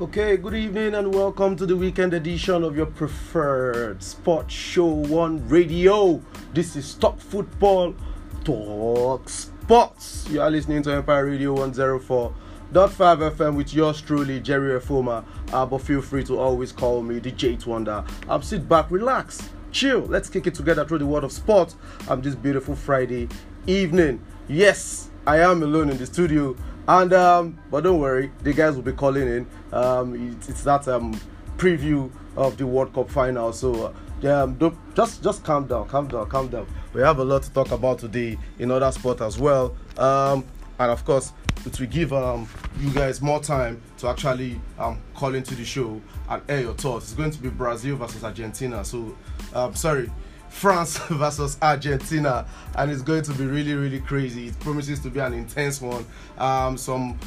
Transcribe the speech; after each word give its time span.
Okay, 0.00 0.38
good 0.38 0.54
evening 0.54 0.94
and 0.94 1.14
welcome 1.14 1.54
to 1.56 1.66
the 1.66 1.76
weekend 1.76 2.14
edition 2.14 2.64
of 2.64 2.74
your 2.74 2.86
preferred 2.86 4.02
sports 4.02 4.54
show 4.54 4.86
one 4.86 5.46
radio. 5.46 6.22
This 6.54 6.74
is 6.74 6.94
Top 6.94 7.20
Football 7.20 7.94
Talk 8.42 9.28
Sports. 9.28 10.26
You 10.30 10.40
are 10.40 10.50
listening 10.50 10.82
to 10.84 10.94
Empire 10.94 11.26
Radio 11.26 11.54
104.5 11.54 12.32
FM 12.72 13.56
with 13.56 13.74
yours 13.74 14.00
truly, 14.00 14.40
Jerry 14.40 14.80
Efoma. 14.80 15.22
Uh, 15.52 15.66
but 15.66 15.82
feel 15.82 16.00
free 16.00 16.24
to 16.24 16.38
always 16.38 16.72
call 16.72 17.02
me 17.02 17.18
the 17.18 17.32
J 17.32 17.58
Wonder. 17.66 18.02
Um, 18.26 18.40
sit 18.42 18.66
back, 18.66 18.90
relax, 18.90 19.50
chill. 19.70 20.00
Let's 20.00 20.30
kick 20.30 20.46
it 20.46 20.54
together 20.54 20.86
through 20.86 21.00
the 21.00 21.06
world 21.06 21.24
of 21.24 21.32
sport. 21.32 21.74
Um, 22.08 22.22
this 22.22 22.34
beautiful 22.34 22.74
Friday 22.74 23.28
evening. 23.66 24.24
Yes, 24.48 25.10
I 25.26 25.40
am 25.40 25.62
alone 25.62 25.90
in 25.90 25.98
the 25.98 26.06
studio. 26.06 26.56
And 26.90 27.12
um, 27.12 27.56
but 27.70 27.84
don't 27.84 28.00
worry, 28.00 28.32
the 28.42 28.52
guys 28.52 28.74
will 28.74 28.82
be 28.82 28.90
calling 28.90 29.28
in. 29.28 29.46
Um, 29.72 30.32
it's, 30.32 30.48
it's 30.48 30.64
that 30.64 30.88
um 30.88 31.14
preview 31.56 32.10
of 32.36 32.56
the 32.56 32.66
World 32.66 32.92
Cup 32.92 33.08
final. 33.08 33.52
So 33.52 33.94
um, 34.24 34.54
don't, 34.56 34.76
just 34.96 35.22
just 35.22 35.44
calm 35.44 35.68
down, 35.68 35.86
calm 35.86 36.08
down, 36.08 36.28
calm 36.28 36.48
down. 36.48 36.66
We 36.92 37.00
have 37.02 37.20
a 37.20 37.24
lot 37.24 37.44
to 37.44 37.52
talk 37.52 37.70
about 37.70 38.00
today 38.00 38.36
in 38.58 38.72
other 38.72 38.90
sport 38.90 39.20
as 39.20 39.38
well. 39.38 39.76
Um, 39.98 40.44
and 40.80 40.90
of 40.90 41.04
course, 41.04 41.32
it 41.64 41.78
will 41.78 41.86
give 41.86 42.12
um 42.12 42.48
you 42.80 42.90
guys 42.90 43.22
more 43.22 43.38
time 43.38 43.80
to 43.98 44.08
actually 44.08 44.60
um 44.76 45.00
call 45.14 45.36
into 45.36 45.54
the 45.54 45.64
show 45.64 46.00
and 46.28 46.42
air 46.48 46.62
your 46.62 46.74
thoughts. 46.74 47.04
It's 47.04 47.14
going 47.14 47.30
to 47.30 47.38
be 47.38 47.50
Brazil 47.50 47.94
versus 47.94 48.24
Argentina. 48.24 48.84
So 48.84 49.16
um 49.54 49.76
sorry. 49.76 50.10
France 50.50 50.98
versus 51.08 51.56
Argentina, 51.62 52.46
and 52.76 52.90
it's 52.90 53.02
going 53.02 53.22
to 53.22 53.32
be 53.32 53.46
really, 53.46 53.74
really 53.74 54.00
crazy. 54.00 54.48
It 54.48 54.60
promises 54.60 55.00
to 55.00 55.10
be 55.10 55.20
an 55.20 55.32
intense 55.32 55.80
one. 55.80 56.04
Um, 56.36 56.76
some 56.76 57.18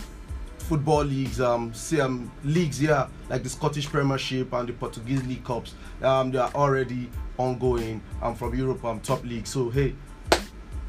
football 0.60 1.04
leagues, 1.04 1.42
um, 1.42 1.74
um, 2.00 2.32
leagues, 2.44 2.82
yeah, 2.82 3.08
like 3.30 3.44
the 3.44 3.50
Scottish 3.50 3.88
Premiership 3.88 4.54
and 4.54 4.70
the 4.70 4.74
Portuguese 4.74 5.26
League 5.26 5.44
Cups, 5.44 5.74
um, 6.02 6.32
they 6.32 6.38
are 6.38 6.52
already 6.54 7.10
ongoing. 7.38 8.02
um, 8.22 8.36
from 8.36 8.56
Europe, 8.56 8.84
um, 8.86 9.00
top 9.00 9.24
league. 9.24 9.48
So 9.48 9.70
hey, 9.70 9.96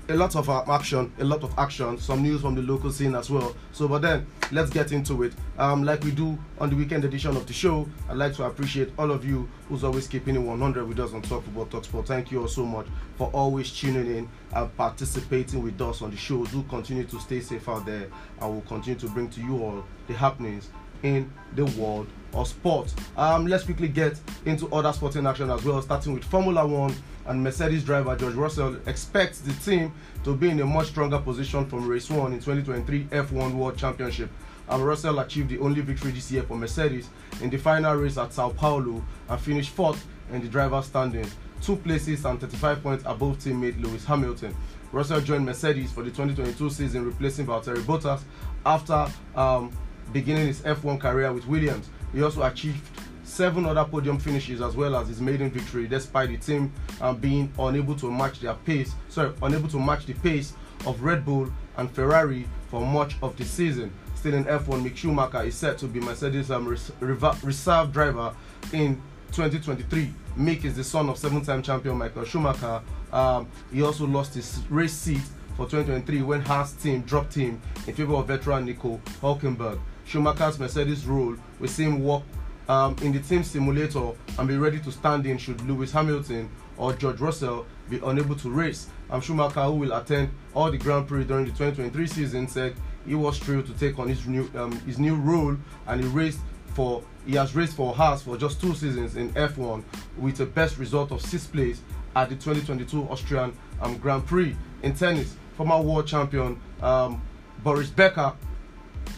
a 0.08 0.14
lot 0.14 0.36
of 0.36 0.50
uh, 0.50 0.64
action, 0.68 1.12
a 1.18 1.24
lot 1.24 1.42
of 1.42 1.58
action, 1.58 1.98
some 1.98 2.22
news 2.22 2.42
from 2.42 2.54
the 2.54 2.62
local 2.62 2.92
scene 2.92 3.14
as 3.14 3.30
well. 3.30 3.54
So, 3.72 3.88
but 3.88 4.02
then 4.02 4.26
let's 4.52 4.70
get 4.70 4.92
into 4.92 5.22
it. 5.22 5.32
Um, 5.58 5.84
like 5.84 6.02
we 6.04 6.10
do 6.10 6.38
on 6.58 6.70
the 6.70 6.76
weekend 6.76 7.04
edition 7.04 7.36
of 7.36 7.46
the 7.46 7.52
show, 7.52 7.88
I'd 8.08 8.16
like 8.16 8.34
to 8.34 8.44
appreciate 8.44 8.92
all 8.98 9.10
of 9.10 9.24
you 9.24 9.48
who's 9.68 9.82
always 9.82 10.06
keeping 10.06 10.36
it 10.36 10.40
100 10.40 10.86
with 10.86 11.00
us 11.00 11.14
on 11.14 11.22
Talk 11.22 11.44
Football 11.44 11.66
Talk 11.66 11.84
Sport. 11.84 12.06
Thank 12.06 12.30
you 12.30 12.42
all 12.42 12.48
so 12.48 12.66
much 12.66 12.86
for 13.16 13.28
always 13.32 13.70
tuning 13.72 14.06
in 14.16 14.28
and 14.52 14.76
participating 14.76 15.62
with 15.62 15.80
us 15.80 16.02
on 16.02 16.10
the 16.10 16.16
show. 16.16 16.44
Do 16.46 16.62
continue 16.64 17.04
to 17.04 17.20
stay 17.20 17.40
safe 17.40 17.68
out 17.68 17.86
there, 17.86 18.08
and 18.40 18.52
we'll 18.52 18.62
continue 18.62 18.98
to 19.00 19.08
bring 19.08 19.30
to 19.30 19.40
you 19.40 19.62
all 19.62 19.84
the 20.06 20.12
happenings 20.14 20.68
in 21.04 21.30
the 21.54 21.66
world 21.78 22.08
of 22.32 22.48
sport. 22.48 22.92
Um, 23.16 23.46
let's 23.46 23.62
quickly 23.62 23.86
get 23.88 24.18
into 24.44 24.66
other 24.74 24.92
sporting 24.92 25.26
action 25.26 25.50
as 25.50 25.62
well, 25.64 25.80
starting 25.80 26.14
with 26.14 26.24
Formula 26.24 26.66
One 26.66 26.94
and 27.26 27.42
Mercedes 27.42 27.84
driver 27.84 28.16
George 28.16 28.34
Russell 28.34 28.76
expects 28.86 29.40
the 29.40 29.52
team 29.64 29.92
to 30.24 30.34
be 30.34 30.50
in 30.50 30.60
a 30.60 30.66
much 30.66 30.88
stronger 30.88 31.18
position 31.18 31.64
from 31.66 31.88
race 31.88 32.10
one 32.10 32.32
in 32.32 32.40
2023 32.40 33.04
F1 33.04 33.54
World 33.54 33.78
Championship. 33.78 34.30
And 34.68 34.84
Russell 34.84 35.18
achieved 35.20 35.50
the 35.50 35.58
only 35.58 35.82
victory 35.82 36.10
this 36.10 36.32
year 36.32 36.42
for 36.42 36.56
Mercedes 36.56 37.08
in 37.42 37.50
the 37.50 37.58
final 37.58 37.94
race 37.94 38.16
at 38.18 38.32
Sao 38.32 38.50
Paulo 38.50 39.04
and 39.28 39.40
finished 39.40 39.70
fourth 39.70 40.04
in 40.32 40.40
the 40.40 40.48
driver's 40.48 40.86
standings, 40.86 41.34
two 41.60 41.76
places 41.76 42.24
and 42.24 42.40
35 42.40 42.82
points 42.82 43.04
above 43.06 43.38
teammate 43.38 43.80
Lewis 43.80 44.04
Hamilton. 44.04 44.56
Russell 44.90 45.20
joined 45.20 45.44
Mercedes 45.44 45.92
for 45.92 46.02
the 46.02 46.10
2022 46.10 46.70
season, 46.70 47.04
replacing 47.04 47.46
Valtteri 47.46 47.82
Bottas 47.82 48.22
after 48.64 49.06
um, 49.34 49.70
beginning 50.12 50.46
his 50.46 50.60
F1 50.62 51.00
career 51.00 51.32
with 51.32 51.46
Williams. 51.46 51.88
He 52.12 52.22
also 52.22 52.42
achieved 52.42 52.80
seven 53.24 53.64
other 53.66 53.84
podium 53.84 54.18
finishes 54.18 54.60
as 54.60 54.76
well 54.76 54.94
as 54.96 55.08
his 55.08 55.20
maiden 55.20 55.50
victory, 55.50 55.88
despite 55.88 56.28
the 56.28 56.36
team 56.36 56.72
um, 57.00 57.16
being 57.16 57.52
unable 57.58 57.96
to 57.96 58.10
match 58.10 58.40
their 58.40 58.54
pace. 58.54 58.94
Sorry, 59.08 59.32
unable 59.42 59.68
to 59.68 59.78
match 59.78 60.06
the 60.06 60.14
pace 60.14 60.52
of 60.86 61.02
Red 61.02 61.24
Bull 61.24 61.50
and 61.76 61.90
Ferrari 61.90 62.46
for 62.70 62.80
much 62.80 63.16
of 63.22 63.36
the 63.36 63.44
season. 63.44 63.92
Still 64.14 64.34
in 64.34 64.44
F1, 64.44 64.82
Mick 64.82 64.96
Schumacher 64.96 65.42
is 65.42 65.54
set 65.54 65.78
to 65.78 65.86
be 65.86 66.00
Mercedes' 66.00 66.50
um, 66.50 66.66
res- 66.68 66.92
reserve 67.00 67.92
driver 67.92 68.34
in 68.72 69.00
2023. 69.32 70.12
Mick 70.38 70.64
is 70.64 70.76
the 70.76 70.84
son 70.84 71.08
of 71.08 71.18
seven-time 71.18 71.62
champion 71.62 71.96
Michael 71.96 72.24
Schumacher. 72.24 72.80
Um, 73.12 73.48
he 73.72 73.82
also 73.82 74.06
lost 74.06 74.34
his 74.34 74.60
race 74.70 74.92
seat 74.92 75.22
for 75.56 75.66
2023 75.66 76.22
when 76.22 76.40
Haas 76.40 76.72
team 76.72 77.02
dropped 77.02 77.34
him 77.34 77.60
in 77.86 77.94
favor 77.94 78.14
of 78.14 78.26
veteran 78.26 78.64
Nico 78.64 79.00
Hulkenberg. 79.20 79.78
Schumacher's 80.04 80.58
Mercedes 80.58 81.06
role 81.06 81.36
will 81.58 81.68
see 81.68 81.84
him 81.84 82.02
work 82.02 82.22
um, 82.68 82.96
in 83.02 83.12
the 83.12 83.20
team 83.20 83.42
simulator 83.42 84.12
and 84.38 84.48
be 84.48 84.56
ready 84.56 84.78
to 84.80 84.90
stand 84.90 85.26
in 85.26 85.38
should 85.38 85.60
Lewis 85.62 85.92
Hamilton 85.92 86.48
or 86.76 86.92
George 86.94 87.20
Russell 87.20 87.66
be 87.88 88.00
unable 88.04 88.34
to 88.36 88.50
race. 88.50 88.88
Um, 89.10 89.20
Schumacher, 89.20 89.62
who 89.62 89.72
will 89.72 89.92
attend 89.92 90.30
all 90.54 90.70
the 90.70 90.78
Grand 90.78 91.06
Prix 91.06 91.24
during 91.24 91.44
the 91.44 91.50
2023 91.50 92.06
season, 92.06 92.48
said 92.48 92.74
he 93.06 93.14
was 93.14 93.38
thrilled 93.38 93.66
to 93.66 93.72
take 93.74 93.98
on 93.98 94.08
his 94.08 94.26
new 94.26 94.50
um, 94.56 94.72
his 94.80 94.98
new 94.98 95.14
role 95.14 95.56
and 95.86 96.02
he 96.02 96.08
raced 96.08 96.40
for 96.74 97.02
he 97.26 97.34
has 97.36 97.54
raced 97.54 97.76
for 97.76 97.94
Haas 97.94 98.22
for 98.22 98.36
just 98.36 98.60
two 98.60 98.74
seasons 98.74 99.16
in 99.16 99.30
F1 99.34 99.82
with 100.18 100.40
a 100.40 100.46
best 100.46 100.78
result 100.78 101.12
of 101.12 101.20
sixth 101.20 101.52
place 101.52 101.80
at 102.16 102.28
the 102.28 102.34
2022 102.34 103.08
Austrian 103.08 103.52
um, 103.80 103.96
Grand 103.98 104.26
Prix. 104.26 104.56
In 104.82 104.94
tennis, 104.94 105.36
former 105.56 105.80
world 105.80 106.06
champion 106.06 106.60
um, 106.82 107.22
Boris 107.62 107.90
Becker, 107.90 108.32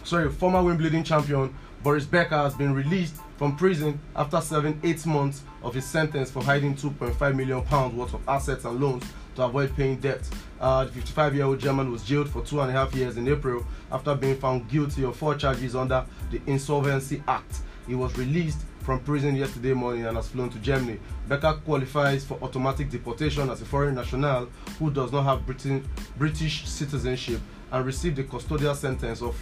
sorry, 0.04 0.30
former 0.30 0.62
Wimbledon 0.62 1.04
champion 1.04 1.54
Boris 1.82 2.04
Becker 2.04 2.36
has 2.36 2.54
been 2.54 2.74
released 2.74 3.16
from 3.36 3.56
prison 3.56 4.00
after 4.16 4.40
serving 4.40 4.80
eight 4.82 5.04
months 5.06 5.42
of 5.62 5.74
his 5.74 5.84
sentence 5.84 6.30
for 6.30 6.42
hiding 6.42 6.74
2.5 6.74 7.36
million 7.36 7.62
pounds 7.62 7.94
worth 7.94 8.14
of 8.14 8.28
assets 8.28 8.64
and 8.64 8.80
loans 8.80 9.04
to 9.36 9.42
avoid 9.42 9.74
paying 9.76 9.96
debt. 9.96 10.28
Uh, 10.60 10.84
the 10.84 10.90
55-year-old 10.90 11.60
German 11.60 11.92
was 11.92 12.02
jailed 12.02 12.28
for 12.28 12.42
two 12.42 12.60
and 12.60 12.70
a 12.70 12.72
half 12.72 12.94
years 12.94 13.16
in 13.16 13.28
April 13.28 13.64
after 13.92 14.14
being 14.14 14.36
found 14.36 14.68
guilty 14.68 15.04
of 15.04 15.14
four 15.14 15.34
charges 15.34 15.76
under 15.76 16.04
the 16.30 16.40
Insolvency 16.46 17.22
Act. 17.28 17.60
He 17.86 17.94
was 17.94 18.16
released 18.18 18.60
from 18.80 19.00
prison 19.00 19.36
yesterday 19.36 19.74
morning 19.74 20.06
and 20.06 20.16
has 20.16 20.28
flown 20.28 20.48
to 20.50 20.58
Germany. 20.58 20.98
Becker 21.28 21.54
qualifies 21.64 22.24
for 22.24 22.38
automatic 22.42 22.88
deportation 22.88 23.50
as 23.50 23.60
a 23.60 23.64
foreign 23.64 23.94
national 23.94 24.46
who 24.78 24.90
does 24.90 25.12
not 25.12 25.24
have 25.24 25.44
Britain, 25.44 25.86
British 26.16 26.66
citizenship 26.66 27.40
and 27.72 27.84
received 27.84 28.18
a 28.18 28.24
custodial 28.24 28.74
sentence 28.74 29.22
of 29.22 29.36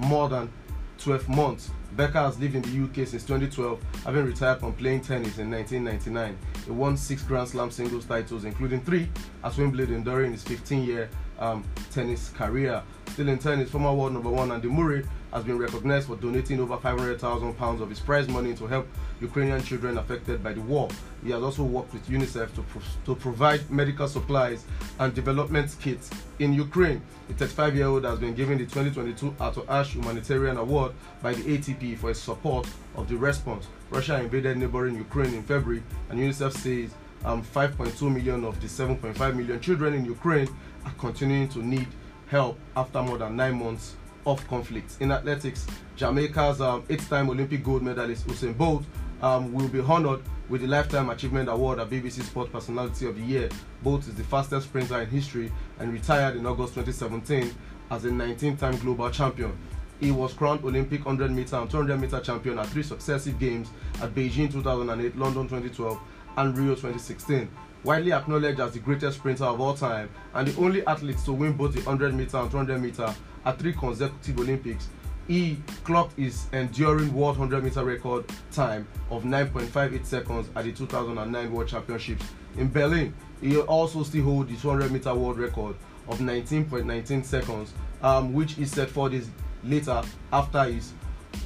more 0.00 0.28
than 0.28 0.50
12 0.98 1.28
months. 1.28 1.70
Becker 1.96 2.18
has 2.18 2.38
lived 2.38 2.54
in 2.54 2.62
the 2.62 2.84
UK 2.84 3.06
since 3.06 3.24
2012, 3.24 3.80
having 4.04 4.24
retired 4.24 4.60
from 4.60 4.72
playing 4.74 5.00
tennis 5.00 5.38
in 5.38 5.50
1999. 5.50 6.38
He 6.64 6.70
won 6.70 6.96
six 6.96 7.22
Grand 7.22 7.48
Slam 7.48 7.70
singles 7.70 8.04
titles, 8.04 8.44
including 8.44 8.80
three 8.82 9.08
at 9.42 9.56
Wimbledon 9.56 10.02
during 10.04 10.32
his 10.32 10.42
15 10.44 10.84
year 10.84 11.10
um, 11.40 11.64
tennis 11.90 12.30
career. 12.30 12.82
Still 13.08 13.28
in 13.28 13.38
tennis, 13.38 13.70
former 13.70 13.92
world 13.92 14.12
number 14.12 14.30
one 14.30 14.52
Andy 14.52 14.68
Murray 14.68 15.04
has 15.32 15.44
been 15.44 15.58
recognized 15.58 16.06
for 16.06 16.16
donating 16.16 16.60
over 16.60 16.76
500,000 16.76 17.54
pounds 17.54 17.80
of 17.80 17.88
his 17.88 18.00
prize 18.00 18.28
money 18.28 18.54
to 18.54 18.66
help 18.66 18.86
Ukrainian 19.20 19.62
children 19.62 19.98
affected 19.98 20.42
by 20.42 20.52
the 20.52 20.60
war. 20.60 20.88
He 21.24 21.30
has 21.30 21.42
also 21.42 21.62
worked 21.62 21.92
with 21.92 22.06
UNICEF 22.08 22.54
to, 22.54 22.62
pro- 22.62 22.82
to 23.06 23.14
provide 23.14 23.70
medical 23.70 24.08
supplies 24.08 24.64
and 24.98 25.14
development 25.14 25.76
kits 25.80 26.10
in 26.38 26.52
Ukraine. 26.52 27.02
The 27.28 27.34
35 27.34 27.76
year 27.76 27.86
old 27.86 28.04
has 28.04 28.18
been 28.18 28.34
given 28.34 28.58
the 28.58 28.64
2022 28.64 29.34
Arthur 29.38 29.62
Ashe 29.68 29.94
Humanitarian 29.94 30.56
Award 30.56 30.92
by 31.22 31.32
the 31.34 31.42
ATP 31.42 31.98
for 31.98 32.08
his 32.08 32.20
support 32.20 32.68
of 32.96 33.08
the 33.08 33.16
response. 33.16 33.66
Russia 33.90 34.20
invaded 34.20 34.56
neighboring 34.56 34.96
Ukraine 34.96 35.34
in 35.34 35.42
February, 35.42 35.82
and 36.08 36.18
UNICEF 36.18 36.52
says 36.52 36.94
um, 37.24 37.42
5.2 37.42 38.02
million 38.12 38.44
of 38.44 38.60
the 38.60 38.66
7.5 38.66 39.36
million 39.36 39.60
children 39.60 39.94
in 39.94 40.04
Ukraine 40.04 40.48
are 40.84 40.92
continuing 40.98 41.48
to 41.48 41.58
need 41.60 41.88
help 42.28 42.58
after 42.76 43.02
more 43.02 43.18
than 43.18 43.36
nine 43.36 43.58
months 43.58 43.96
of 44.26 44.46
conflict. 44.48 44.96
In 45.00 45.12
athletics, 45.12 45.66
Jamaica's 45.96 46.60
um, 46.60 46.84
eight-time 46.88 47.30
Olympic 47.30 47.64
gold 47.64 47.82
medalist 47.82 48.26
Usain 48.26 48.56
Bolt 48.56 48.84
um, 49.22 49.52
will 49.52 49.68
be 49.68 49.80
honored 49.80 50.20
with 50.48 50.62
the 50.62 50.66
Lifetime 50.66 51.10
Achievement 51.10 51.48
Award 51.48 51.78
at 51.78 51.90
BBC 51.90 52.22
Sport 52.22 52.52
Personality 52.52 53.06
of 53.06 53.16
the 53.16 53.22
Year. 53.22 53.48
Bolt 53.82 54.06
is 54.08 54.14
the 54.14 54.24
fastest 54.24 54.66
sprinter 54.68 55.00
in 55.00 55.08
history 55.08 55.52
and 55.78 55.92
retired 55.92 56.36
in 56.36 56.46
August 56.46 56.74
2017 56.74 57.54
as 57.90 58.04
a 58.04 58.10
19-time 58.10 58.76
global 58.78 59.10
champion. 59.10 59.56
He 60.00 60.10
was 60.10 60.32
crowned 60.32 60.64
Olympic 60.64 61.04
100 61.04 61.30
meter 61.30 61.56
and 61.56 61.70
200 61.70 62.00
meter 62.00 62.20
champion 62.20 62.58
at 62.58 62.66
three 62.68 62.82
successive 62.82 63.38
games 63.38 63.68
at 64.00 64.14
Beijing 64.14 64.50
2008, 64.50 65.16
London 65.16 65.42
2012, 65.42 66.00
and 66.38 66.56
Rio 66.56 66.70
2016. 66.74 67.48
Widely 67.82 68.12
acknowledged 68.12 68.60
as 68.60 68.72
the 68.72 68.78
greatest 68.78 69.18
sprinter 69.18 69.44
of 69.44 69.60
all 69.60 69.74
time 69.74 70.10
and 70.34 70.46
the 70.46 70.60
only 70.60 70.86
athlete 70.86 71.18
to 71.24 71.32
win 71.32 71.54
both 71.54 71.72
the 71.72 71.80
100 71.80 72.14
meter 72.14 72.36
and 72.36 72.50
200 72.50 72.80
meter 72.80 73.14
at 73.44 73.58
three 73.58 73.72
consecutive 73.72 74.38
Olympics, 74.38 74.88
he 75.26 75.56
clocked 75.84 76.18
his 76.18 76.46
enduring 76.52 77.14
world 77.14 77.38
100 77.38 77.64
meter 77.64 77.84
record 77.84 78.24
time 78.50 78.86
of 79.10 79.22
9.58 79.22 80.04
seconds 80.04 80.50
at 80.56 80.64
the 80.64 80.72
2009 80.72 81.52
World 81.52 81.68
Championships 81.68 82.24
in 82.56 82.70
Berlin. 82.70 83.14
He 83.40 83.56
also 83.58 84.02
still 84.02 84.24
holds 84.24 84.50
the 84.50 84.56
200 84.56 84.90
meter 84.90 85.14
world 85.14 85.38
record 85.38 85.76
of 86.08 86.18
19.19 86.18 87.24
seconds, 87.24 87.72
um, 88.02 88.32
which 88.34 88.54
he 88.54 88.64
set 88.64 88.90
four 88.90 89.08
days 89.08 89.30
later 89.62 90.02
after 90.32 90.64
his 90.64 90.92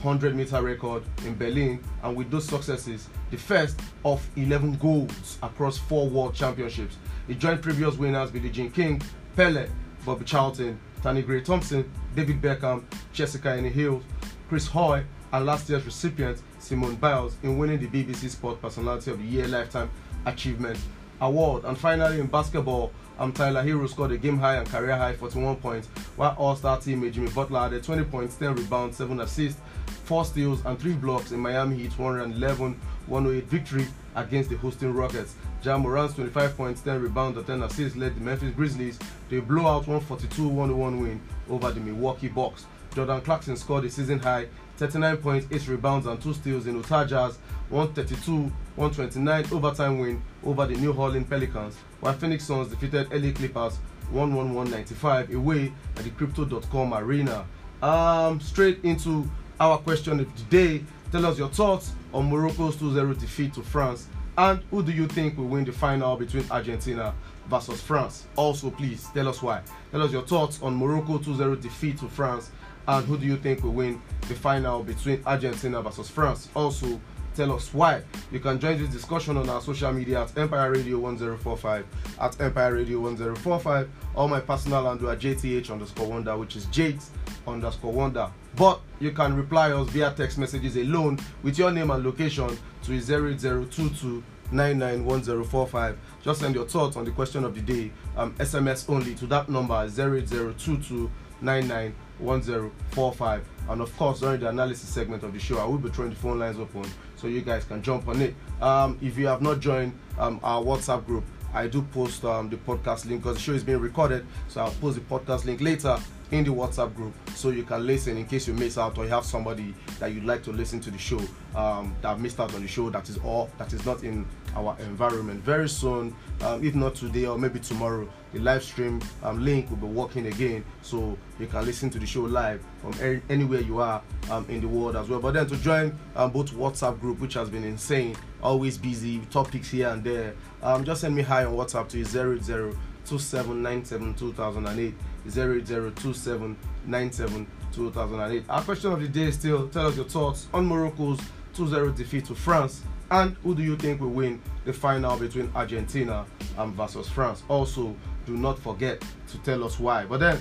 100 0.02 0.34
meter 0.34 0.62
record 0.62 1.02
in 1.24 1.36
Berlin, 1.36 1.78
and 2.02 2.16
with 2.16 2.30
those 2.30 2.46
successes, 2.46 3.08
the 3.34 3.40
first 3.40 3.80
of 4.04 4.26
11 4.36 4.76
golds 4.76 5.38
across 5.42 5.76
four 5.76 6.08
world 6.08 6.34
championships. 6.34 6.96
He 7.26 7.34
joined 7.34 7.62
previous 7.62 7.96
winners 7.96 8.30
Billie 8.30 8.50
Jean 8.50 8.70
King, 8.70 9.02
Pele, 9.34 9.66
Bobby 10.06 10.24
Charlton, 10.24 10.78
Tanni 11.02 11.22
Grey-Thompson, 11.22 11.90
David 12.14 12.40
Beckham, 12.40 12.84
Jessica 13.12 13.50
Ennis-Hill, 13.50 14.02
Chris 14.48 14.68
Hoy, 14.68 15.04
and 15.32 15.46
last 15.46 15.68
year's 15.68 15.84
recipient 15.84 16.40
Simone 16.60 16.94
Biles 16.94 17.36
in 17.42 17.58
winning 17.58 17.80
the 17.80 17.88
BBC 17.88 18.30
Sport 18.30 18.62
Personality 18.62 19.10
of 19.10 19.18
the 19.18 19.24
Year 19.24 19.48
Lifetime 19.48 19.90
Achievement 20.26 20.78
Award. 21.20 21.64
And 21.64 21.76
finally, 21.76 22.20
in 22.20 22.28
basketball, 22.28 22.92
um, 23.18 23.32
Tyler 23.32 23.64
Herro 23.64 23.88
scored 23.88 24.12
a 24.12 24.16
game 24.16 24.38
high 24.38 24.56
and 24.56 24.68
career 24.68 24.96
high 24.96 25.14
41 25.14 25.56
points, 25.56 25.88
while 26.16 26.36
All 26.38 26.54
Star 26.54 26.78
teammate 26.78 27.12
Jimmy 27.12 27.30
Butler 27.30 27.60
added 27.60 27.82
20 27.82 28.04
points, 28.04 28.36
10 28.36 28.54
rebounds, 28.54 28.96
7 28.96 29.20
assists, 29.20 29.60
4 30.04 30.24
steals, 30.24 30.64
and 30.64 30.78
3 30.78 30.92
blocks 30.94 31.32
in 31.32 31.40
Miami 31.40 31.76
Heat's 31.76 31.98
111 31.98 32.80
108 33.06 33.44
victory 33.48 33.86
against 34.16 34.50
the 34.50 34.56
Houston 34.58 34.94
Rockets. 34.94 35.34
Ja 35.62 35.78
Morant's 35.78 36.14
25 36.14 36.56
points, 36.56 36.80
10 36.82 37.02
rebounds, 37.02 37.38
and 37.38 37.46
10 37.46 37.62
assists 37.62 37.96
led 37.96 38.14
the 38.14 38.20
Memphis 38.20 38.54
Grizzlies 38.54 38.98
to 39.30 39.38
a 39.38 39.42
blowout 39.42 39.86
142 39.86 40.48
101 40.48 41.00
win 41.00 41.20
over 41.48 41.70
the 41.70 41.80
Milwaukee 41.80 42.28
Bucks. 42.28 42.66
Jordan 42.94 43.20
Clarkson 43.22 43.56
scored 43.56 43.84
a 43.84 43.90
season 43.90 44.18
high 44.18 44.46
39 44.76 45.16
points, 45.18 45.46
8 45.50 45.68
rebounds, 45.68 46.06
and 46.06 46.20
2 46.20 46.34
steals 46.34 46.66
in 46.66 46.76
Utah 46.76 47.04
Jazz 47.04 47.38
132 47.70 48.52
129 48.76 49.46
overtime 49.52 49.98
win 49.98 50.22
over 50.44 50.66
the 50.66 50.74
New 50.74 50.92
Orleans 50.92 51.26
Pelicans, 51.28 51.76
while 52.00 52.12
Phoenix 52.12 52.44
Suns 52.44 52.68
defeated 52.68 53.10
LA 53.10 53.32
Clippers 53.32 53.78
111.95 54.12 55.34
away 55.34 55.72
at 55.96 56.04
the 56.04 56.10
Crypto.com 56.10 56.94
arena. 56.94 57.46
Um, 57.82 58.40
straight 58.40 58.80
into 58.84 59.28
our 59.60 59.78
question 59.78 60.20
of 60.20 60.36
the 60.36 60.42
day. 60.44 60.84
Tell 61.10 61.26
us 61.26 61.38
your 61.38 61.48
thoughts 61.48 61.92
on 62.14 62.26
Morocco's 62.26 62.76
2-0 62.76 63.18
defeat 63.18 63.52
to 63.54 63.62
France, 63.62 64.06
and 64.38 64.62
who 64.70 64.82
do 64.82 64.92
you 64.92 65.06
think 65.08 65.36
will 65.36 65.46
win 65.46 65.64
the 65.64 65.72
final 65.72 66.16
between 66.16 66.44
Argentina 66.50 67.12
versus 67.48 67.80
France? 67.80 68.26
Also, 68.36 68.70
please 68.70 69.08
tell 69.12 69.28
us 69.28 69.42
why. 69.42 69.60
Tell 69.90 70.02
us 70.02 70.12
your 70.12 70.22
thoughts 70.22 70.62
on 70.62 70.76
Morocco 70.76 71.18
2-0 71.18 71.60
defeat 71.60 71.98
to 71.98 72.08
France, 72.08 72.50
and 72.86 73.04
who 73.06 73.18
do 73.18 73.26
you 73.26 73.36
think 73.36 73.62
will 73.62 73.72
win 73.72 74.00
the 74.28 74.34
final 74.34 74.82
between 74.82 75.20
Argentina 75.26 75.82
versus 75.82 76.08
France? 76.08 76.48
Also, 76.54 77.00
tell 77.34 77.52
us 77.52 77.72
why. 77.74 78.02
You 78.30 78.40
can 78.40 78.58
join 78.58 78.78
this 78.78 78.88
discussion 78.88 79.36
on 79.36 79.48
our 79.48 79.60
social 79.60 79.92
media 79.92 80.22
at 80.22 80.36
Empire 80.38 80.72
Radio 80.72 80.98
1045, 80.98 81.86
at 82.20 82.40
Empire 82.40 82.74
Radio 82.74 83.00
1045, 83.00 83.90
or 84.14 84.28
my 84.28 84.40
personal 84.40 84.86
handle 84.86 85.10
at 85.10 85.18
JTH 85.18 85.70
underscore 85.70 86.06
wonder, 86.06 86.36
which 86.36 86.56
is 86.56 86.66
Jades 86.66 87.10
underscore 87.46 87.92
wonder. 87.92 88.30
But 88.56 88.80
you 89.00 89.12
can 89.12 89.36
reply 89.36 89.72
us 89.72 89.88
via 89.90 90.12
text 90.12 90.38
messages 90.38 90.76
alone 90.76 91.18
with 91.42 91.58
your 91.58 91.70
name 91.70 91.90
and 91.90 92.04
location 92.04 92.56
to 92.84 93.00
0022 93.00 94.22
991045. 94.50 95.98
Just 96.22 96.40
send 96.40 96.54
your 96.54 96.66
thoughts 96.66 96.96
on 96.96 97.04
the 97.04 97.10
question 97.10 97.44
of 97.44 97.54
the 97.54 97.60
day. 97.60 97.90
Um, 98.16 98.34
SMS 98.34 98.88
only 98.88 99.14
to 99.16 99.26
that 99.26 99.48
number 99.48 99.88
0022 99.88 101.10
991045. 101.40 103.48
And 103.68 103.80
of 103.80 103.96
course, 103.96 104.20
during 104.20 104.40
the 104.40 104.48
analysis 104.48 104.88
segment 104.88 105.22
of 105.22 105.32
the 105.32 105.38
show, 105.38 105.58
I 105.58 105.64
will 105.64 105.78
be 105.78 105.90
throwing 105.90 106.10
the 106.10 106.16
phone 106.16 106.38
lines 106.38 106.58
open 106.58 106.84
so 107.24 107.28
you 107.28 107.40
guys 107.40 107.64
can 107.64 107.82
jump 107.82 108.06
on 108.06 108.20
it. 108.20 108.34
Um, 108.60 108.98
if 109.00 109.16
you 109.16 109.26
have 109.28 109.40
not 109.40 109.58
joined 109.58 109.98
um, 110.18 110.38
our 110.42 110.62
WhatsApp 110.62 111.06
group, 111.06 111.24
I 111.54 111.66
do 111.66 111.80
post 111.80 112.22
um, 112.26 112.50
the 112.50 112.56
podcast 112.56 113.06
link 113.06 113.22
because 113.22 113.36
the 113.36 113.42
show 113.42 113.52
is 113.52 113.64
being 113.64 113.78
recorded. 113.78 114.26
So 114.48 114.60
I'll 114.60 114.72
post 114.72 114.96
the 114.96 115.00
podcast 115.00 115.46
link 115.46 115.62
later 115.62 115.96
in 116.32 116.44
the 116.44 116.50
WhatsApp 116.50 116.94
group 116.94 117.14
so 117.34 117.48
you 117.48 117.62
can 117.62 117.86
listen 117.86 118.18
in 118.18 118.26
case 118.26 118.46
you 118.46 118.52
miss 118.52 118.76
out 118.76 118.98
or 118.98 119.04
you 119.04 119.10
have 119.10 119.24
somebody 119.24 119.74
that 120.00 120.12
you'd 120.12 120.24
like 120.24 120.42
to 120.42 120.52
listen 120.52 120.80
to 120.80 120.90
the 120.90 120.98
show 120.98 121.20
um, 121.54 121.96
that 122.02 122.20
missed 122.20 122.40
out 122.40 122.54
on 122.54 122.60
the 122.60 122.68
show 122.68 122.90
that 122.90 123.08
is 123.08 123.16
all 123.18 123.48
that 123.56 123.72
is 123.72 123.86
not 123.86 124.02
in 124.02 124.26
our 124.54 124.76
environment. 124.80 125.42
Very 125.42 125.68
soon, 125.68 126.14
um, 126.42 126.62
if 126.62 126.74
not 126.74 126.94
today 126.94 127.24
or 127.24 127.38
maybe 127.38 127.58
tomorrow, 127.58 128.06
the 128.34 128.40
live 128.40 128.62
stream 128.62 129.00
um, 129.22 129.44
link 129.44 129.70
will 129.70 129.76
be 129.76 129.86
working 129.86 130.26
again 130.26 130.64
so 130.82 131.16
you 131.38 131.46
can 131.46 131.64
listen 131.64 131.88
to 131.90 131.98
the 131.98 132.06
show 132.06 132.22
live 132.22 132.62
from 132.80 132.92
anywhere 133.30 133.60
you 133.60 133.80
are 133.80 134.02
um, 134.30 134.44
in 134.48 134.60
the 134.60 134.68
world 134.68 134.96
as 134.96 135.08
well. 135.08 135.20
But 135.20 135.34
then 135.34 135.46
to 135.46 135.56
join 135.56 135.96
um, 136.16 136.30
both 136.30 136.52
WhatsApp 136.52 137.00
group, 137.00 137.20
which 137.20 137.34
has 137.34 137.48
been 137.48 137.64
insane, 137.64 138.16
always 138.42 138.76
busy, 138.76 139.20
topics 139.30 139.70
here 139.70 139.88
and 139.88 140.04
there, 140.04 140.34
um, 140.62 140.84
just 140.84 141.00
send 141.00 141.14
me 141.14 141.22
hi 141.22 141.44
on 141.44 141.54
WhatsApp 141.54 141.88
to 141.90 142.04
00 142.04 142.76
2797 143.06 144.14
2008 144.14 144.94
0802797 145.26 147.46
2008. 147.72 148.44
Our 148.48 148.62
question 148.62 148.92
of 148.92 149.00
the 149.00 149.08
day 149.08 149.24
is 149.24 149.34
still 149.34 149.68
tell 149.68 149.88
us 149.88 149.96
your 149.96 150.04
thoughts 150.04 150.46
on 150.52 150.66
Morocco's 150.66 151.20
2-0 151.54 151.96
defeat 151.96 152.26
to 152.26 152.34
France 152.34 152.82
and 153.10 153.36
who 153.42 153.54
do 153.54 153.62
you 153.62 153.76
think 153.76 154.00
will 154.00 154.08
win 154.08 154.40
the 154.64 154.72
final 154.72 155.16
between 155.16 155.50
Argentina 155.54 156.24
and 156.58 156.74
versus 156.74 157.08
France. 157.08 157.42
Also, 157.48 157.94
do 158.26 158.36
not 158.36 158.58
forget 158.58 159.02
to 159.28 159.38
tell 159.38 159.64
us 159.64 159.78
why. 159.78 160.04
But 160.04 160.20
then 160.20 160.40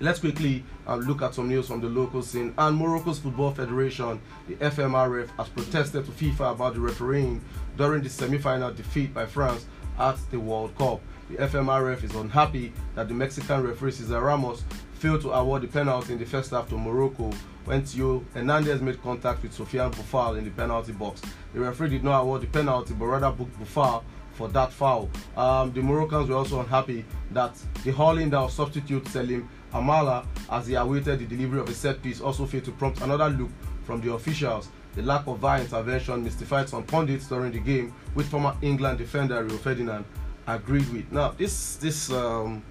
let's 0.00 0.20
quickly 0.20 0.64
uh, 0.86 0.96
look 0.96 1.22
at 1.22 1.34
some 1.34 1.48
news 1.48 1.68
from 1.68 1.80
the 1.80 1.88
local 1.88 2.22
scene. 2.22 2.52
And 2.58 2.76
Morocco's 2.76 3.18
Football 3.18 3.52
Federation, 3.52 4.20
the 4.48 4.54
FMRF, 4.56 5.28
has 5.36 5.48
protested 5.48 6.04
to 6.04 6.10
FIFA 6.10 6.52
about 6.52 6.74
the 6.74 6.80
refereeing 6.80 7.40
during 7.76 8.02
the 8.02 8.08
semi-final 8.08 8.72
defeat 8.72 9.14
by 9.14 9.26
France 9.26 9.66
at 9.98 10.16
the 10.30 10.38
World 10.38 10.76
Cup. 10.76 11.00
The 11.30 11.36
FMRF 11.36 12.04
is 12.04 12.14
unhappy 12.14 12.72
that 12.94 13.08
the 13.08 13.14
Mexican 13.14 13.62
referee 13.62 13.92
Cesar 13.92 14.20
Ramos 14.20 14.64
failed 14.94 15.20
to 15.22 15.32
award 15.32 15.62
the 15.62 15.68
penalty 15.68 16.14
in 16.14 16.18
the 16.18 16.24
first 16.24 16.50
half 16.50 16.68
to 16.70 16.76
Morocco 16.76 17.30
when 17.68 17.84
Theo 17.84 18.24
Hernandez 18.32 18.80
made 18.80 19.00
contact 19.02 19.42
with 19.42 19.54
Sofiane 19.54 19.92
Boufal 19.92 20.38
in 20.38 20.44
the 20.44 20.50
penalty 20.50 20.92
box. 20.92 21.20
The 21.52 21.60
referee 21.60 21.90
did 21.90 22.02
not 22.02 22.22
award 22.22 22.40
the 22.40 22.46
penalty 22.46 22.94
but 22.94 23.04
rather 23.04 23.30
booked 23.30 23.60
Boufal 23.60 24.02
for 24.32 24.48
that 24.48 24.72
foul. 24.72 25.10
Um, 25.36 25.70
the 25.74 25.82
Moroccans 25.82 26.30
were 26.30 26.36
also 26.36 26.60
unhappy 26.60 27.04
that 27.32 27.54
the 27.84 27.92
hauling 27.92 28.30
down 28.30 28.48
substitute 28.48 29.06
Selim 29.08 29.46
Amallah 29.74 30.24
as 30.50 30.66
he 30.66 30.76
awaited 30.76 31.18
the 31.18 31.26
delivery 31.26 31.60
of 31.60 31.68
a 31.68 31.74
set 31.74 32.02
piece 32.02 32.22
also 32.22 32.46
failed 32.46 32.64
to 32.64 32.72
prompt 32.72 33.02
another 33.02 33.28
look 33.28 33.50
from 33.84 34.00
the 34.00 34.12
officials. 34.12 34.70
The 34.94 35.02
lack 35.02 35.26
of 35.26 35.38
VAR 35.40 35.60
intervention 35.60 36.24
mystified 36.24 36.70
some 36.70 36.84
pundits 36.84 37.28
during 37.28 37.52
the 37.52 37.60
game, 37.60 37.94
with 38.14 38.28
former 38.28 38.56
England 38.62 38.96
defender 38.98 39.44
Rio 39.44 39.58
Ferdinand 39.58 40.06
agreed 40.46 40.88
with. 40.88 41.12
Now, 41.12 41.32
this 41.32 41.76
this 41.76 42.10
um, 42.10 42.62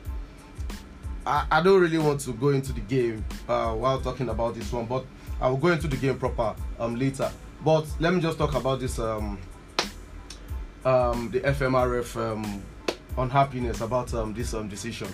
I, 1.28 1.46
I 1.52 1.62
don't 1.62 1.82
really 1.82 1.98
want 1.98 2.22
to 2.22 2.32
go 2.32 2.50
into 2.50 2.72
the 2.72 2.80
game 2.80 3.24
uh, 3.50 3.74
while 3.74 4.00
talking 4.00 4.30
about 4.30 4.56
this 4.56 4.72
one, 4.72 4.86
but 4.86 5.06
I 5.42 5.50
will 5.50 5.58
go 5.58 5.68
into 5.68 5.88
the 5.88 5.98
game 5.98 6.18
proper 6.18 6.56
um, 6.80 6.96
later. 6.96 7.30
But 7.66 7.86
let 8.00 8.14
me 8.14 8.22
just 8.22 8.38
talk 8.38 8.56
about 8.56 8.80
this 8.80 8.98
um, 8.98 9.38
um, 10.86 11.30
the 11.32 11.42
FMRF 11.42 12.16
um, 12.16 12.64
unhappiness 13.18 13.82
about 13.82 14.14
um, 14.14 14.34
this 14.34 14.54
um, 14.54 14.70
decision. 14.70 15.10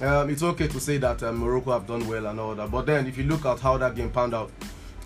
Um, 0.00 0.30
it's 0.30 0.42
okay 0.42 0.66
to 0.66 0.80
say 0.80 0.96
that 0.96 1.22
um, 1.22 1.36
Morocco 1.36 1.70
have 1.72 1.86
done 1.86 2.08
well 2.08 2.26
and 2.26 2.40
all 2.40 2.56
that, 2.56 2.70
but 2.70 2.86
then 2.86 3.06
if 3.06 3.16
you 3.16 3.24
look 3.24 3.44
at 3.44 3.60
how 3.60 3.78
that 3.78 3.94
game 3.94 4.10
panned 4.10 4.34
out, 4.34 4.50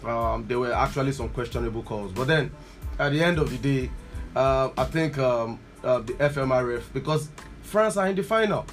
um, 0.04 0.46
there 0.48 0.58
were 0.58 0.72
actually 0.72 1.12
some 1.12 1.28
questionable 1.28 1.82
calls. 1.82 2.12
But 2.12 2.28
then 2.28 2.50
at 2.98 3.12
the 3.12 3.22
end 3.22 3.38
of 3.38 3.50
the 3.50 3.58
day, 3.58 3.90
uh, 4.34 4.70
I 4.78 4.84
think 4.84 5.18
um, 5.18 5.58
uh, 5.84 5.98
the 5.98 6.14
FMRF 6.14 6.84
because 6.94 7.28
France 7.60 7.98
are 7.98 8.06
in 8.08 8.16
the 8.16 8.22
final. 8.22 8.64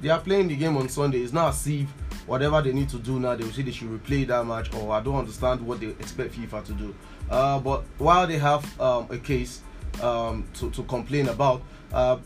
They 0.00 0.08
are 0.10 0.20
playing 0.20 0.48
the 0.48 0.56
game 0.56 0.76
on 0.76 0.88
Sunday. 0.88 1.20
It's 1.20 1.32
not 1.32 1.48
as 1.48 1.66
if 1.66 1.88
whatever 2.26 2.60
they 2.62 2.72
need 2.72 2.88
to 2.90 2.98
do 2.98 3.18
now, 3.18 3.34
they 3.34 3.44
will 3.44 3.52
say 3.52 3.62
they 3.62 3.72
should 3.72 3.88
replay 3.88 4.26
that 4.26 4.46
match, 4.46 4.72
or 4.74 4.92
I 4.92 5.00
don't 5.00 5.16
understand 5.16 5.60
what 5.66 5.80
they 5.80 5.86
expect 5.86 6.34
FIFA 6.34 6.64
to 6.66 6.72
do. 6.72 6.94
Uh, 7.30 7.58
but 7.58 7.84
while 7.96 8.26
they 8.26 8.38
have 8.38 8.80
um, 8.80 9.06
a 9.10 9.18
case 9.18 9.62
um, 10.02 10.46
to, 10.54 10.70
to 10.70 10.82
complain 10.84 11.28
about, 11.28 11.62
uh, 11.92 12.18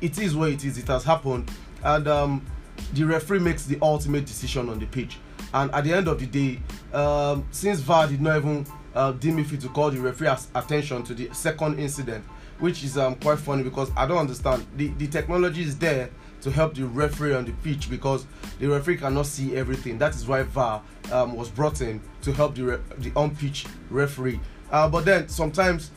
it 0.00 0.18
is 0.18 0.36
what 0.36 0.50
it 0.50 0.64
is. 0.64 0.78
It 0.78 0.86
has 0.88 1.04
happened, 1.04 1.50
and 1.82 2.06
um, 2.06 2.46
the 2.92 3.04
referee 3.04 3.40
makes 3.40 3.64
the 3.64 3.78
ultimate 3.82 4.26
decision 4.26 4.68
on 4.68 4.78
the 4.78 4.86
pitch. 4.86 5.18
And 5.52 5.70
at 5.72 5.84
the 5.84 5.92
end 5.92 6.06
of 6.06 6.20
the 6.20 6.26
day, 6.26 6.60
um, 6.96 7.46
since 7.50 7.80
VAR 7.80 8.06
did 8.06 8.20
not 8.20 8.36
even 8.36 8.66
uh, 8.94 9.12
deem 9.12 9.38
it 9.38 9.46
fit 9.46 9.60
to 9.62 9.68
call 9.68 9.90
the 9.90 10.00
referee's 10.00 10.48
attention 10.54 11.02
to 11.04 11.14
the 11.14 11.32
second 11.32 11.78
incident, 11.78 12.24
which 12.58 12.84
is 12.84 12.96
um, 12.98 13.14
quite 13.16 13.38
funny 13.38 13.62
because 13.62 13.90
I 13.96 14.06
don't 14.06 14.18
understand. 14.18 14.66
The, 14.76 14.88
the 14.88 15.06
technology 15.06 15.62
is 15.62 15.78
there 15.78 16.10
to 16.42 16.50
help 16.50 16.74
the 16.74 16.84
referee 16.86 17.34
on 17.34 17.44
the 17.44 17.52
pitch 17.64 17.90
because 17.90 18.26
the 18.58 18.68
referee 18.68 18.96
cannot 18.96 19.26
see 19.26 19.56
everything. 19.56 19.98
That 19.98 20.14
is 20.14 20.26
why 20.26 20.42
VAR 20.42 20.82
um, 21.12 21.34
was 21.34 21.48
brought 21.48 21.80
in 21.80 22.00
to 22.22 22.32
help 22.32 22.54
the, 22.54 22.64
re- 22.64 22.78
the 22.98 23.12
on 23.16 23.34
pitch 23.34 23.66
referee. 23.90 24.40
Uh, 24.70 24.88
but 24.88 25.04
then 25.04 25.28
sometimes 25.28 25.90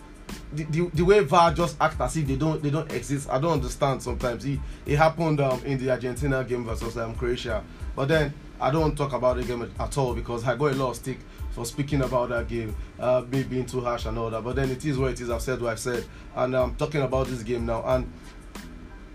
the, 0.53 0.63
the, 0.65 0.89
the, 0.93 1.05
way 1.05 1.19
VAR 1.21 1.53
just 1.53 1.77
act 1.79 2.00
as 2.01 2.17
if 2.17 2.27
they 2.27 2.35
don't 2.35 2.62
they 2.62 2.69
don't 2.69 2.91
exist. 2.91 3.29
I 3.29 3.39
don't 3.39 3.53
understand 3.53 4.01
sometimes. 4.01 4.45
It, 4.45 4.59
it 4.85 4.97
happened 4.97 5.41
um, 5.41 5.63
in 5.65 5.77
the 5.77 5.91
Argentina 5.91 6.43
game 6.43 6.65
versus 6.65 6.97
um, 6.97 7.15
Croatia. 7.15 7.63
But 7.95 8.07
then 8.07 8.33
I 8.59 8.71
don't 8.71 8.95
talk 8.95 9.13
about 9.13 9.38
the 9.38 9.43
game 9.43 9.69
at 9.79 9.97
all 9.97 10.13
because 10.13 10.45
I 10.45 10.55
got 10.55 10.71
a 10.71 10.75
lot 10.75 10.91
of 10.91 10.95
stick 10.95 11.19
for 11.51 11.65
speaking 11.65 12.01
about 12.01 12.29
that 12.29 12.47
game, 12.47 12.75
uh, 13.00 13.23
me 13.31 13.43
being 13.43 13.65
too 13.65 13.81
harsh 13.81 14.05
and 14.05 14.17
all 14.17 14.29
that. 14.29 14.43
But 14.43 14.55
then 14.55 14.69
it 14.71 14.83
is 14.85 14.97
what 14.97 15.12
it 15.12 15.21
is. 15.21 15.29
I've 15.29 15.41
said 15.41 15.62
what 15.62 15.71
I've 15.71 15.79
said, 15.79 16.05
and 16.35 16.55
I'm 16.55 16.75
talking 16.75 17.01
about 17.01 17.27
this 17.27 17.43
game 17.43 17.65
now. 17.65 17.83
And 17.85 18.12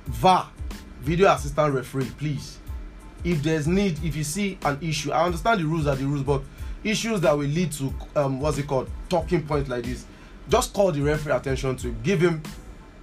VAR, 0.06 0.50
video 1.08 1.32
assistant 1.32 1.72
referee, 1.74 2.10
please. 2.18 2.58
If 3.24 3.42
there's 3.42 3.66
need, 3.66 3.98
if 4.04 4.14
you 4.14 4.24
see 4.24 4.58
an 4.64 4.78
issue, 4.82 5.10
I 5.10 5.24
understand 5.24 5.60
the 5.60 5.64
rules 5.64 5.86
are 5.86 5.96
the 5.96 6.04
rules, 6.04 6.22
but 6.22 6.42
issues 6.84 7.20
that 7.22 7.32
will 7.36 7.46
lead 7.46 7.72
to 7.72 7.92
um, 8.14 8.40
what's 8.40 8.58
it 8.58 8.66
called 8.66 8.90
talking 9.08 9.44
points 9.44 9.68
like 9.68 9.84
this 9.84 10.04
just 10.48 10.72
call 10.72 10.92
the 10.92 11.00
referee 11.00 11.32
attention 11.32 11.76
to 11.76 11.88
it 11.88 12.02
give 12.04 12.20
him 12.20 12.40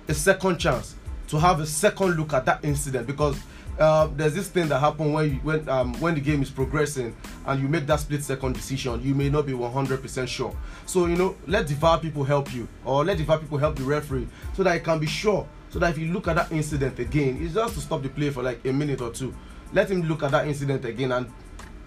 a 0.07 0.13
second 0.13 0.57
chance 0.57 0.95
to 1.27 1.37
have 1.37 1.59
a 1.59 1.65
second 1.65 2.15
look 2.15 2.31
at 2.31 2.45
that 2.45 2.63
incident 2.63 3.05
because 3.05 3.37
uh, 3.77 4.07
there's 4.15 4.33
this 4.33 4.47
thing 4.47 4.69
that 4.69 4.79
happen 4.79 5.11
when 5.11 5.29
you, 5.29 5.35
when 5.43 5.67
um, 5.67 5.93
when 5.99 6.15
the 6.15 6.21
game 6.21 6.41
is 6.41 6.49
progressing 6.49 7.13
and 7.47 7.61
you 7.61 7.67
make 7.67 7.85
that 7.85 7.99
split 7.99 8.23
second 8.23 8.53
decision 8.53 9.01
you 9.03 9.13
may 9.13 9.29
not 9.29 9.45
be 9.45 9.51
100% 9.51 10.27
sure 10.27 10.55
so 10.85 11.05
you 11.07 11.17
know 11.17 11.35
let 11.45 11.67
the 11.67 11.73
VAR 11.73 11.99
people 11.99 12.23
help 12.23 12.53
you 12.53 12.65
or 12.85 13.03
let 13.03 13.17
the 13.17 13.25
VAR 13.25 13.39
people 13.39 13.57
help 13.57 13.75
the 13.75 13.83
referee 13.83 14.27
so 14.55 14.63
that 14.63 14.77
it 14.77 14.83
can 14.85 14.99
be 14.99 15.07
sure 15.07 15.45
so 15.75 15.79
that 15.79 15.89
if 15.91 15.97
you 15.97 16.13
look 16.13 16.29
at 16.29 16.37
that 16.37 16.49
incident 16.53 16.97
again 16.99 17.37
it's 17.41 17.53
just 17.53 17.73
to 17.73 17.81
stop 17.81 18.01
the 18.01 18.07
play 18.07 18.29
for 18.29 18.41
like 18.41 18.63
a 18.63 18.71
minute 18.71 19.01
or 19.01 19.11
two. 19.11 19.35
Let 19.73 19.91
him 19.91 20.03
look 20.03 20.23
at 20.23 20.31
that 20.31 20.47
incident 20.47 20.85
again 20.85 21.11
and 21.11 21.29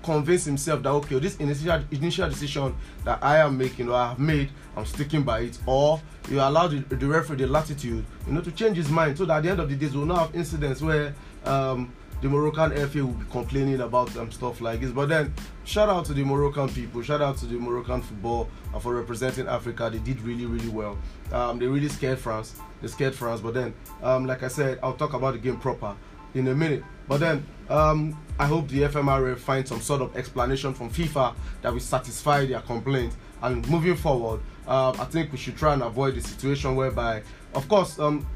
convince 0.02 0.44
himself 0.44 0.82
that 0.82 0.90
okay 0.90 1.18
this 1.18 1.38
initial 1.38 1.82
initial 1.90 2.28
decision 2.28 2.76
that 3.06 3.18
I 3.24 3.38
am 3.38 3.56
making 3.56 3.88
or 3.88 3.94
I 3.94 4.08
have 4.10 4.18
made 4.18 4.50
I'm 4.76 4.84
sticking 4.84 5.22
by 5.22 5.40
it. 5.40 5.58
Or 5.64 6.02
you 6.28 6.38
allow 6.38 6.68
the, 6.68 6.80
the 6.80 7.06
referee 7.06 7.38
the 7.38 7.46
latitude 7.46 8.04
you 8.26 8.32
know 8.34 8.42
to 8.42 8.52
change 8.52 8.76
his 8.76 8.90
mind 8.90 9.16
so 9.16 9.24
that 9.24 9.38
at 9.38 9.42
the 9.44 9.50
end 9.52 9.60
of 9.60 9.70
the 9.70 9.74
day 9.74 9.86
we'll 9.86 10.04
not 10.04 10.26
have 10.26 10.34
incidents 10.36 10.82
where 10.82 11.14
um, 11.46 11.90
the 12.20 12.28
Moroccan 12.28 12.70
FA 12.88 13.04
will 13.04 13.12
be 13.12 13.24
complaining 13.30 13.80
about 13.80 14.14
um, 14.16 14.30
stuff 14.32 14.60
like 14.60 14.80
this. 14.80 14.90
But 14.90 15.08
then, 15.08 15.32
shout 15.64 15.88
out 15.88 16.04
to 16.06 16.14
the 16.14 16.24
Moroccan 16.24 16.68
people, 16.68 17.02
shout 17.02 17.20
out 17.20 17.36
to 17.38 17.46
the 17.46 17.56
Moroccan 17.56 18.02
football 18.02 18.48
uh, 18.74 18.78
for 18.78 18.94
representing 18.94 19.46
Africa. 19.46 19.88
They 19.92 19.98
did 19.98 20.20
really, 20.22 20.46
really 20.46 20.68
well. 20.68 20.98
Um, 21.32 21.58
they 21.58 21.66
really 21.66 21.88
scared 21.88 22.18
France. 22.18 22.56
They 22.82 22.88
scared 22.88 23.14
France. 23.14 23.40
But 23.40 23.54
then, 23.54 23.74
um, 24.02 24.26
like 24.26 24.42
I 24.42 24.48
said, 24.48 24.80
I'll 24.82 24.94
talk 24.94 25.14
about 25.14 25.34
the 25.34 25.38
game 25.38 25.58
proper 25.58 25.94
in 26.34 26.48
a 26.48 26.54
minute. 26.54 26.82
But 27.06 27.20
then, 27.20 27.46
um, 27.68 28.20
I 28.38 28.46
hope 28.46 28.68
the 28.68 28.82
FMRF 28.82 29.38
finds 29.38 29.70
some 29.70 29.80
sort 29.80 30.02
of 30.02 30.16
explanation 30.16 30.74
from 30.74 30.90
FIFA 30.90 31.34
that 31.62 31.72
will 31.72 31.80
satisfy 31.80 32.46
their 32.46 32.60
complaint. 32.60 33.14
And 33.42 33.68
moving 33.68 33.96
forward, 33.96 34.40
uh, 34.66 34.90
I 34.98 35.04
think 35.04 35.32
we 35.32 35.38
should 35.38 35.56
try 35.56 35.72
and 35.72 35.82
avoid 35.82 36.16
the 36.16 36.20
situation 36.20 36.76
whereby, 36.76 37.22
of 37.54 37.68
course, 37.68 37.98
um, 37.98 38.26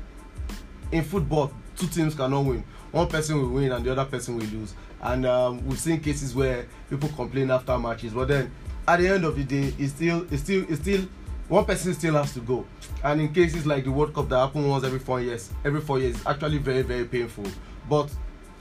in 0.92 1.02
football, 1.02 1.52
two 1.76 1.86
teams 1.88 2.14
cannot 2.14 2.44
win. 2.44 2.64
One 2.92 3.08
person 3.08 3.40
will 3.40 3.48
win 3.48 3.72
and 3.72 3.84
the 3.84 3.92
other 3.92 4.04
person 4.04 4.36
will 4.36 4.46
lose. 4.46 4.74
And 5.00 5.26
um, 5.26 5.66
we've 5.66 5.78
seen 5.78 6.00
cases 6.00 6.34
where 6.34 6.66
people 6.88 7.08
complain 7.10 7.50
after 7.50 7.76
matches, 7.78 8.12
but 8.12 8.28
then 8.28 8.52
at 8.86 9.00
the 9.00 9.08
end 9.08 9.24
of 9.24 9.36
the 9.36 9.44
day, 9.44 9.74
it's 9.78 9.92
still, 9.92 10.26
it's 10.30 10.42
still, 10.42 10.64
it's 10.68 10.80
still 10.80 11.06
one 11.48 11.64
person 11.64 11.92
still 11.94 12.14
has 12.14 12.32
to 12.34 12.40
go. 12.40 12.66
And 13.02 13.20
in 13.20 13.32
cases 13.32 13.66
like 13.66 13.84
the 13.84 13.90
World 13.90 14.14
Cup 14.14 14.28
that 14.28 14.38
happen 14.38 14.68
once 14.68 14.84
every 14.84 14.98
four 14.98 15.20
years, 15.20 15.50
every 15.64 15.80
four 15.80 15.98
years, 15.98 16.16
it's 16.16 16.26
actually 16.26 16.58
very, 16.58 16.82
very 16.82 17.04
painful. 17.04 17.44
But 17.88 18.10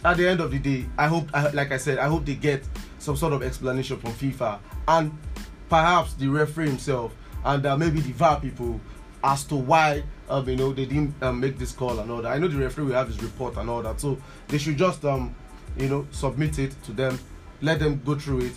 at 0.03 0.17
the 0.17 0.27
end 0.27 0.39
of 0.39 0.51
the 0.51 0.59
day, 0.59 0.85
I 0.97 1.07
hope, 1.07 1.31
like 1.53 1.71
I 1.71 1.77
said, 1.77 1.99
I 1.99 2.07
hope 2.07 2.25
they 2.25 2.35
get 2.35 2.63
some 2.97 3.15
sort 3.15 3.33
of 3.33 3.43
explanation 3.43 3.97
from 3.97 4.11
FIFA 4.13 4.59
and 4.87 5.17
perhaps 5.69 6.13
the 6.15 6.27
referee 6.27 6.67
himself 6.67 7.15
and 7.45 7.65
uh, 7.65 7.77
maybe 7.77 8.01
the 8.01 8.11
VAR 8.11 8.39
people 8.39 8.79
as 9.23 9.43
to 9.45 9.55
why 9.55 10.03
um, 10.31 10.47
you 10.47 10.55
know 10.55 10.71
they 10.71 10.85
didn't 10.85 11.13
um, 11.21 11.39
make 11.39 11.57
this 11.57 11.71
call 11.71 11.99
and 11.99 12.09
all 12.09 12.21
that. 12.21 12.31
I 12.31 12.37
know 12.37 12.47
the 12.47 12.57
referee 12.57 12.85
will 12.85 12.93
have 12.93 13.07
his 13.07 13.21
report 13.21 13.57
and 13.57 13.69
all 13.69 13.81
that, 13.83 13.99
so 13.99 14.17
they 14.47 14.57
should 14.57 14.77
just 14.77 15.03
um, 15.05 15.35
you 15.77 15.89
know 15.89 16.07
submit 16.11 16.57
it 16.59 16.73
to 16.83 16.93
them, 16.93 17.19
let 17.61 17.79
them 17.79 18.01
go 18.05 18.15
through 18.15 18.41
it. 18.41 18.53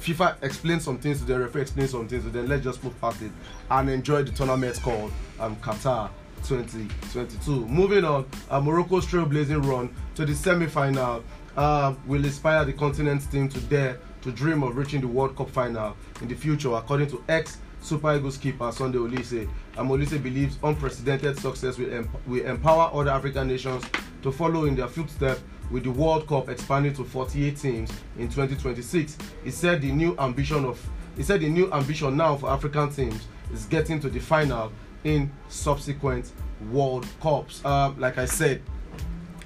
FIFA 0.00 0.42
explain 0.42 0.80
some 0.80 0.98
things 0.98 1.18
to 1.18 1.24
them, 1.24 1.40
referee 1.40 1.62
explain 1.62 1.88
some 1.88 2.08
things 2.08 2.24
to 2.24 2.30
them. 2.30 2.46
Let's 2.46 2.64
just 2.64 2.82
move 2.82 2.98
past 3.00 3.20
it 3.22 3.32
and 3.70 3.90
enjoy 3.90 4.22
the 4.22 4.32
tournament 4.32 4.80
called 4.82 5.12
um, 5.38 5.56
Qatar 5.56 6.10
2022. 6.44 7.66
Moving 7.66 8.04
on, 8.04 8.26
uh, 8.48 8.60
Morocco's 8.60 9.06
trailblazing 9.06 9.64
run 9.66 9.94
to 10.14 10.24
the 10.24 10.34
semi-final 10.34 11.22
uh, 11.56 11.94
will 12.06 12.24
inspire 12.24 12.64
the 12.64 12.72
continent's 12.72 13.26
team 13.26 13.48
to 13.48 13.60
dare 13.62 13.98
to 14.22 14.30
dream 14.32 14.62
of 14.62 14.76
reaching 14.76 15.00
the 15.00 15.08
World 15.08 15.36
Cup 15.36 15.50
final 15.50 15.96
in 16.22 16.28
the 16.28 16.34
future, 16.34 16.72
according 16.74 17.08
to 17.10 17.22
ex 17.28 17.58
Super 17.82 18.16
Eagles 18.16 18.36
keeper 18.36 18.70
Sunday 18.72 18.98
Oliseh. 18.98 19.48
And 19.80 19.88
Oliseh 19.88 20.22
believes 20.22 20.58
unprecedented 20.62 21.38
success 21.38 21.78
will, 21.78 22.06
will 22.26 22.44
empower 22.44 22.90
other 22.92 23.10
African 23.10 23.48
nations 23.48 23.82
to 24.22 24.30
follow 24.30 24.66
in 24.66 24.76
their 24.76 24.88
footsteps 24.88 25.40
with 25.70 25.84
the 25.84 25.90
World 25.90 26.26
Cup 26.26 26.50
expanding 26.50 26.92
to 26.94 27.04
48 27.04 27.56
teams 27.56 27.90
in 28.18 28.28
2026. 28.28 29.16
He 29.42 29.50
said 29.50 29.80
the 29.80 29.90
new 29.90 30.14
ambition 30.18 30.66
of 30.66 30.86
he 31.16 31.22
said 31.22 31.40
the 31.40 31.48
new 31.48 31.72
ambition 31.72 32.14
now 32.14 32.36
for 32.36 32.50
African 32.50 32.90
teams 32.90 33.26
is 33.54 33.64
getting 33.64 33.98
to 34.00 34.10
the 34.10 34.20
final 34.20 34.70
in 35.04 35.32
subsequent 35.48 36.30
World 36.70 37.06
Cups. 37.22 37.64
Um, 37.64 37.98
like 37.98 38.18
I 38.18 38.26
said, 38.26 38.60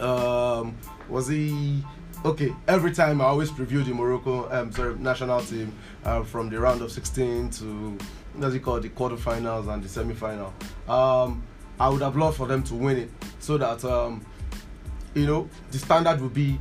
um, 0.00 0.76
was 1.08 1.28
he 1.28 1.84
okay? 2.24 2.52
Every 2.66 2.90
time 2.90 3.20
I 3.20 3.26
always 3.26 3.52
preview 3.52 3.84
the 3.84 3.94
Morocco 3.94 4.50
um, 4.50 4.72
sorry, 4.72 4.96
national 4.96 5.42
team 5.42 5.72
uh, 6.04 6.24
from 6.24 6.50
the 6.50 6.58
round 6.58 6.82
of 6.82 6.90
16 6.90 7.50
to 7.50 7.98
what's 8.36 8.54
it 8.54 8.60
called 8.60 8.82
the 8.82 8.88
quarterfinals 8.88 9.72
and 9.72 9.82
the 9.82 9.88
semi-final. 9.88 10.52
Um, 10.88 11.42
I 11.78 11.88
would 11.88 12.02
have 12.02 12.16
loved 12.16 12.36
for 12.36 12.46
them 12.46 12.62
to 12.64 12.74
win 12.74 12.98
it 12.98 13.10
so 13.40 13.58
that 13.58 13.84
um, 13.84 14.24
you 15.14 15.26
know 15.26 15.48
the 15.70 15.78
standard 15.78 16.20
would 16.20 16.34
be 16.34 16.58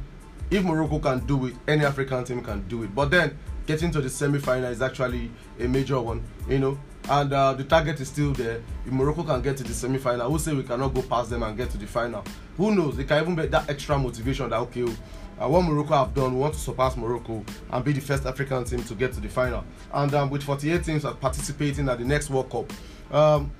if 0.50 0.63
Morocco 0.63 1.00
can 1.00 1.20
do 1.25 1.48
it, 1.48 1.56
any 1.68 1.84
African 1.84 2.24
team 2.24 2.44
can 2.44 2.68
do 2.68 2.84
it. 2.84 2.94
But 2.94 3.10
then 3.10 3.38
getting 3.65 3.92
to 3.92 4.01
the 4.01 4.10
semi-final 4.10 4.70
is 4.70 4.82
actually 4.82 5.32
a 5.60 5.68
major 5.68 6.00
one, 6.00 6.24
you 6.48 6.60
know. 6.60 6.77
And 7.10 7.34
uh, 7.34 7.53
the 7.53 7.63
target 7.63 8.00
is 8.00 8.08
still 8.08 8.32
there. 8.34 8.62
If 8.86 8.92
Morocco 8.92 9.24
can 9.24 9.42
get 9.42 9.58
to 9.58 9.63
the 9.63 9.74
semi-final, 9.74 10.30
who 10.30 10.39
say 10.39 10.53
we 10.53 10.63
cannot 10.63 10.94
go 10.94 11.01
past 11.01 11.30
them 11.30 11.44
and 11.44 11.58
get 11.58 11.70
to 11.72 11.77
the 11.77 11.88
final? 11.88 12.24
Who 12.58 12.74
knows? 12.74 12.96
They 12.96 13.03
can 13.03 13.22
even 13.22 13.36
get 13.36 13.51
that 13.51 13.70
extra 13.70 13.98
motivation 13.98 14.50
that 14.50 14.60
okay, 14.60 14.86
uh, 15.42 15.48
what 15.48 15.63
Morocco 15.63 15.96
have 15.96 16.13
done, 16.13 16.36
we 16.36 16.40
want 16.42 16.54
to 16.54 16.60
surpass 16.60 16.96
Morocco 16.96 17.44
and 17.72 17.86
be 17.86 17.92
the 17.92 18.02
first 18.02 18.25
African 18.25 18.63
team 18.63 18.84
to 18.84 18.96
get 18.96 19.13
to 19.13 19.20
the 19.20 19.30
final. 19.30 19.63
And 19.94 20.13
um, 20.13 20.30
with 20.30 20.44
48 20.44 20.84
teams 20.84 21.04
participating 21.04 21.90
at 21.90 22.00
the 22.00 22.06
next 22.06 22.30
World 22.30 22.50
Cup, 22.50 22.72
um, 23.13 23.52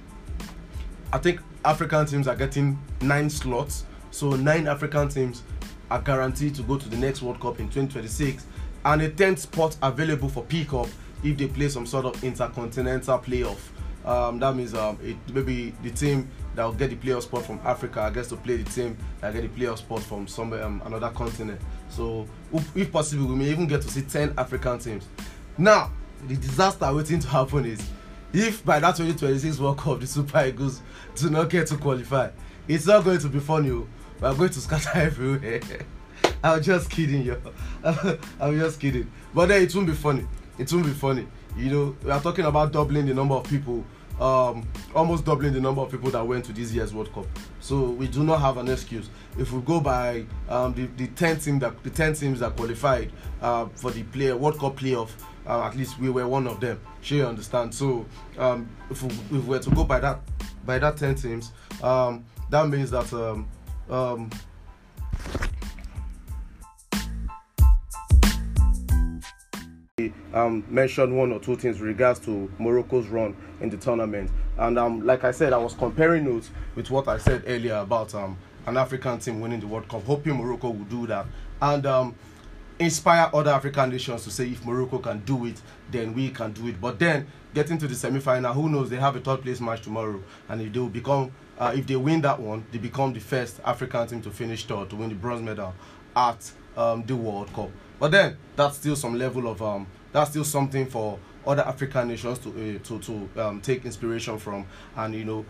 I 1.12 1.18
think 1.18 1.40
African 1.66 2.06
teams 2.06 2.28
are 2.28 2.36
getting 2.36 2.80
nine 3.02 3.30
slots. 3.30 3.86
So 4.12 4.32
nine 4.32 4.68
African 4.68 5.10
teams 5.10 5.44
are 5.90 6.02
guaranteed 6.02 6.56
to 6.56 6.64
go 6.64 6.78
to 6.78 6.90
the 6.90 6.98
next 6.98 7.22
World 7.22 7.40
Cup 7.40 7.60
in 7.60 7.68
2026, 7.68 8.46
and 8.86 9.02
a 9.02 9.10
10th 9.10 9.40
spot 9.40 9.78
available 9.82 10.30
for 10.30 10.44
pick-up 10.44 10.88
if 11.24 11.38
they 11.38 11.48
play 11.48 11.70
some 11.70 11.86
sort 11.86 12.06
of 12.06 12.24
intercontinental 12.24 13.20
playoff. 13.20 13.60
Um, 14.06 14.40
that 14.40 14.56
means 14.56 14.74
um, 14.74 14.98
it, 15.02 15.16
maybe 15.34 15.74
the 15.82 15.92
team 15.92 16.30
that 16.56 16.64
will 16.64 16.74
get 16.74 16.90
the 16.90 16.96
playoff 16.96 17.24
spot 17.24 17.46
from 17.46 17.60
Africa 17.64 18.12
gets 18.14 18.30
to 18.30 18.36
play 18.36 18.58
the 18.58 18.70
team 18.70 18.98
that 19.22 19.34
get 19.34 19.42
the 19.42 19.48
playoff 19.62 19.80
spot 19.80 20.02
from 20.04 20.28
somewhere 20.28 20.64
um, 20.64 20.82
another 20.86 21.10
continent. 21.10 21.60
So, 21.90 22.28
if, 22.76 22.92
possible, 22.92 23.28
we 23.28 23.36
may 23.36 23.50
even 23.50 23.68
get 23.68 23.82
to 23.82 23.88
see 23.88 24.02
10 24.02 24.34
African 24.38 24.80
teams. 24.80 25.08
Now, 25.58 25.92
the 26.28 26.36
disaster 26.36 26.94
waiting 26.94 27.20
to 27.20 27.28
happen 27.28 27.66
is 27.66 27.88
if 28.34 28.66
by 28.66 28.80
that 28.80 28.96
2026 28.96 29.60
World 29.60 29.78
Cup 29.78 30.00
the 30.00 30.08
Super 30.08 30.46
Eagles 30.46 30.82
do 31.16 31.30
not 31.30 31.50
get 31.50 31.68
to 31.68 31.78
qualify, 31.78 32.30
it's 32.68 32.88
not 32.88 33.04
going 33.04 33.20
to 33.20 33.30
be 33.30 33.40
funny. 33.40 33.72
We 33.72 33.86
are 34.22 34.34
going 34.34 34.50
to 34.50 34.60
scatter 34.60 34.90
everywhere. 34.96 35.62
I'm 36.44 36.62
just 36.62 36.90
kidding, 36.90 37.24
yo. 37.24 37.38
I'm 38.40 38.60
just 38.60 38.80
kidding. 38.80 39.12
But 39.34 39.48
then 39.48 39.64
it 39.64 39.76
won't 39.76 39.88
be 39.88 39.94
funny. 39.94 40.26
It 40.58 40.72
won't 40.72 40.86
be 40.86 40.94
funny. 40.94 41.28
You 41.58 41.70
know, 41.70 41.96
we 42.04 42.12
are 42.12 42.22
talking 42.22 42.46
about 42.46 42.72
doubling 42.72 43.06
the 43.06 43.14
number 43.14 43.36
of 43.36 43.44
people, 43.44 43.84
um, 44.20 44.68
almost 44.94 45.26
doubling 45.26 45.54
the 45.54 45.62
number 45.62 45.82
of 45.82 45.92
people 45.92 46.12
that 46.12 46.26
went 46.26 46.46
to 46.46 46.54
this 46.54 46.72
year's 46.72 46.94
World 46.94 47.14
Cup. 47.14 47.26
So 47.60 47.90
we 47.90 48.08
do 48.08 48.24
not 48.24 48.42
have 48.42 48.58
an 48.58 48.70
excuse. 48.70 49.10
If 49.38 49.52
we 49.52 49.62
go 49.62 49.80
by 49.80 50.26
um, 50.50 50.74
the, 50.74 50.86
the 50.98 51.08
10 51.08 51.40
team 51.40 51.60
that 51.60 51.82
the 51.84 51.90
10 51.90 52.14
teams 52.14 52.40
that 52.40 52.56
qualified 52.56 53.12
uh, 53.42 53.68
for 53.76 53.92
the 53.92 54.04
player 54.04 54.36
World 54.38 54.60
Cup 54.60 54.78
playoff, 54.78 55.10
uh, 55.48 55.64
at 55.64 55.76
least 55.76 56.00
we 56.00 56.10
were 56.10 56.28
one 56.28 56.48
of 56.48 56.60
them. 56.60 56.80
Sure, 57.02 57.18
you 57.18 57.26
understand. 57.26 57.74
So 57.74 58.06
um, 58.38 58.70
if, 58.90 59.02
we, 59.04 59.10
if 59.10 59.32
we 59.32 59.40
were 59.40 59.60
to 59.60 59.70
go 59.72 59.84
by 59.84 60.00
that 60.00 60.20
by 60.66 60.80
that 60.80 60.96
10 60.98 61.16
teams, 61.16 61.52
um, 61.82 62.24
that 62.50 62.68
means 62.70 62.92
that 62.92 63.12
um, 70.34 70.66
mention 70.70 71.16
one 71.16 71.32
or 71.32 71.40
two 71.40 71.56
things 71.56 71.80
with 71.80 71.88
regards 71.88 72.20
to 72.22 72.52
Morocco's 72.58 73.06
run 73.08 73.38
in 73.62 73.70
the 73.70 73.78
tournament. 73.78 74.32
And 74.58 74.80
um, 74.80 75.06
like 75.06 75.24
I 75.24 75.30
said, 75.30 75.54
I 75.54 75.58
was 75.58 75.76
comparing 75.76 76.26
notes 76.26 76.50
with 76.74 76.90
what 76.90 77.08
I 77.08 77.20
said 77.20 77.44
earlier 77.46 77.76
about 77.76 78.16
um, 78.16 78.36
an 78.66 78.78
African 78.78 79.20
team 79.20 79.40
winning 79.40 79.60
the 79.60 79.68
World 79.68 79.88
Cup, 79.88 80.04
hoping 80.04 80.34
Morocco 80.34 80.72
will 80.72 80.86
do 80.86 81.06
that. 81.06 81.28
And 81.62 81.86
um, 81.86 82.16
inspire 82.80 83.30
other 83.36 83.52
African 83.52 83.92
nations 83.92 84.24
to 84.24 84.32
say 84.32 84.48
if 84.48 84.66
Morocco 84.66 84.98
can 84.98 85.20
do 85.20 85.46
it, 85.46 85.62
then 85.92 86.16
we 86.16 86.30
can 86.32 86.54
do 86.54 86.68
it. 86.70 86.82
But 86.82 86.98
then 86.98 87.28
getting 87.54 87.78
to 87.78 87.88
the 87.88 87.94
semi-final, 87.94 88.52
who 88.52 88.70
knows? 88.70 88.90
They 88.90 88.96
have 88.98 89.16
a 89.16 89.20
third 89.20 89.44
place 89.44 89.62
match 89.62 89.84
tomorrow, 89.84 90.24
and 90.50 90.60
if 90.60 90.74
they 90.74 90.88
become, 90.88 91.32
uh, 91.60 91.72
if 91.76 91.86
they 91.86 91.98
win 91.98 92.22
that 92.22 92.40
one, 92.40 92.66
they 92.72 92.80
become 92.80 93.14
the 93.14 93.20
first 93.20 93.60
African 93.64 94.08
team 94.08 94.22
to 94.24 94.32
finish 94.32 94.66
third 94.66 94.90
to 94.90 94.96
win 94.96 95.10
the 95.10 95.16
bronze 95.16 95.44
medal 95.44 95.76
at 96.16 96.52
um, 96.78 97.04
the 97.06 97.16
World 97.16 97.52
Cup. 97.54 97.70
But 98.00 98.12
then 98.12 98.38
that's 98.56 98.78
still 98.78 98.96
some 98.96 99.18
level 99.18 99.48
of 99.48 99.62
um, 99.62 99.88
that's 100.12 100.32
still 100.32 100.44
something 100.44 100.86
for 100.86 101.20
other 101.46 101.64
African 101.64 102.08
nations 102.08 102.40
to 102.40 102.50
uh, 102.50 102.80
to 102.88 103.00
to 103.00 103.42
um, 103.42 103.62
take 103.62 103.86
inspiration 103.86 104.38
from, 104.38 104.66
and 104.96 105.16
you 105.16 105.26
know 105.26 105.46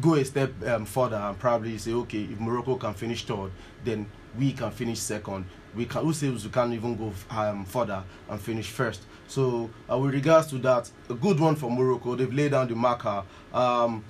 go 0.00 0.14
a 0.14 0.24
step 0.24 0.52
um, 0.66 0.84
further 0.84 1.16
and 1.16 1.38
probably 1.38 1.78
say, 1.78 1.92
okay, 1.92 2.22
if 2.24 2.38
Morocco 2.38 2.76
can 2.76 2.94
finish 2.94 3.24
third, 3.24 3.50
then 3.84 4.06
we 4.38 4.52
can 4.52 4.70
finish 4.70 4.98
second. 4.98 5.46
We 5.74 5.86
can. 5.86 6.02
Who 6.02 6.12
says 6.12 6.44
we 6.44 6.50
can't 6.50 6.72
even 6.72 6.96
go 6.96 7.12
um, 7.30 7.64
further 7.64 8.02
and 8.28 8.40
finish 8.40 8.68
first? 8.68 9.02
So, 9.28 9.70
uh, 9.90 9.98
with 9.98 10.14
regards 10.14 10.48
to 10.48 10.58
that, 10.58 10.90
a 11.08 11.14
good 11.14 11.40
one 11.40 11.56
for 11.56 11.70
Morocco. 11.70 12.14
They've 12.14 12.32
laid 12.32 12.52
down 12.52 12.68
the 12.68 12.74
marker. 12.74 13.22
Um, 13.52 14.04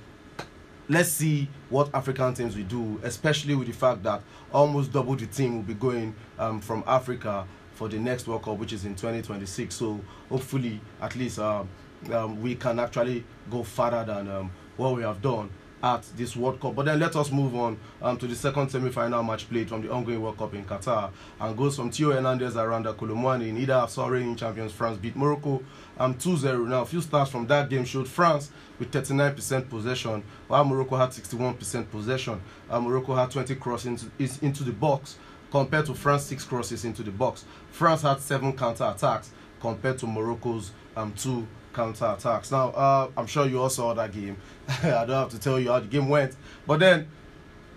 let's 0.88 1.10
see 1.10 1.48
what 1.68 1.90
African 1.94 2.34
teams 2.34 2.56
will 2.56 2.64
do, 2.64 3.00
especially 3.02 3.54
with 3.54 3.66
the 3.66 3.72
fact 3.72 4.02
that 4.04 4.22
almost 4.52 4.92
double 4.92 5.16
the 5.16 5.26
team 5.26 5.56
will 5.56 5.62
be 5.62 5.74
going 5.74 6.14
um, 6.38 6.60
from 6.60 6.84
Africa 6.86 7.46
for 7.72 7.88
the 7.88 7.98
next 7.98 8.26
World 8.26 8.42
Cup, 8.44 8.58
which 8.58 8.72
is 8.72 8.84
in 8.84 8.94
2026. 8.94 9.74
So 9.74 10.00
hopefully, 10.28 10.80
at 11.00 11.14
least 11.16 11.38
uh, 11.38 11.64
um, 12.12 12.40
we 12.40 12.54
can 12.54 12.78
actually 12.78 13.24
go 13.50 13.62
further 13.62 14.04
than 14.04 14.28
um, 14.28 14.50
what 14.76 14.94
we 14.94 15.02
have 15.02 15.20
done 15.20 15.50
at 15.82 16.02
this 16.16 16.34
World 16.36 16.60
Cup. 16.60 16.74
But 16.74 16.86
then 16.86 16.98
let 16.98 17.14
us 17.16 17.30
move 17.30 17.54
on 17.54 17.78
um, 18.02 18.16
to 18.18 18.26
the 18.26 18.34
second 18.34 18.70
semi-final 18.70 19.22
match 19.22 19.48
played 19.48 19.68
from 19.68 19.82
the 19.82 19.90
ongoing 19.90 20.20
World 20.20 20.38
Cup 20.38 20.54
in 20.54 20.64
Qatar 20.64 21.10
and 21.40 21.56
goes 21.56 21.76
from 21.76 21.90
Theo 21.90 22.12
Hernandez 22.12 22.56
around 22.56 22.84
Kolo 22.96 23.14
Muani 23.14 23.48
in 23.48 23.58
either 23.58 23.74
of 23.74 23.96
reigning 24.10 24.36
champions 24.36 24.72
France 24.72 24.98
beat 24.98 25.16
Morocco 25.16 25.62
um, 25.98 26.14
2-0. 26.14 26.66
Now, 26.68 26.82
a 26.82 26.86
few 26.86 27.00
stats 27.00 27.28
from 27.28 27.46
that 27.48 27.68
game 27.68 27.84
showed 27.84 28.08
France 28.08 28.50
with 28.78 28.90
39% 28.90 29.68
possession, 29.68 30.22
while 30.48 30.64
Morocco 30.64 30.96
had 30.96 31.10
61% 31.10 31.90
possession. 31.90 32.40
Uh, 32.68 32.80
Morocco 32.80 33.14
had 33.14 33.30
20 33.30 33.54
crosses 33.56 33.86
into, 34.18 34.44
into 34.44 34.64
the 34.64 34.72
box 34.72 35.16
compared 35.50 35.86
to 35.86 35.94
France 35.94 36.24
6 36.24 36.44
crosses 36.44 36.84
into 36.84 37.02
the 37.02 37.10
box. 37.10 37.44
France 37.70 38.02
had 38.02 38.20
7 38.20 38.56
counter-attacks 38.56 39.30
compared 39.60 39.98
to 39.98 40.06
Morocco's 40.06 40.72
um, 40.96 41.12
2 41.14 41.46
counter 41.76 42.14
attacks. 42.16 42.50
Now, 42.50 42.70
uh, 42.70 43.10
I'm 43.16 43.26
sure 43.26 43.46
you 43.46 43.60
all 43.60 43.68
saw 43.68 43.92
that 43.94 44.12
game. 44.12 44.38
I 44.82 45.04
don't 45.04 45.10
have 45.10 45.28
to 45.30 45.38
tell 45.38 45.60
you 45.60 45.70
how 45.70 45.80
the 45.80 45.86
game 45.86 46.08
went. 46.08 46.34
But 46.66 46.80
then, 46.80 47.08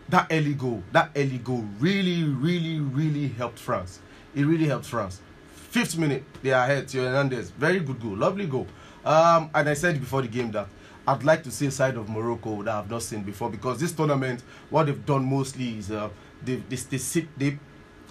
that 0.08 0.28
early 0.32 0.54
goal, 0.54 0.82
that 0.94 1.12
early 1.16 1.38
goal 1.38 1.66
really, 1.80 2.24
really, 2.24 2.80
really 2.80 3.28
helped 3.28 3.60
France. 3.60 4.00
It 4.34 4.44
really 4.44 4.66
helped 4.66 4.86
France. 4.86 5.22
Fifth 5.52 5.98
minute, 5.98 6.24
they 6.42 6.52
are 6.52 6.64
ahead. 6.64 6.90
Theo 6.90 7.04
Hernandez, 7.04 7.52
very 7.52 7.80
good 7.80 8.02
goal, 8.02 8.16
lovely 8.16 8.48
goal. 8.48 8.68
Um, 9.06 9.52
and 9.54 9.70
I 9.70 9.74
said 9.74 10.00
before 10.00 10.22
the 10.22 10.28
game 10.28 10.52
that 10.52 10.68
I'd 11.08 11.24
like 11.24 11.44
to 11.44 11.52
see 11.52 11.68
a 11.68 11.72
side 11.72 11.96
of 11.96 12.10
Morocco 12.10 12.64
that 12.64 12.74
I've 12.74 12.90
not 12.90 13.04
seen 13.04 13.22
before 13.22 13.50
because 13.50 13.80
this 13.80 13.92
tournament, 13.92 14.44
what 14.70 14.86
they've 14.86 15.06
done 15.06 15.26
mostly 15.26 15.78
is 15.78 15.92
uh, 15.92 16.10
they, 16.44 16.56
they, 16.56 16.76
they 16.76 16.98
sit, 16.98 17.28
they 17.38 17.60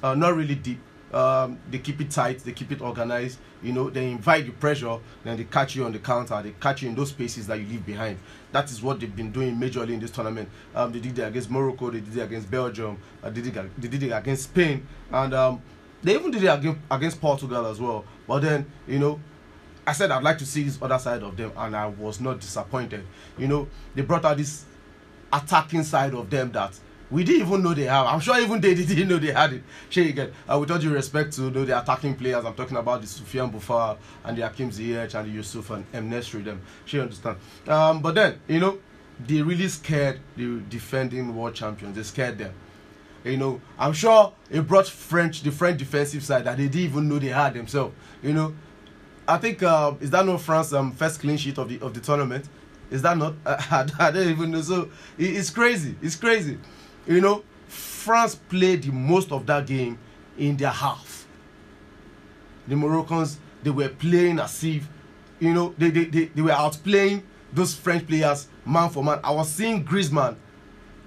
are 0.03 0.15
not 0.15 0.37
really 0.37 0.55
deep 0.55 0.81
um, 1.13 1.59
they 1.71 1.79
keep 1.79 2.01
it 2.01 2.11
tight, 2.11 2.41
they 2.41 2.53
keep 2.53 2.73
it 2.73 2.81
organized. 2.81 3.39
You 3.63 3.73
know, 3.73 3.91
they 3.91 4.11
invite 4.11 4.47
the 4.47 4.53
pressure, 4.53 4.99
then 5.25 5.37
they 5.37 5.45
catch 5.45 5.75
you 5.75 5.85
on 5.85 5.93
the 5.93 5.99
counter, 5.99 6.41
they 6.43 6.53
catch 6.61 6.83
you 6.83 6.89
in 6.91 6.95
those 6.95 7.09
spaces 7.09 7.47
that 7.49 7.59
you 7.59 7.67
leave 7.67 7.85
behind. 7.85 8.19
That 8.53 8.71
is 8.71 8.83
what 8.83 9.01
they've 9.01 9.15
been 9.15 9.33
doing 9.33 9.57
majorly 9.57 9.95
in 9.95 10.01
this 10.01 10.11
tournament. 10.11 10.49
Um, 10.75 10.93
they 10.93 11.01
did 11.01 11.19
it 11.19 11.23
against 11.23 11.51
Morocco, 11.51 11.91
they 11.91 12.01
did 12.01 12.17
it 12.17 12.23
against 12.23 12.51
Belgium, 12.51 12.99
uh, 13.23 13.31
they, 13.31 13.41
did 13.41 13.57
it, 13.57 13.81
they 13.81 13.89
did 13.89 14.03
it 14.05 14.11
against 14.11 14.45
Spain, 14.45 14.87
and 15.11 15.35
um, 15.35 15.63
they 16.03 16.15
even 16.15 16.31
did 16.31 16.45
it 16.45 16.47
against, 16.47 16.81
against 16.91 17.21
Portugal 17.21 17.67
as 17.67 17.81
well. 17.81 18.05
But 18.27 18.41
then, 18.41 18.71
you 18.87 19.01
know, 19.01 19.21
I 19.87 19.93
said 19.93 20.11
I'd 20.11 20.23
like 20.23 20.39
to 20.39 20.47
see 20.47 20.63
this 20.65 20.79
other 20.81 20.99
side 20.99 21.23
of 21.23 21.37
them, 21.37 21.51
and 21.57 21.75
I 21.75 21.87
was 21.87 22.21
not 22.21 22.41
disappointed. 22.41 23.05
You 23.39 23.49
know, 23.49 23.69
they 23.95 24.03
brought 24.03 24.25
out 24.25 24.37
this 24.37 24.67
attacking 25.33 25.83
side 25.83 26.15
of 26.15 26.31
them 26.31 26.53
that 26.53 26.79
we 27.11 27.25
didn't 27.25 27.47
even 27.47 27.63
know 27.63 27.75
they 27.75 27.85
have. 27.85 28.07
I'm 28.07 28.21
sure 28.21 28.39
even 28.39 28.61
they 28.61 28.75
didn't 28.75 29.09
know 29.09 29.19
they 29.19 29.33
had 29.33 29.53
it. 29.55 29.63
You 29.91 30.13
get. 30.13 30.33
Uh, 30.51 30.59
with 30.59 30.71
all 30.71 30.79
due 30.79 30.93
respect 30.93 31.33
to 31.35 31.43
you 31.45 31.51
know, 31.51 31.65
the 31.65 31.81
attacking 31.81 32.17
players, 32.17 32.45
I'm 32.45 32.55
talking 32.55 32.77
about 32.77 33.01
the 33.01 33.07
Soufiane 33.07 33.53
Boufal 33.53 33.97
and 34.25 34.37
the 34.37 34.43
Hakim 34.43 34.71
Ziyech 34.71 35.15
and 35.15 35.29
the 35.29 35.33
Yusuf 35.33 35.71
and 35.71 35.85
M. 35.95 36.11
Nesri, 36.11 36.45
them. 36.45 36.61
You 36.87 37.03
understand. 37.03 37.37
Um, 37.67 38.03
but 38.03 38.15
then, 38.15 38.41
you 38.47 38.61
know, 38.61 38.79
they 39.27 39.43
really 39.43 39.69
scared 39.69 40.21
the 40.37 40.61
defending 40.69 41.35
world 41.35 41.55
champions. 41.55 41.97
They 41.97 42.03
scared 42.03 42.39
them. 42.39 42.53
You 43.25 43.37
know, 43.37 43.61
I'm 43.79 43.93
sure 43.93 44.33
it 44.51 44.67
brought 44.67 44.87
French, 44.87 45.43
the 45.43 45.51
French 45.51 45.79
defensive 45.79 46.23
side 46.23 46.45
that 46.45 46.57
they 46.57 46.69
didn't 46.69 46.91
even 46.91 47.09
know 47.09 47.19
they 47.19 47.29
had 47.29 47.55
themselves. 47.55 47.95
You 48.23 48.33
know, 48.33 48.55
I 49.27 49.39
think 49.39 49.63
uh, 49.63 49.95
is 50.01 50.11
that 50.11 50.25
not 50.25 50.41
France 50.41 50.73
um, 50.73 50.93
first 50.93 51.21
clean 51.21 51.37
sheet 51.37 51.59
of 51.59 51.69
the 51.69 51.81
of 51.81 51.95
the 51.95 52.01
tournament? 52.01 52.49
Is 52.91 53.03
that 53.03 53.19
not? 53.19 53.35
I, 53.45 53.87
I 53.99 54.11
don't 54.11 54.29
even 54.29 54.51
know. 54.53 54.63
So 54.63 54.91
it, 55.19 55.37
it's 55.37 55.51
crazy. 55.51 55.97
It's 56.01 56.17
crazy. 56.17 56.59
You 57.09 57.23
know, 57.23 57.43
France 57.67 58.35
played 58.35 58.83
the 58.83 58.93
most 58.93 59.33
of 59.33 59.47
that 59.47 59.67
game 59.67 59.99
in 60.37 60.57
their 60.57 60.71
half. 60.71 61.27
The 62.69 62.77
Moroccans, 62.77 63.39
they 63.63 63.71
were 63.71 63.89
playing 63.89 64.39
as 64.39 64.63
if, 64.63 64.87
you 65.41 65.55
know, 65.55 65.75
they, 65.79 65.89
they, 65.91 66.05
they, 66.05 66.25
they 66.27 66.43
were 66.43 66.51
outplaying 66.51 67.23
those 67.53 67.75
French 67.75 68.07
players 68.07 68.47
man 68.67 68.91
for 68.91 69.03
man. 69.03 69.21
I 69.25 69.31
was 69.31 69.51
seeing 69.51 69.85
Griezmann 69.85 70.37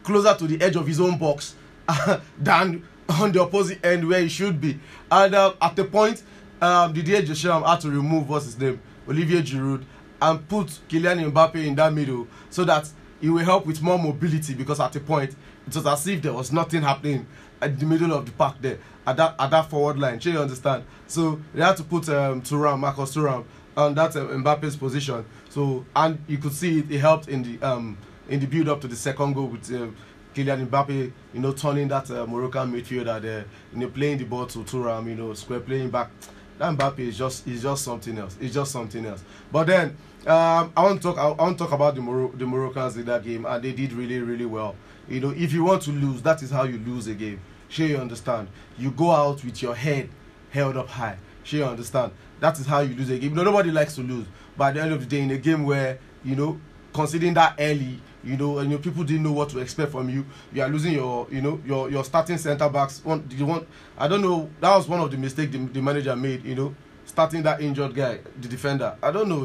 closer 0.04 0.34
to 0.36 0.48
the 0.48 0.60
edge 0.64 0.76
of 0.76 0.88
his 0.88 1.00
own 1.00 1.20
box 1.20 1.54
than 2.40 2.84
on 3.08 3.32
the 3.32 3.42
opposite 3.42 3.84
end 3.86 4.08
where 4.08 4.22
he 4.22 4.28
should 4.30 4.60
be. 4.60 4.80
And 5.12 5.36
uh, 5.36 5.54
at 5.62 5.76
the 5.76 5.84
point, 5.86 6.24
um, 6.62 6.94
Didier 6.94 7.22
Deschamps 7.22 7.68
had 7.68 7.82
to 7.82 7.92
remove 7.92 8.28
what's 8.28 8.46
his 8.46 8.58
name, 8.58 8.82
Olivier 9.08 9.42
Giroud, 9.44 9.84
and 10.20 10.48
put 10.50 10.68
Kylian 10.90 11.32
Mbappe 11.32 11.56
in 11.56 11.76
that 11.76 11.94
middle 11.94 12.28
so 12.50 12.64
that 12.64 12.90
it 13.22 13.30
will 13.30 13.44
help 13.44 13.66
with 13.66 13.82
more 13.82 14.00
mobility 14.00 14.54
because 14.54 14.80
at 14.80 14.96
a 14.96 15.00
point 15.00 15.36
it 15.68 15.76
was 15.76 15.86
as 15.86 16.08
if 16.08 16.22
there 16.22 16.34
was 16.34 16.52
nothing 16.52 16.82
happening 16.82 17.26
at 17.62 17.80
the 17.80 17.86
middle 17.86 18.14
of 18.14 18.26
the 18.26 18.32
park 18.32 18.56
there 18.62 18.80
at 19.06 19.18
that 19.18 19.36
at 19.40 19.50
that 19.52 19.70
forward 19.70 20.00
line. 20.00 20.18
Do 20.20 20.32
you 20.32 20.40
understand? 20.40 20.84
So 21.08 21.40
they 21.54 21.64
had 21.64 21.78
to 21.78 21.84
put 21.84 22.10
um, 22.10 22.42
Thuram, 22.42 22.80
Marcus 22.80 23.16
Thuram, 23.16 23.46
on 23.78 23.96
that 23.96 24.16
um, 24.16 24.44
Mbappe's 24.44 24.76
position. 24.76 25.26
So 25.50 25.86
and 25.96 26.20
you 26.28 26.38
could 26.38 26.54
see 26.54 26.80
it, 26.80 26.92
it 26.92 27.00
helped 27.00 27.28
in 27.28 27.44
the 27.44 27.68
um 27.68 27.98
in 28.30 28.40
the 28.40 28.48
build 28.48 28.70
up 28.70 28.82
to 28.82 28.88
the 28.88 28.96
second 28.96 29.34
goal 29.34 29.48
with. 29.48 29.72
Um, 29.74 29.96
Kylian 30.34 30.68
Mbappe, 30.68 31.12
you 31.34 31.40
know, 31.42 31.52
turning 31.52 31.90
that 31.90 32.10
uh, 32.10 32.26
Moroccan 32.26 32.72
midfielder 32.72 33.22
there, 33.22 33.46
you 33.74 33.80
know, 33.80 33.90
playing 33.90 34.18
the 34.18 34.24
ball 34.24 34.46
to 34.48 34.60
Thuram, 34.60 35.08
you 35.08 35.16
know, 35.16 35.34
square 35.34 35.60
playing 35.60 35.90
back. 35.90 36.10
That 36.58 36.78
Mbappe 36.78 37.00
is 37.00 37.18
just 37.18 37.46
is 37.48 37.64
just 37.64 37.84
something 37.84 38.18
else. 38.18 38.38
It's 38.40 38.54
just 38.54 38.72
something 38.72 39.06
else. 39.06 39.24
But 39.52 39.68
then 39.68 39.98
um, 40.28 40.72
I 40.78 40.84
want 40.84 41.02
to 41.02 41.08
talk. 41.10 41.18
I, 41.18 41.32
want 41.32 41.58
to 41.58 41.64
talk 41.66 41.74
about 41.74 41.96
the 41.96 42.02
Moro- 42.02 42.32
the 42.32 42.46
Moroccans 42.46 42.96
in 42.96 43.06
that 43.08 43.24
game, 43.24 43.46
and 43.46 43.64
they 43.64 43.74
did 43.74 43.92
really 43.94 44.20
really 44.20 44.46
well. 44.46 44.76
You 45.10 45.20
know, 45.20 45.32
if 45.32 45.54
you 45.54 45.64
want 45.64 45.82
to 45.84 45.92
lose, 45.92 46.22
that 46.24 46.42
is 46.44 46.52
how 46.52 46.64
you 46.64 46.78
lose 46.80 47.08
a 47.08 47.14
game. 47.14 47.40
Sure, 47.70 47.88
you 47.88 47.98
understand. 47.98 48.48
You 48.78 48.92
go 48.92 49.12
out 49.12 49.44
with 49.44 49.62
your 49.62 49.76
head 49.76 50.10
held 50.50 50.78
up 50.78 50.90
high. 50.90 51.18
Sure, 51.44 51.60
you 51.60 51.66
understand. 51.66 52.12
That 52.40 52.60
is 52.60 52.66
how 52.66 52.80
you 52.80 52.96
lose 52.96 53.10
a 53.10 53.18
game. 53.18 53.32
You 53.32 53.36
know, 53.36 53.44
nobody 53.44 53.72
likes 53.72 53.96
to 53.96 54.02
lose, 54.02 54.26
but 54.58 54.70
at 54.70 54.74
the 54.76 54.82
end 54.82 54.94
of 54.94 55.00
the 55.00 55.06
day, 55.06 55.22
in 55.22 55.32
a 55.32 55.38
game 55.38 55.64
where 55.64 56.00
you 56.24 56.36
know, 56.36 56.60
considering 56.94 57.34
that 57.36 57.56
early, 57.60 58.00
you 58.24 58.38
know, 58.38 58.60
and 58.60 58.70
your 58.70 58.80
people 58.80 59.04
didn't 59.04 59.24
know 59.24 59.32
what 59.32 59.50
to 59.50 59.60
expect 59.60 59.92
from 59.92 60.10
you. 60.10 60.26
You 60.54 60.62
are 60.62 60.70
losing 60.70 60.94
your, 60.94 61.28
you 61.32 61.42
know, 61.42 61.60
your 61.66 61.90
your 61.90 62.04
starting 62.04 62.38
centre 62.38 62.70
backs. 62.70 63.04
One, 63.04 63.26
did 63.28 63.40
you 63.40 63.46
want? 63.46 63.68
I 63.98 64.08
don't 64.08 64.22
know. 64.22 64.50
That 64.60 64.76
was 64.76 64.88
one 64.88 65.00
of 65.00 65.10
the 65.10 65.18
mistakes 65.18 65.52
the, 65.52 65.58
the 65.60 65.82
manager 65.82 66.16
made. 66.16 66.46
You 66.46 66.56
know, 66.56 66.76
starting 67.06 67.44
that 67.44 67.62
injured 67.62 67.96
guy, 67.96 68.20
the 68.40 68.48
defender. 68.48 68.96
I 69.02 69.12
don't 69.12 69.28
know. 69.28 69.44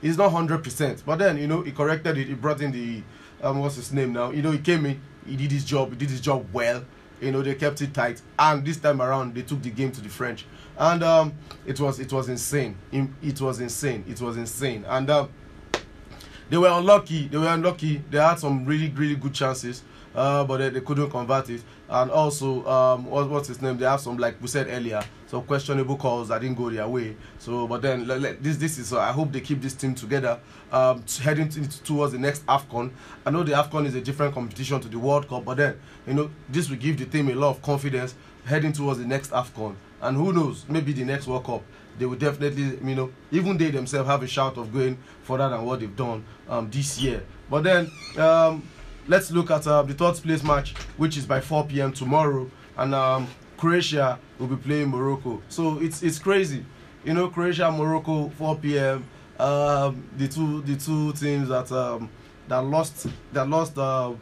he's 0.00 0.16
not 0.16 0.30
hundred 0.32 0.64
percent, 0.64 1.02
but 1.04 1.18
then 1.18 1.36
you 1.38 1.46
know 1.46 1.62
he 1.62 1.72
corrected 1.72 2.16
it. 2.16 2.28
He 2.28 2.34
brought 2.34 2.60
in 2.60 2.72
the 2.72 3.02
um, 3.42 3.60
what's 3.60 3.76
his 3.76 3.92
name 3.92 4.12
now? 4.12 4.30
You 4.30 4.42
know, 4.42 4.50
he 4.50 4.58
came 4.58 4.86
in, 4.86 5.00
he 5.26 5.36
did 5.36 5.50
his 5.52 5.64
job, 5.64 5.90
he 5.90 5.96
did 5.96 6.10
his 6.10 6.20
job 6.20 6.46
well. 6.52 6.84
You 7.20 7.32
know, 7.32 7.42
they 7.42 7.54
kept 7.54 7.80
it 7.80 7.94
tight, 7.94 8.20
and 8.38 8.64
this 8.64 8.76
time 8.76 9.00
around 9.00 9.34
they 9.34 9.42
took 9.42 9.62
the 9.62 9.70
game 9.70 9.90
to 9.92 10.00
the 10.00 10.08
French, 10.08 10.44
and 10.76 11.02
um, 11.02 11.32
it 11.64 11.80
was 11.80 11.98
it 11.98 12.12
was 12.12 12.28
insane. 12.28 12.76
It 13.22 13.40
was 13.40 13.60
insane. 13.60 14.04
It 14.06 14.20
was 14.20 14.36
insane, 14.36 14.84
and 14.86 15.08
um, 15.08 15.30
they 16.50 16.58
were 16.58 16.68
unlucky. 16.68 17.28
They 17.28 17.38
were 17.38 17.48
unlucky. 17.48 18.02
They 18.10 18.18
had 18.18 18.38
some 18.38 18.66
really 18.66 18.90
really 18.90 19.16
good 19.16 19.32
chances 19.32 19.82
uh, 20.16 20.42
but 20.44 20.56
they, 20.56 20.70
they, 20.70 20.80
couldn't 20.80 21.10
convert 21.10 21.50
it. 21.50 21.62
And 21.88 22.10
also, 22.10 22.66
um, 22.66 23.04
what, 23.04 23.28
what's 23.28 23.48
his 23.48 23.60
name? 23.60 23.76
They 23.76 23.84
have 23.84 24.00
some, 24.00 24.16
like 24.16 24.40
we 24.40 24.48
said 24.48 24.66
earlier, 24.70 25.02
some 25.26 25.42
questionable 25.42 25.96
calls 25.96 26.28
that 26.28 26.40
didn't 26.40 26.56
go 26.56 26.70
their 26.70 26.88
way. 26.88 27.16
So, 27.38 27.68
but 27.68 27.82
then 27.82 28.06
this 28.40 28.56
this 28.56 28.78
is. 28.78 28.92
Uh, 28.92 29.00
I 29.00 29.12
hope 29.12 29.30
they 29.30 29.42
keep 29.42 29.60
this 29.60 29.74
team 29.74 29.94
together, 29.94 30.40
um, 30.72 31.04
heading 31.22 31.48
to, 31.50 31.84
towards 31.84 32.12
the 32.12 32.18
next 32.18 32.46
Afcon. 32.46 32.90
I 33.24 33.30
know 33.30 33.42
the 33.42 33.52
Afcon 33.52 33.84
is 33.86 33.94
a 33.94 34.00
different 34.00 34.34
competition 34.34 34.80
to 34.80 34.88
the 34.88 34.98
World 34.98 35.28
Cup, 35.28 35.44
but 35.44 35.58
then 35.58 35.78
you 36.06 36.14
know 36.14 36.30
this 36.48 36.70
will 36.70 36.78
give 36.78 36.98
the 36.98 37.06
team 37.06 37.28
a 37.28 37.34
lot 37.34 37.50
of 37.50 37.62
confidence 37.62 38.14
heading 38.46 38.72
towards 38.72 38.98
the 38.98 39.06
next 39.06 39.30
Afcon. 39.32 39.76
And 40.00 40.16
who 40.16 40.32
knows, 40.32 40.64
maybe 40.68 40.92
the 40.92 41.04
next 41.04 41.26
World 41.26 41.44
Cup 41.44 41.62
they 41.98 42.06
will 42.06 42.16
definitely, 42.16 42.78
you 42.86 42.94
know, 42.94 43.10
even 43.30 43.56
they 43.56 43.70
themselves 43.70 44.08
have 44.08 44.22
a 44.22 44.26
shout 44.26 44.56
of 44.58 44.72
going 44.72 44.98
further 45.22 45.48
than 45.48 45.64
what 45.64 45.80
they've 45.80 45.96
done 45.96 46.24
um, 46.48 46.70
this 46.70 46.98
year. 46.98 47.22
But 47.50 47.64
then, 47.64 47.90
um, 48.18 48.62
let's 49.08 49.30
look 49.30 49.50
at 49.50 49.66
uh, 49.66 49.82
the 49.82 49.94
third 49.94 50.14
place 50.16 50.42
match, 50.42 50.74
which 50.96 51.16
is 51.16 51.26
by 51.26 51.40
4 51.40 51.66
p.m. 51.66 51.92
tomorrow, 51.92 52.50
and 52.76 52.94
um, 52.94 53.26
Croatia 53.56 54.18
will 54.38 54.48
be 54.48 54.56
playing 54.56 54.88
Morocco. 54.88 55.42
So 55.48 55.78
it's 55.80 56.02
it's 56.02 56.18
crazy, 56.18 56.64
you 57.04 57.14
know, 57.14 57.28
Croatia, 57.28 57.70
Morocco, 57.70 58.28
4 58.30 58.56
p.m. 58.56 59.04
Um, 59.38 60.08
the 60.16 60.28
two 60.28 60.62
the 60.62 60.76
two 60.76 61.12
teams 61.12 61.48
that 61.48 61.70
um, 61.72 62.10
that 62.48 62.58
lost 62.58 63.06
that 63.32 63.48
lost 63.48 63.76
uh, 63.78 64.12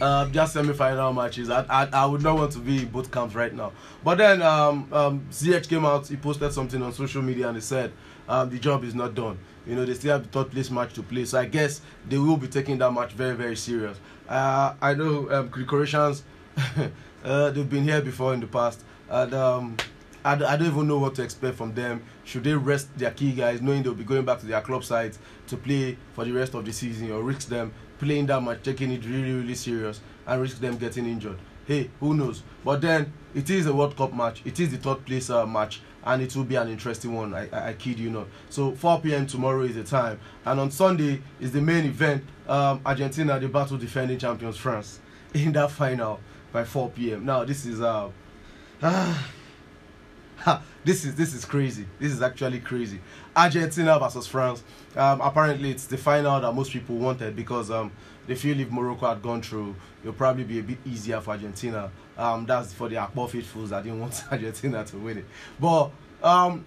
uh, 0.00 0.24
their 0.26 0.46
semi-final 0.46 1.12
matches. 1.12 1.50
I, 1.50 1.64
I 1.68 1.88
I 1.92 2.06
would 2.06 2.22
not 2.22 2.36
want 2.36 2.52
to 2.52 2.58
be 2.58 2.82
in 2.82 2.88
both 2.88 3.10
camps 3.10 3.34
right 3.34 3.54
now. 3.54 3.72
But 4.02 4.18
then 4.18 4.42
um, 4.42 4.88
um, 4.92 5.26
ZH 5.30 5.68
came 5.68 5.84
out, 5.84 6.06
he 6.08 6.16
posted 6.16 6.52
something 6.52 6.82
on 6.82 6.92
social 6.92 7.22
media 7.22 7.48
and 7.48 7.56
he 7.56 7.60
said 7.60 7.92
um, 8.28 8.50
the 8.50 8.58
job 8.58 8.84
is 8.84 8.94
not 8.94 9.14
done. 9.14 9.38
You 9.66 9.76
know, 9.76 9.84
they 9.84 9.94
still 9.94 10.12
have 10.12 10.22
the 10.22 10.28
third 10.28 10.50
place 10.50 10.70
match 10.70 10.92
to 10.94 11.02
play. 11.02 11.24
So 11.24 11.38
I 11.38 11.46
guess 11.46 11.80
they 12.08 12.18
will 12.18 12.36
be 12.36 12.48
taking 12.48 12.78
that 12.78 12.92
match 12.92 13.12
very, 13.12 13.34
very 13.34 13.56
serious. 13.56 13.98
Uh, 14.28 14.74
I 14.80 14.94
know 14.94 15.30
um, 15.30 15.50
the 15.54 15.64
Croatians, 15.64 16.22
uh, 17.24 17.50
they've 17.50 17.68
been 17.68 17.84
here 17.84 18.00
before 18.02 18.34
in 18.34 18.40
the 18.40 18.46
past. 18.46 18.84
And 19.08 19.34
um, 19.34 19.76
I, 20.24 20.32
I 20.32 20.56
don't 20.56 20.66
even 20.66 20.88
know 20.88 20.98
what 20.98 21.14
to 21.16 21.22
expect 21.22 21.56
from 21.56 21.74
them. 21.74 22.02
Should 22.24 22.44
they 22.44 22.54
rest 22.54 22.96
their 22.96 23.10
key 23.10 23.32
guys, 23.32 23.60
knowing 23.60 23.82
they'll 23.82 23.94
be 23.94 24.04
going 24.04 24.24
back 24.24 24.40
to 24.40 24.46
their 24.46 24.60
club 24.62 24.84
sites 24.84 25.18
to 25.48 25.56
play 25.56 25.98
for 26.14 26.24
the 26.24 26.32
rest 26.32 26.54
of 26.54 26.64
the 26.64 26.72
season, 26.72 27.10
or 27.10 27.22
risk 27.22 27.48
them 27.48 27.72
playing 27.98 28.26
that 28.26 28.42
match, 28.42 28.62
taking 28.62 28.90
it 28.92 29.04
really, 29.04 29.32
really 29.32 29.54
serious, 29.54 30.00
and 30.26 30.40
risk 30.40 30.58
them 30.60 30.78
getting 30.78 31.06
injured? 31.06 31.38
Hey, 31.66 31.90
who 32.00 32.14
knows? 32.14 32.42
But 32.64 32.80
then 32.80 33.12
it 33.34 33.48
is 33.50 33.66
a 33.66 33.74
World 33.74 33.96
Cup 33.96 34.14
match. 34.14 34.42
It 34.44 34.60
is 34.60 34.70
the 34.70 34.78
third 34.78 35.04
place 35.04 35.30
uh, 35.30 35.46
match, 35.46 35.80
and 36.04 36.22
it 36.22 36.34
will 36.36 36.44
be 36.44 36.56
an 36.56 36.68
interesting 36.68 37.14
one. 37.14 37.34
I, 37.34 37.48
I, 37.50 37.68
I, 37.68 37.72
kid 37.74 37.98
you 37.98 38.10
not. 38.10 38.26
So 38.50 38.72
4 38.72 39.00
p.m. 39.00 39.26
tomorrow 39.26 39.62
is 39.62 39.74
the 39.74 39.84
time, 39.84 40.20
and 40.44 40.60
on 40.60 40.70
Sunday 40.70 41.20
is 41.40 41.52
the 41.52 41.60
main 41.60 41.84
event. 41.84 42.24
Um, 42.48 42.80
Argentina, 42.84 43.40
the 43.40 43.48
battle 43.48 43.78
defending 43.78 44.18
champions 44.18 44.56
France, 44.56 45.00
in 45.34 45.52
that 45.52 45.70
final 45.70 46.20
by 46.52 46.64
4 46.64 46.90
p.m. 46.90 47.24
Now 47.24 47.44
this 47.44 47.64
is 47.66 47.80
uh, 47.80 48.10
ah, 48.82 50.62
this 50.84 51.04
is 51.04 51.14
this 51.14 51.34
is 51.34 51.44
crazy. 51.44 51.86
This 51.98 52.12
is 52.12 52.22
actually 52.22 52.60
crazy. 52.60 53.00
Argentina 53.34 53.98
versus 53.98 54.26
France. 54.26 54.62
Um, 54.96 55.20
apparently, 55.20 55.70
it's 55.70 55.86
the 55.86 55.96
final 55.96 56.40
that 56.40 56.52
most 56.52 56.72
people 56.72 56.96
wanted 56.96 57.34
because 57.34 57.70
um, 57.70 57.90
they 58.26 58.34
feel 58.34 58.58
if 58.60 58.70
Morocco 58.70 59.08
had 59.08 59.22
gone 59.22 59.42
through, 59.42 59.74
it'll 60.02 60.12
probably 60.12 60.44
be 60.44 60.58
a 60.58 60.62
bit 60.62 60.78
easier 60.84 61.20
for 61.20 61.32
Argentina. 61.32 61.90
Um, 62.16 62.46
that's 62.46 62.72
for 62.72 62.88
the 62.88 62.96
Akpo 62.96 63.28
faithfuls 63.28 63.70
that 63.70 63.82
didn't 63.82 64.00
want 64.00 64.22
Argentina 64.30 64.84
to 64.86 64.96
win 64.98 65.18
it. 65.18 65.24
But 65.58 65.90
um, 66.22 66.64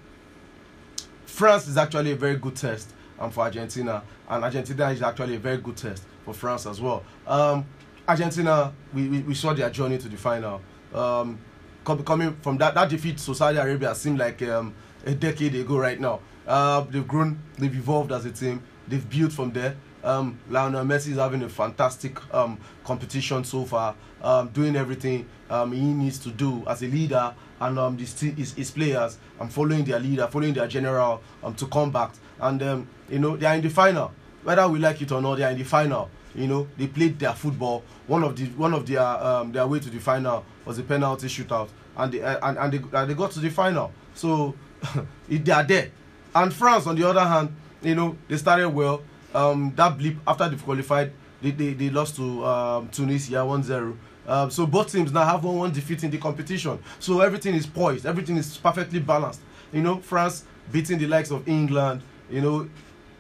France 1.25 1.67
is 1.67 1.77
actually 1.77 2.11
a 2.11 2.15
very 2.15 2.35
good 2.35 2.55
test 2.55 2.93
um, 3.19 3.31
for 3.31 3.41
Argentina, 3.41 4.03
and 4.29 4.43
Argentina 4.43 4.89
is 4.89 5.01
actually 5.01 5.35
a 5.35 5.39
very 5.39 5.57
good 5.57 5.77
test 5.77 6.03
for 6.25 6.33
France 6.33 6.65
as 6.65 6.81
well. 6.81 7.03
Um, 7.25 7.65
Argentina, 8.07 8.73
we, 8.93 9.07
we, 9.07 9.19
we 9.19 9.33
saw 9.35 9.53
their 9.53 9.69
journey 9.69 9.97
to 9.97 10.07
the 10.07 10.17
final. 10.17 10.61
Um, 10.93 11.39
coming 11.83 12.35
from 12.41 12.57
that 12.57 12.75
that 12.75 12.89
defeat 12.89 13.17
to 13.17 13.33
Saudi 13.33 13.57
Arabia 13.57 13.95
seemed 13.95 14.19
like 14.19 14.41
um, 14.43 14.73
a 15.05 15.13
decade 15.13 15.55
ago 15.55 15.77
right 15.77 15.99
now. 15.99 16.19
Uh, 16.45 16.81
they've 16.89 17.07
grown, 17.07 17.39
they've 17.57 17.75
evolved 17.75 18.11
as 18.11 18.25
a 18.25 18.31
team, 18.31 18.61
they've 18.87 19.09
built 19.09 19.33
from 19.33 19.51
there. 19.51 19.75
Um, 20.07 20.39
Lionel 20.49 20.85
Messi 20.85 21.09
is 21.09 21.17
having 21.17 21.43
a 21.43 21.49
fantastic 21.49 22.17
um, 22.33 22.57
competition 22.85 23.43
so 23.43 23.65
far, 23.65 23.93
um, 24.21 24.47
doing 24.49 24.77
everything 24.77 25.27
um, 25.49 25.73
he 25.73 25.81
needs 25.81 26.17
to 26.19 26.29
do 26.29 26.63
as 26.65 26.81
a 26.81 26.87
leader, 26.87 27.35
and 27.59 27.77
um, 27.77 27.97
this 27.97 28.17
his, 28.17 28.53
his 28.53 28.71
players 28.71 29.17
um, 29.37 29.49
following 29.49 29.83
their 29.83 29.99
leader, 29.99 30.25
following 30.27 30.53
their 30.53 30.67
general 30.67 31.21
um, 31.43 31.53
to 31.55 31.67
come 31.67 31.91
back. 31.91 32.13
And 32.39 32.63
um, 32.63 32.87
you 33.09 33.19
know 33.19 33.35
they 33.35 33.47
are 33.47 33.55
in 33.55 33.61
the 33.61 33.69
final, 33.69 34.13
whether 34.43 34.65
we 34.69 34.79
like 34.79 35.01
it 35.01 35.11
or 35.11 35.21
not, 35.21 35.35
they 35.35 35.43
are 35.43 35.51
in 35.51 35.57
the 35.57 35.65
final. 35.65 36.09
You 36.33 36.47
know 36.47 36.67
they 36.77 36.87
played 36.87 37.19
their 37.19 37.33
football. 37.33 37.83
One 38.07 38.23
of 38.23 38.37
the 38.37 38.45
one 38.51 38.73
of 38.73 38.87
their 38.87 39.01
um, 39.01 39.51
their 39.51 39.67
way 39.67 39.79
to 39.81 39.89
the 39.89 39.99
final 39.99 40.45
was 40.63 40.79
a 40.79 40.83
penalty 40.83 41.27
shootout, 41.27 41.67
and 41.97 42.13
they 42.13 42.21
uh, 42.21 42.47
and, 42.47 42.57
and 42.57 42.71
they, 42.73 42.97
uh, 42.97 43.03
they 43.03 43.13
got 43.13 43.31
to 43.31 43.41
the 43.41 43.49
final. 43.49 43.91
So 44.13 44.55
they 45.27 45.51
are 45.51 45.63
there. 45.65 45.91
And 46.33 46.53
France, 46.53 46.87
on 46.87 46.95
the 46.95 47.05
other 47.09 47.25
hand, 47.25 47.53
you 47.81 47.95
know 47.95 48.15
they 48.29 48.37
started 48.37 48.69
well. 48.69 49.01
Um, 49.33 49.73
that 49.75 49.97
blip 49.97 50.15
after 50.27 50.49
they've 50.49 50.63
qualified, 50.63 51.11
they, 51.41 51.51
they, 51.51 51.73
they 51.73 51.89
lost 51.89 52.15
to 52.15 52.45
um, 52.45 52.89
Tunisia 52.89 53.37
1-0. 53.37 53.97
Um, 54.27 54.51
so 54.51 54.65
both 54.65 54.91
teams 54.91 55.11
now 55.11 55.23
have 55.23 55.43
one 55.43 55.57
one 55.57 55.71
defeat 55.71 56.03
in 56.03 56.11
the 56.11 56.17
competition. 56.17 56.79
So 56.99 57.21
everything 57.21 57.55
is 57.55 57.65
poised, 57.65 58.05
everything 58.05 58.37
is 58.37 58.57
perfectly 58.57 58.99
balanced. 58.99 59.41
You 59.71 59.81
know, 59.81 59.97
France 59.99 60.43
beating 60.71 60.97
the 60.97 61.07
likes 61.07 61.31
of 61.31 61.47
England. 61.47 62.01
You 62.29 62.41
know, 62.41 62.69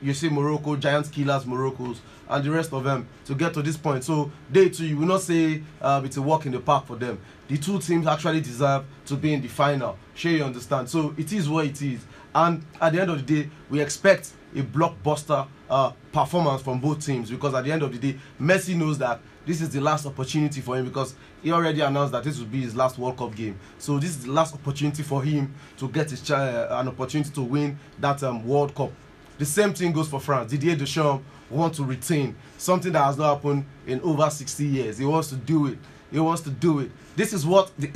you 0.01 0.13
see 0.13 0.29
Morocco, 0.29 0.75
giant 0.75 1.11
killers, 1.11 1.45
Morocco's, 1.45 2.01
and 2.29 2.43
the 2.43 2.51
rest 2.51 2.73
of 2.73 2.83
them 2.83 3.07
to 3.25 3.35
get 3.35 3.53
to 3.53 3.61
this 3.61 3.77
point. 3.77 4.03
So 4.03 4.31
they 4.49 4.69
too, 4.69 4.85
you 4.85 4.97
will 4.97 5.07
not 5.07 5.21
say 5.21 5.63
uh, 5.81 6.01
it's 6.03 6.17
a 6.17 6.21
walk 6.21 6.45
in 6.45 6.51
the 6.51 6.59
park 6.59 6.85
for 6.85 6.97
them. 6.97 7.19
The 7.47 7.57
two 7.57 7.79
teams 7.79 8.05
actually 8.05 8.41
deserve 8.41 8.83
to 9.05 9.15
be 9.15 9.33
in 9.33 9.41
the 9.41 9.47
final. 9.47 9.97
Sure, 10.13 10.31
you 10.31 10.43
understand. 10.43 10.89
So 10.89 11.15
it 11.17 11.31
is 11.31 11.47
what 11.47 11.65
it 11.65 11.81
is. 11.81 12.05
And 12.35 12.63
at 12.81 12.93
the 12.93 13.01
end 13.01 13.09
of 13.11 13.25
the 13.25 13.43
day, 13.43 13.49
we 13.69 13.79
expect 13.79 14.31
a 14.57 14.63
blockbuster 14.63 15.47
uh, 15.69 15.91
performance 16.11 16.61
from 16.61 16.79
both 16.79 17.05
teams 17.05 17.29
because 17.29 17.53
at 17.53 17.63
the 17.63 17.71
end 17.71 17.83
of 17.83 17.91
the 17.91 17.97
day, 18.13 18.19
Messi 18.41 18.75
knows 18.75 18.97
that 18.97 19.19
this 19.45 19.61
is 19.61 19.69
the 19.69 19.79
last 19.79 20.05
opportunity 20.05 20.59
for 20.61 20.75
him 20.75 20.85
because 20.85 21.15
he 21.41 21.51
already 21.51 21.81
announced 21.81 22.11
that 22.11 22.23
this 22.23 22.37
will 22.37 22.47
be 22.47 22.61
his 22.61 22.75
last 22.75 22.97
World 22.97 23.17
Cup 23.17 23.33
game. 23.35 23.57
So 23.77 23.97
this 23.97 24.09
is 24.11 24.25
the 24.25 24.31
last 24.31 24.53
opportunity 24.53 25.03
for 25.03 25.23
him 25.23 25.53
to 25.77 25.87
get 25.87 26.09
his 26.09 26.29
uh, 26.29 26.67
an 26.71 26.87
opportunity 26.89 27.29
to 27.31 27.41
win 27.41 27.79
that 27.99 28.21
um, 28.23 28.45
World 28.45 28.75
Cup. 28.75 28.91
The 29.37 29.45
same 29.45 29.73
thing 29.73 29.93
goes 29.93 30.09
for 30.09 30.19
France. 30.19 30.51
Didier 30.51 30.75
Deschamps 30.75 31.23
wants 31.49 31.77
to 31.77 31.83
retain 31.85 32.35
something 32.57 32.91
that 32.91 33.03
has 33.05 33.17
not 33.17 33.35
happened 33.35 33.65
in 33.85 34.01
over 34.01 34.29
60 34.29 34.65
years. 34.65 34.97
He 34.97 35.05
wants 35.05 35.29
to 35.29 35.35
do 35.35 35.67
it. 35.67 35.77
He 36.11 36.19
wants 36.19 36.41
to 36.41 36.49
do 36.49 36.79
it. 36.79 36.91
This 37.15 37.33
is 37.33 37.45
what. 37.45 37.71
The 37.77 37.91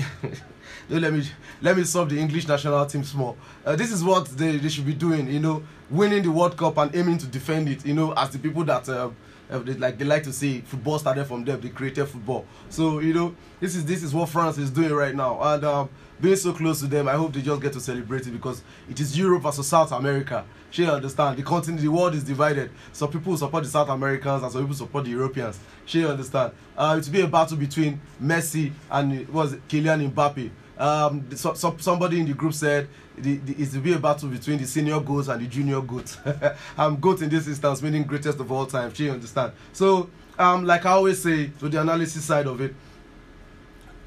let 0.89 1.13
me 1.13 1.23
let 1.61 1.77
me 1.77 1.83
solve 1.83 2.09
the 2.09 2.19
English 2.19 2.47
national 2.47 2.85
team 2.85 3.03
small. 3.03 3.37
Uh, 3.65 3.75
this 3.75 3.91
is 3.91 4.03
what 4.03 4.25
they, 4.37 4.57
they 4.57 4.69
should 4.69 4.85
be 4.85 4.93
doing. 4.93 5.29
You 5.29 5.39
know, 5.39 5.63
winning 5.91 6.23
the 6.23 6.31
World 6.31 6.57
Cup 6.57 6.77
and 6.77 6.95
aiming 6.95 7.17
to 7.19 7.27
defend 7.27 7.69
it. 7.69 7.85
You 7.85 7.93
know, 7.93 8.13
as 8.13 8.29
the 8.31 8.39
people 8.39 8.63
that. 8.65 8.87
Uh, 8.89 9.11
they, 9.59 9.73
like 9.73 9.97
they 9.97 10.05
like 10.05 10.23
to 10.23 10.31
say 10.31 10.61
football 10.61 10.97
started 10.97 11.25
from 11.25 11.43
them 11.43 11.59
they 11.59 11.69
created 11.69 12.05
football. 12.05 12.45
So 12.69 12.99
you 12.99 13.13
know 13.13 13.35
this 13.59 13.75
is 13.75 13.85
this 13.85 14.01
is 14.01 14.13
what 14.13 14.29
france 14.29 14.57
is 14.57 14.71
doing 14.71 14.93
right 14.93 15.13
now. 15.13 15.41
And 15.41 15.63
um, 15.65 15.89
being 16.21 16.35
so 16.35 16.53
close 16.53 16.79
to 16.79 16.87
them 16.87 17.07
i 17.07 17.13
hope 17.13 17.33
they 17.33 17.41
just 17.41 17.61
get 17.61 17.73
to 17.73 17.79
celebrate 17.81 18.27
it 18.27 18.31
because 18.31 18.61
it 18.89 18.99
is 18.99 19.17
europe 19.17 19.43
versus 19.43 19.67
south 19.67 19.91
america. 19.91 20.45
She 20.69 20.85
understand. 20.87 21.37
The 21.37 21.43
continent 21.43 21.81
the 21.81 21.89
world 21.89 22.15
is 22.15 22.23
divided. 22.23 22.71
Some 22.93 23.11
people 23.11 23.35
support 23.35 23.63
the 23.65 23.69
south 23.69 23.89
americans 23.89 24.41
and 24.43 24.51
some 24.51 24.61
people 24.61 24.75
support 24.75 25.03
the 25.03 25.09
europeans. 25.11 25.59
She 25.85 26.05
understand. 26.05 26.53
Uh, 26.77 26.95
it 26.97 27.05
will 27.05 27.13
be 27.13 27.21
a 27.21 27.27
battle 27.27 27.57
between 27.57 27.99
messi 28.23 28.71
and 28.89 29.27
was 29.27 29.55
Kylian 29.67 30.11
Mbappe 30.11 30.49
um, 30.81 31.35
so, 31.35 31.53
so, 31.53 31.77
somebody 31.79 32.19
in 32.19 32.25
the 32.25 32.33
group 32.33 32.55
said 32.55 32.87
the, 33.15 33.37
the, 33.37 33.53
it's 33.61 33.71
to 33.73 33.79
be 33.79 33.93
a 33.93 33.99
battle 33.99 34.29
between 34.29 34.57
the 34.57 34.65
senior 34.65 34.99
goats 34.99 35.27
and 35.27 35.39
the 35.39 35.45
junior 35.47 35.79
goats. 35.79 36.17
I'm 36.77 36.99
goat 36.99 37.21
in 37.21 37.29
this 37.29 37.47
instance, 37.47 37.83
meaning 37.83 38.01
greatest 38.01 38.39
of 38.39 38.51
all 38.51 38.65
time. 38.65 38.91
She 38.91 39.07
understand. 39.07 39.53
So, 39.73 40.09
um, 40.39 40.65
like 40.65 40.83
I 40.87 40.93
always 40.93 41.21
say, 41.21 41.49
to 41.59 41.69
the 41.69 41.79
analysis 41.79 42.25
side 42.25 42.47
of 42.47 42.59
it, 42.61 42.73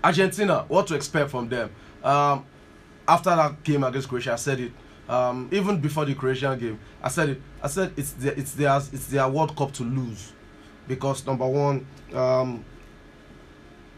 Argentina, 0.03 0.65
what 0.67 0.89
to 0.89 0.97
expect 0.97 1.31
from 1.31 1.49
them? 1.49 1.71
Um, 2.03 2.45
after 3.07 3.31
that 3.31 3.63
game 3.63 3.85
against 3.85 4.09
Croatia, 4.09 4.33
I 4.33 4.37
said 4.37 4.59
it. 4.59 4.73
Um, 5.09 5.49
even 5.53 5.81
before 5.81 6.05
the 6.07 6.15
Croatian 6.17 6.59
game, 6.59 6.81
I 7.01 7.09
said 7.09 7.29
it. 7.29 7.43
I 7.63 7.69
said 7.69 7.93
it's 7.97 8.15
their, 8.15 8.33
it's 8.33 8.53
theirs, 8.53 8.91
it's 8.93 9.07
their 9.07 9.29
World 9.29 9.55
Cup 9.55 9.71
to 9.75 9.85
lose, 9.85 10.33
because 10.89 11.25
number 11.25 11.47
one, 11.47 11.87
um, 12.13 12.65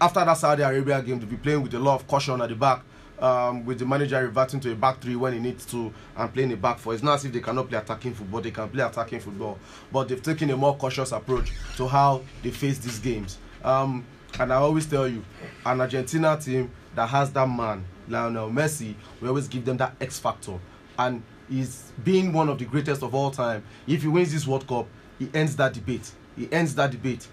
after 0.01 0.25
that 0.25 0.35
Saudi 0.35 0.63
Arabia 0.63 1.03
game, 1.03 1.21
to 1.21 1.27
be 1.27 1.37
playing 1.37 1.63
with 1.63 1.75
a 1.75 1.79
lot 1.79 2.01
of 2.01 2.07
caution 2.07 2.41
at 2.41 2.49
the 2.49 2.55
back, 2.55 2.83
um, 3.19 3.65
with 3.65 3.79
the 3.79 3.87
manager 3.87 4.21
reverting 4.23 4.61
to 4.61 4.73
a 4.73 4.75
back 4.75 5.01
three 5.01 5.17
when 5.17 5.33
he 5.33 5.39
needs 5.39 5.65
to 5.67 5.93
and 6.17 6.33
playing 6.35 6.53
a 6.53 6.57
back 6.57 6.79
four. 6.79 6.95
It's 6.95 7.03
not 7.03 7.15
as 7.15 7.25
if 7.25 7.33
they 7.33 7.41
cannot 7.41 7.69
play 7.69 7.79
attacking 7.79 8.15
football, 8.15 8.41
they 8.41 8.51
can 8.51 8.69
play 8.69 8.85
attacking 8.85 9.21
football, 9.21 9.59
but 9.91 10.09
they've 10.09 10.23
taken 10.23 10.51
a 10.51 10.57
more 10.57 10.77
cautious 10.77 11.13
approach 11.13 11.53
to 11.77 11.89
how 11.89 12.23
they 12.43 12.51
face 12.51 12.79
these 12.79 12.99
games. 12.99 13.39
Um, 13.65 14.05
and 14.39 14.53
I 14.53 14.57
always 14.57 14.87
tell 14.87 15.09
you, 15.09 15.25
an 15.65 15.81
Argentina 15.81 16.37
team 16.37 16.71
that 16.95 17.09
has 17.09 17.33
that 17.33 17.49
man, 17.49 17.85
Lionel 18.09 18.51
Messi, 18.51 18.95
we 19.21 19.29
always 19.29 19.49
give 19.49 19.65
them 19.65 19.79
that 19.79 19.95
X 20.01 20.19
factor. 20.19 20.59
And 20.99 21.23
he's 21.49 21.93
being 22.05 22.33
one 22.33 22.49
of 22.49 22.59
the 22.59 22.65
greatest 22.67 23.03
of 23.03 23.15
all 23.15 23.31
time. 23.31 23.65
If 23.87 24.03
he 24.03 24.09
wins 24.09 24.33
this 24.33 24.47
World 24.47 24.67
Cup, 24.67 24.87
he 25.19 25.31
ends 25.33 25.57
that 25.57 25.73
debate. 25.73 26.11
He 26.37 26.53
ends 26.53 26.75
that 26.75 26.91
debate. 26.91 27.27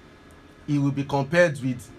He 0.65 0.77
will 0.77 0.91
be 0.91 1.03
compared 1.03 1.59
with 1.61 1.89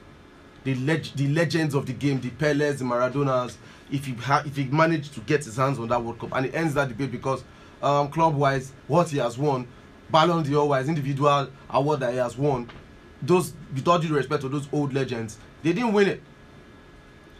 the 0.64 0.74
leg- 0.77 1.14
the 1.14 1.29
legends 1.29 1.74
of 1.74 1.87
the 1.87 1.92
game, 1.92 2.20
the 2.20 2.31
Peles, 2.31 2.79
the 2.79 2.85
Maradonas, 2.85 3.57
if 3.90 4.07
he 4.07 4.14
ha- 4.14 4.42
if 4.44 4.57
he 4.57 4.64
managed 4.64 5.14
to 5.14 5.20
get 5.20 5.44
his 5.44 5.57
hands 5.57 5.79
on 5.79 5.88
that 5.88 6.03
World 6.03 6.18
Cup, 6.18 6.31
and 6.35 6.46
it 6.46 6.55
ends 6.55 6.74
that 6.74 6.88
debate 6.88 7.12
because 7.12 7.44
um, 7.83 8.09
club 8.09 8.35
wise, 8.35 8.72
what 8.87 9.09
he 9.11 9.18
has 9.18 9.37
won, 9.38 9.68
Ballon 10.11 10.42
d'Or 10.42 10.68
wise, 10.68 10.88
individual 10.88 11.48
award 11.70 12.00
that 12.00 12.12
he 12.12 12.18
has 12.18 12.37
won, 12.37 12.68
those 13.22 13.53
with 13.74 13.87
all 13.87 13.98
due 13.98 14.14
respect 14.14 14.42
to 14.42 14.48
those 14.48 14.68
old 14.72 14.92
legends, 14.94 15.38
they 15.62 15.72
didn't 15.72 15.92
win 15.92 16.09
it. 16.09 16.22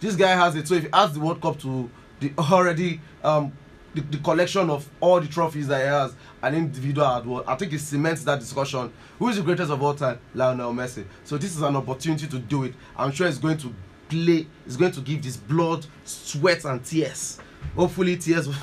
This 0.01 0.17
guy 0.17 0.33
has 0.33 0.55
it. 0.55 0.69
So 0.69 0.75
if 0.75 0.85
he 0.85 0.89
adds 0.93 1.15
the 1.15 1.21
World 1.21 1.41
Cup 1.41 1.59
to 1.61 1.91
the 2.21 2.33
already 2.39 3.01
um, 3.23 3.53
the, 3.95 4.01
the 4.01 4.19
collection 4.19 4.71
of 4.71 4.89
all 5.01 5.21
the 5.21 5.27
trophies 5.29 5.69
that 5.69 5.81
he 5.81 5.87
has, 5.87 6.15
an 6.43 6.55
individual 6.55 7.07
award, 7.07 7.45
I 7.47 7.55
think 7.55 7.73
it 7.73 7.81
cements 7.81 8.25
that 8.25 8.41
discussion. 8.41 8.93
Who 9.19 9.29
is 9.29 9.37
the 9.37 9.43
greatest 9.43 9.71
of 9.71 9.83
all 9.83 9.95
time? 9.95 10.19
Lionel 10.35 10.73
Messi. 10.73 11.05
So 11.25 11.39
this 11.39 11.55
is 11.57 11.63
an 11.63 11.77
opportunity 11.77 12.27
to 12.27 12.39
do 12.39 12.65
it. 12.65 12.75
I'm 12.97 13.13
sure 13.13 13.27
it's 13.27 13.39
going 13.39 13.59
to 13.59 13.73
play, 14.09 14.47
it's 14.67 14.77
going 14.77 14.93
to 14.93 15.01
give 15.01 15.23
this 15.23 15.37
blood, 15.37 15.87
sweat, 16.05 16.65
and 16.65 16.85
tears. 16.85 17.39
Hopefully, 17.77 18.17
tears 18.17 18.47
of 18.49 18.57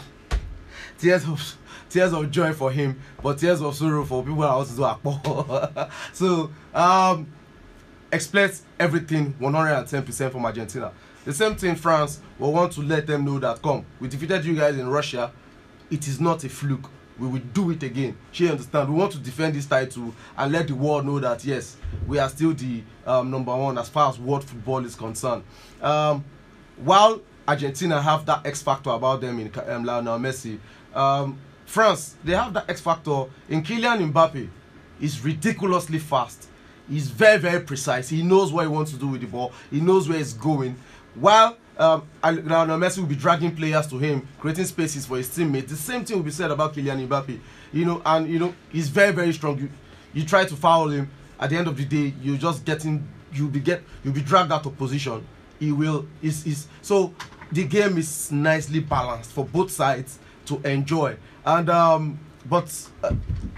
tears 1.00 1.26
of 1.28 1.58
tears 1.90 2.14
of 2.14 2.30
joy 2.32 2.54
for 2.54 2.72
him, 2.72 3.00
but 3.22 3.38
tears 3.38 3.62
of 3.62 3.76
sorrow 3.76 4.06
for 4.06 4.24
people 4.24 4.42
that 4.42 4.50
also 4.50 4.76
do 4.76 4.82
Akpo. 4.82 5.90
so 6.14 6.52
um 6.74 7.28
expect 8.12 8.62
everything 8.80 9.34
110% 9.40 10.32
from 10.32 10.46
Argentina. 10.46 10.92
The 11.26 11.34
same 11.34 11.56
thing 11.56 11.76
France 11.76 12.20
will 12.40 12.52
want 12.54 12.74
to 12.74 12.82
let 12.82 13.06
them 13.08 13.26
know 13.26 13.40
that 13.40 13.62
come, 13.62 13.86
we 14.00 14.08
defeated 14.08 14.44
you 14.46 14.56
guys 14.56 14.78
in 14.78 14.88
Russia. 14.88 15.32
It 15.90 16.08
is 16.08 16.20
not 16.20 16.44
a 16.44 16.50
fluke. 16.50 16.90
we 17.22 17.28
will 17.28 17.42
do 17.54 17.70
it 17.70 17.84
again. 17.84 18.18
She 18.32 18.50
understand. 18.50 18.90
We 18.90 18.96
want 18.96 19.12
to 19.12 19.20
defend 19.20 19.54
this 19.56 19.68
title 19.68 20.14
and 20.36 20.52
let 20.52 20.68
the 20.68 20.76
world 20.76 21.06
know 21.06 21.20
that 21.20 21.46
yes, 21.46 21.78
we 22.08 22.18
are 22.18 22.28
still 22.28 22.54
the 22.54 22.82
um, 23.06 23.30
number 23.30 23.56
one 23.56 23.78
as 23.78 23.90
far 23.90 24.10
as 24.10 24.20
world 24.20 24.44
football 24.44 24.84
is 24.84 24.96
concerned. 24.96 25.44
Um, 25.82 26.26
while 26.78 27.22
Argentina 27.48 28.02
have 28.02 28.26
that 28.26 28.46
X 28.46 28.62
factor 28.64 28.90
about 28.90 29.22
them 29.22 29.40
in 29.40 29.52
um, 29.70 29.86
Lionel 29.86 30.18
Messi, 30.18 30.58
um, 30.96 31.40
France 31.66 32.16
they 32.24 32.34
have 32.34 32.54
that 32.54 32.70
X 32.70 32.82
factor 32.82 33.26
in 33.50 33.62
Kylian 33.62 34.12
Mbappe. 34.12 34.50
He's 35.00 35.24
ridiculously 35.24 36.00
fast. 36.00 36.48
He's 36.90 37.08
very 37.08 37.38
very 37.38 37.62
precise. 37.62 38.10
He 38.10 38.24
knows 38.24 38.52
what 38.52 38.64
he 38.64 38.68
wants 38.68 38.92
to 38.92 38.98
do 38.98 39.08
with 39.08 39.22
the 39.22 39.28
ball. 39.28 39.54
He 39.70 39.80
knows 39.80 40.10
where 40.10 40.20
it's 40.20 40.34
going. 40.34 40.76
While 41.16 41.58
um, 41.78 42.04
Lionel 42.24 42.78
Messi 42.78 43.00
will 43.00 43.08
be 43.08 43.16
dragging 43.16 43.56
players 43.56 43.88
to 43.88 43.98
him, 43.98 44.28
creating 44.40 44.66
spaces 44.66 45.06
for 45.06 45.18
his 45.18 45.34
teammates. 45.34 45.72
The 45.72 45.78
same 45.78 46.06
thing 46.06 46.18
will 46.18 46.24
be 46.24 46.32
said 46.32 46.52
about 46.52 46.74
Kylian 46.74 47.08
Mbappe. 47.08 47.40
You 47.74 47.86
know, 47.86 48.02
and 48.06 48.28
you 48.28 48.40
know 48.40 48.54
he's 48.72 48.90
very 48.90 49.12
very 49.12 49.34
strong. 49.34 49.58
You, 49.60 49.70
you 50.14 50.26
try 50.26 50.46
to 50.46 50.56
foul 50.56 50.90
him. 50.90 51.10
At 51.40 51.50
the 51.50 51.58
end 51.58 51.68
of 51.68 51.76
the 51.76 51.86
day, 51.86 52.14
you're 52.22 52.38
just 52.38 52.66
getting 52.66 53.08
you'll 53.34 53.50
be 53.50 53.60
get 53.60 53.82
you'll 54.04 54.14
be 54.14 54.22
dragged 54.22 54.52
out 54.52 54.66
of 54.66 54.78
position. 54.78 55.26
He 55.60 55.72
will 55.72 56.06
is 56.22 56.46
is 56.46 56.68
so 56.82 57.14
the 57.52 57.64
game 57.66 57.98
is 57.98 58.32
nicely 58.32 58.80
balanced 58.80 59.32
for 59.32 59.46
both 59.46 59.72
sides 59.72 60.20
to 60.46 60.60
enjoy. 60.68 61.18
And 61.46 61.70
um, 61.70 62.20
but 62.46 62.72
uh, 63.04 63.14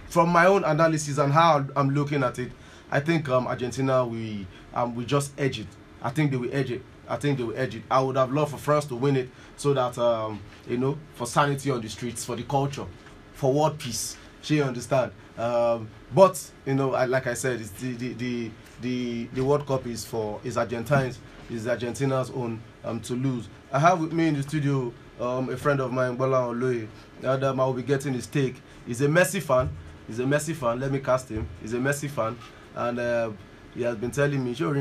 from 0.08 0.30
my 0.30 0.46
own 0.46 0.64
analysis 0.64 1.18
and 1.18 1.34
how 1.34 1.66
I'm 1.76 1.90
looking 1.90 2.24
at 2.24 2.40
it, 2.40 2.52
I 2.92 3.00
think 3.00 3.28
um, 3.30 3.48
Argentina 3.48 4.06
we 4.06 4.48
um, 4.74 4.96
we 4.96 5.06
just 5.06 5.34
edge 5.38 5.60
it. 5.60 5.68
I 6.02 6.10
think 6.10 6.32
they 6.32 6.38
will 6.38 6.54
edge 6.54 6.72
it. 6.72 6.84
I 7.08 7.18
think 7.18 7.38
they 7.38 7.44
will 7.44 7.58
edge 7.58 7.76
it. 7.76 7.84
I 7.90 8.02
would 8.02 8.16
have 8.16 8.32
loved 8.32 8.52
for 8.52 8.58
France 8.58 8.86
to 8.86 8.96
win 8.96 9.16
it 9.18 9.30
so 9.58 9.74
that 9.74 9.98
um, 9.98 10.42
you 10.68 10.78
know 10.78 10.98
for 11.16 11.28
sanity 11.28 11.70
on 11.72 11.82
the 11.82 11.90
streets, 11.90 12.24
for 12.26 12.36
the 12.36 12.44
culture, 12.44 12.86
for 13.34 13.54
world 13.54 13.78
peace. 13.80 14.18
She 14.42 14.62
understand. 14.62 15.12
Um, 15.38 15.90
but 16.14 16.40
you 16.66 16.76
know, 16.76 16.94
I, 16.94 17.06
like 17.06 17.28
I 17.28 17.34
said, 17.34 17.62
it's 17.62 17.72
the, 17.72 17.94
the 17.94 18.14
the 18.14 18.52
the 18.82 19.26
the 19.34 19.44
World 19.44 19.66
Cup 19.66 19.88
is 19.88 20.06
for 20.06 20.40
is 20.44 20.58
Argentines 20.58 21.20
is 21.50 21.68
Argentina's 21.68 22.30
own 22.32 22.62
um, 22.84 23.00
to 23.02 23.14
lose. 23.14 23.48
I 23.72 23.80
have 23.80 24.00
with 24.00 24.14
me 24.14 24.28
in 24.28 24.36
the 24.36 24.44
studio 24.44 24.94
um, 25.20 25.50
a 25.50 25.58
friend 25.58 25.80
of 25.80 25.92
mine, 25.92 26.16
Bola 26.16 26.54
Oloye, 26.54 26.88
and 27.22 27.44
um, 27.44 27.60
I 27.60 27.66
will 27.66 27.74
be 27.74 27.84
getting 27.84 28.14
his 28.14 28.28
take. 28.28 28.62
He's 28.86 29.02
a 29.02 29.08
Messi 29.08 29.42
fan. 29.42 29.70
He's 30.08 30.20
a 30.20 30.24
Messi 30.24 30.56
fan. 30.56 30.80
Let 30.80 30.92
me 30.92 31.00
cast 31.00 31.30
him. 31.30 31.48
He's 31.62 31.74
a 31.74 31.78
Messi 31.78 32.10
fan, 32.10 32.38
and 32.76 33.00
uh, 33.00 33.32
he 33.76 33.82
has 33.84 33.96
been 33.96 34.12
telling 34.12 34.44
me, 34.44 34.54
"Sure, 34.54 34.74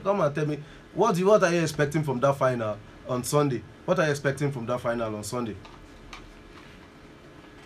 come 0.00 0.20
and 0.20 0.34
tell 0.34 0.46
me 0.46 0.58
what 0.94 1.14
do, 1.14 1.26
what 1.26 1.42
are 1.42 1.52
you 1.52 1.60
expecting 1.62 2.02
from 2.02 2.20
that 2.20 2.36
final 2.36 2.78
on 3.08 3.22
Sunday? 3.24 3.62
What 3.84 3.98
are 3.98 4.04
you 4.06 4.10
expecting 4.10 4.50
from 4.52 4.66
that 4.66 4.80
final 4.80 5.14
on 5.14 5.24
Sunday?" 5.24 5.56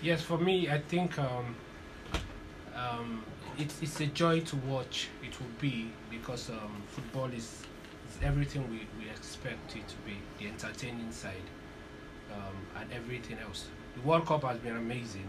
Yes, 0.02 0.22
for 0.22 0.38
me, 0.38 0.70
I 0.70 0.78
think 0.80 1.18
um, 1.18 1.54
um, 2.74 3.22
it's 3.58 3.80
it's 3.82 4.00
a 4.00 4.06
joy 4.06 4.40
to 4.40 4.56
watch. 4.56 5.08
It 5.22 5.38
will 5.38 5.54
be 5.60 5.90
because 6.10 6.50
um, 6.50 6.82
football 6.88 7.26
is, 7.26 7.62
is 8.08 8.18
everything 8.22 8.68
we, 8.70 8.86
we 8.98 9.10
expect 9.10 9.76
it 9.76 9.86
to 9.86 9.96
be 10.06 10.16
the 10.38 10.48
entertaining 10.48 11.12
side 11.12 11.48
um, 12.32 12.56
and 12.80 12.90
everything 12.92 13.38
else. 13.38 13.68
The 13.94 14.08
World 14.08 14.26
Cup 14.26 14.44
has 14.44 14.58
been 14.58 14.76
amazing 14.76 15.28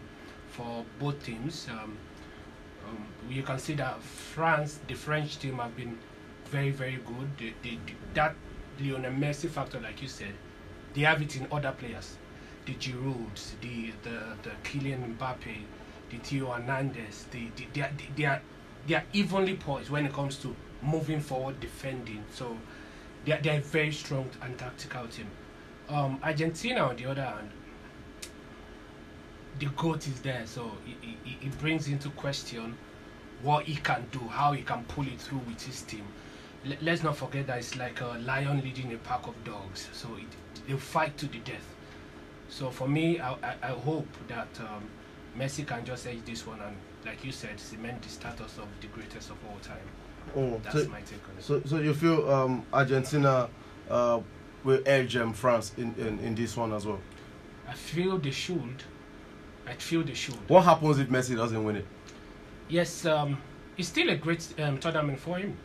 for 0.50 0.86
both 1.00 1.24
teams. 1.24 1.68
You 3.30 3.44
can 3.44 3.60
see 3.60 3.74
that 3.76 4.02
France, 4.02 4.80
the 4.88 4.94
French 4.94 5.40
team, 5.40 5.58
have 5.58 5.76
been 5.76 5.98
very, 6.46 6.72
very 6.72 7.00
good. 7.06 7.54
That 8.14 8.36
Lionel 8.80 9.12
Messi 9.12 9.50
factor, 9.50 9.80
like 9.80 10.02
you 10.02 10.08
said, 10.08 10.34
they 10.94 11.02
have 11.02 11.22
it 11.22 11.36
in 11.36 11.48
other 11.52 11.72
players. 11.72 12.18
The 12.66 12.74
Giroud, 12.76 13.60
the 13.62 13.92
the 14.04 14.20
the 14.44 14.52
Kylian 14.64 15.18
Mbappe, 15.18 15.58
the 16.10 16.18
Theo 16.18 16.52
Hernandez. 16.52 17.26
They, 17.32 17.52
they, 17.56 17.68
they, 17.74 17.82
are, 17.82 17.92
they 18.16 18.26
are 18.26 18.42
they 18.88 18.96
are 18.96 19.04
evenly 19.14 19.56
poised 19.56 19.90
when 19.90 20.06
it 20.06 20.14
comes 20.14 20.38
to 20.38 20.56
moving 20.82 21.22
forward, 21.22 21.60
defending. 21.60 22.24
So 22.34 22.58
they 23.26 23.34
are, 23.34 23.42
they 23.42 23.50
are 23.52 23.58
a 23.60 23.62
very 23.62 23.92
strong 23.92 24.30
and 24.42 24.58
tactical 24.58 25.08
team. 25.08 25.28
Um, 25.90 26.20
Argentina, 26.24 26.82
on 26.82 26.96
the 26.96 27.06
other 27.06 27.24
hand, 27.24 27.50
the 29.62 29.68
goat 29.78 30.08
is 30.08 30.20
there, 30.22 30.42
so 30.46 30.72
it, 30.88 31.08
it, 31.24 31.46
it 31.46 31.60
brings 31.60 31.88
into 31.88 32.10
question 32.10 32.76
what 33.44 33.64
he 33.66 33.76
can 33.76 34.04
do, 34.12 34.20
how 34.28 34.54
he 34.54 34.64
can 34.64 34.84
pull 34.86 35.06
it 35.06 35.22
through 35.22 35.42
with 35.48 35.62
his 35.62 35.84
team. 35.84 36.04
L- 36.66 36.78
let's 36.82 37.04
not 37.04 37.16
forget 37.16 37.46
that 37.46 37.60
it's 37.60 37.76
like 37.76 38.02
a 38.02 38.20
lion 38.26 38.62
leading 38.62 38.92
a 38.94 38.98
pack 38.98 39.28
of 39.28 39.36
dogs, 39.44 39.88
so 39.94 40.10
it, 40.16 40.68
they 40.68 40.74
fight 40.76 41.16
to 41.18 41.28
the 41.28 41.38
death. 41.40 41.76
So 42.50 42.72
for 42.72 42.88
me, 42.88 43.20
I, 43.20 43.34
I, 43.34 43.56
I 43.62 43.68
hope 43.68 44.08
that 44.28 44.48
um, 44.62 44.84
Messi 45.38 45.66
can 45.66 45.86
just 45.86 46.08
edge 46.08 46.26
this 46.26 46.46
one 46.48 46.60
and, 46.60 46.76
like 47.06 47.24
you 47.24 47.32
said, 47.32 47.60
cement 47.60 48.02
the 48.02 48.10
status 48.10 48.58
of 48.58 48.68
the 48.82 48.88
greatest 48.88 49.30
of 49.30 49.38
all 49.48 49.60
time. 49.60 49.78
Oh, 50.36 50.60
That's 50.64 50.86
so, 50.86 50.90
my 50.90 51.02
take 51.02 51.20
on 51.30 51.38
it. 51.38 51.44
So, 51.44 51.62
so 51.66 51.78
you 51.78 51.94
feel 51.94 52.30
um, 52.32 52.66
Argentina 52.74 53.48
uh, 53.92 54.22
will 54.64 54.82
edge 54.88 55.16
um, 55.18 55.34
France 55.34 55.74
in, 55.78 55.94
in, 56.00 56.18
in 56.20 56.34
this 56.34 56.58
one 56.58 56.74
as 56.74 56.88
well? 56.88 57.00
I 57.68 57.74
feel 57.74 58.18
they 58.18 58.32
should. 58.32 58.84
I 59.72 59.76
feel 59.76 60.04
they 60.04 60.14
should. 60.14 60.36
What 60.50 60.66
happens 60.66 61.00
if 61.00 61.08
Messi 61.08 61.36
doesn't 61.36 61.64
win 61.64 61.78
it? 61.78 61.86
Yes, 62.68 63.06
um, 63.06 63.38
it's 63.78 63.88
still 63.88 64.10
a 64.10 64.18
great 64.18 64.46
um, 64.60 64.78
tournament 64.80 65.18
for 65.20 65.38
him. 65.38 65.58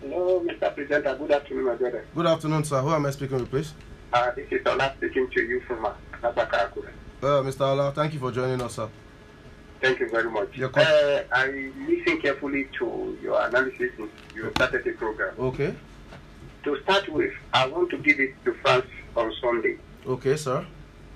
Hello, 0.00 0.40
Mr. 0.40 0.74
Presenter. 0.74 1.16
Good 1.16 1.32
afternoon, 1.32 1.64
my 1.64 1.74
brother. 1.74 2.04
Good 2.14 2.26
afternoon, 2.26 2.64
sir. 2.64 2.80
Who 2.80 2.90
am 2.90 3.06
I 3.06 3.10
speaking 3.10 3.38
with, 3.38 3.50
please? 3.50 3.74
Uh, 4.12 4.30
this 4.32 4.46
is 4.50 4.66
Ola 4.66 4.92
speaking 4.96 5.28
to 5.30 5.42
you 5.42 5.60
from 5.60 5.86
uh, 5.86 5.92
Nasaka, 6.22 6.70
uh, 7.22 7.42
Mr. 7.42 7.60
Ola, 7.60 7.92
thank 7.92 8.14
you 8.14 8.18
for 8.18 8.32
joining 8.32 8.62
us, 8.62 8.76
sir. 8.76 8.88
Thank 9.82 10.00
you 10.00 10.08
very 10.08 10.30
much. 10.30 10.58
Uh, 10.58 11.22
I 11.32 11.70
listened 11.86 12.22
carefully 12.22 12.66
to 12.78 13.18
your 13.22 13.46
analysis. 13.46 13.90
You 14.34 14.50
started 14.56 14.84
the 14.84 14.92
program. 14.92 15.34
Okay. 15.38 15.74
To 16.64 16.80
start 16.82 17.08
with, 17.10 17.32
I 17.52 17.66
want 17.66 17.90
to 17.90 17.98
give 17.98 18.20
it 18.20 18.34
to 18.46 18.54
France 18.62 18.86
on 19.16 19.32
Sunday. 19.40 19.76
Okay, 20.06 20.36
sir. 20.36 20.66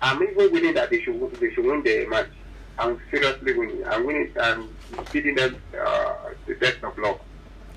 I'm 0.02 0.22
even 0.22 0.52
willing 0.52 0.74
that 0.74 0.90
they 0.90 1.00
should 1.00 1.18
they 1.40 1.52
should 1.54 1.64
win 1.64 1.82
the 1.82 2.06
match. 2.06 2.28
I'm 2.78 3.00
seriously 3.10 3.52
winning. 3.56 3.86
I'm 3.86 4.06
winning. 4.06 4.32
I'm 4.40 4.68
feeding 5.06 5.36
them 5.36 5.56
uh, 5.80 6.14
the 6.46 6.54
best 6.54 6.82
of 6.82 6.96
luck. 6.98 7.20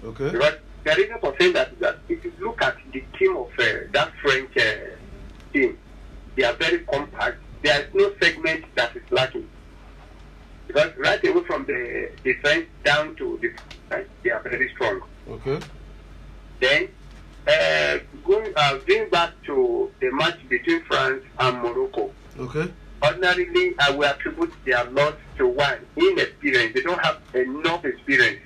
Okay. 0.03 0.31
Because 0.31 0.55
the 0.83 0.95
reason 0.95 1.17
for 1.19 1.35
saying 1.39 1.53
that 1.53 1.71
is 1.73 1.79
that 1.79 1.97
if 2.09 2.23
you 2.23 2.33
look 2.39 2.61
at 2.61 2.77
the 2.91 3.03
team 3.17 3.37
of 3.37 3.47
uh, 3.59 3.63
that 3.91 4.11
French 4.21 4.55
uh, 4.57 4.95
team, 5.53 5.77
they 6.35 6.43
are 6.43 6.53
very 6.53 6.79
compact. 6.79 7.37
There 7.63 7.81
is 7.81 7.93
no 7.93 8.11
segment 8.21 8.65
that 8.75 8.95
is 8.95 9.03
lacking. 9.11 9.47
Because 10.67 10.95
right 10.97 11.23
away 11.25 11.43
from 11.45 11.65
the 11.65 12.11
defense 12.23 12.67
down 12.83 13.15
to 13.15 13.39
the 13.41 13.51
right, 13.89 14.07
they 14.23 14.31
are 14.31 14.41
very 14.41 14.69
strong. 14.73 15.01
Okay. 15.29 15.59
Then, 16.59 16.89
uh, 17.47 17.99
going, 18.25 18.53
uh, 18.55 18.77
going 18.85 19.09
back 19.09 19.31
to 19.45 19.91
the 19.99 20.11
match 20.11 20.37
between 20.49 20.83
France 20.83 21.23
and 21.39 21.57
Morocco, 21.61 22.11
Okay. 22.39 22.71
Ordinarily 23.03 23.75
I 23.79 23.91
will 23.91 24.05
attribute 24.05 24.53
their 24.65 24.83
loss 24.85 25.13
to 25.37 25.47
one 25.47 25.79
inexperience. 25.95 26.73
They 26.73 26.81
don't 26.81 27.03
have 27.03 27.19
enough 27.33 27.85
experience 27.85 28.39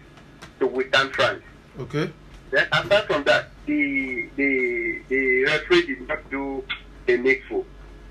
to 0.59 0.67
withstand 0.67 1.13
France. 1.13 1.43
Okay. 1.79 2.11
Then 2.51 2.67
apart 2.71 3.07
from 3.07 3.23
that, 3.23 3.49
the 3.65 4.27
the 4.35 5.01
the 5.07 5.43
referee 5.45 5.85
did 5.87 6.07
not 6.07 6.29
do 6.29 6.63
the 7.05 7.17
needful. 7.17 7.65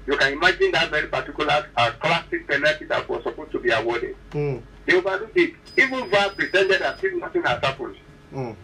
You 0.07 0.16
can 0.16 0.33
imagine 0.33 0.72
that 0.72 0.90
very 0.90 1.07
particular 1.09 1.68
uh, 1.76 1.90
classic 2.00 2.48
penalty 2.48 2.87
that 2.87 3.09
was 3.09 3.22
supposed 3.22 3.53
to 3.53 3.61
be 3.61 3.70
awarded. 3.70 4.16
Mm. 4.31 4.62
They 4.87 4.96
overlooked 4.96 5.37
it. 5.37 5.55
Even 5.76 6.11
VAR 6.11 6.31
pretended 6.31 6.83
as 6.83 7.05
if 7.05 7.14
nothing 7.14 7.42
has 7.42 7.61
happened. 7.62 7.96
Mm. 8.35 8.57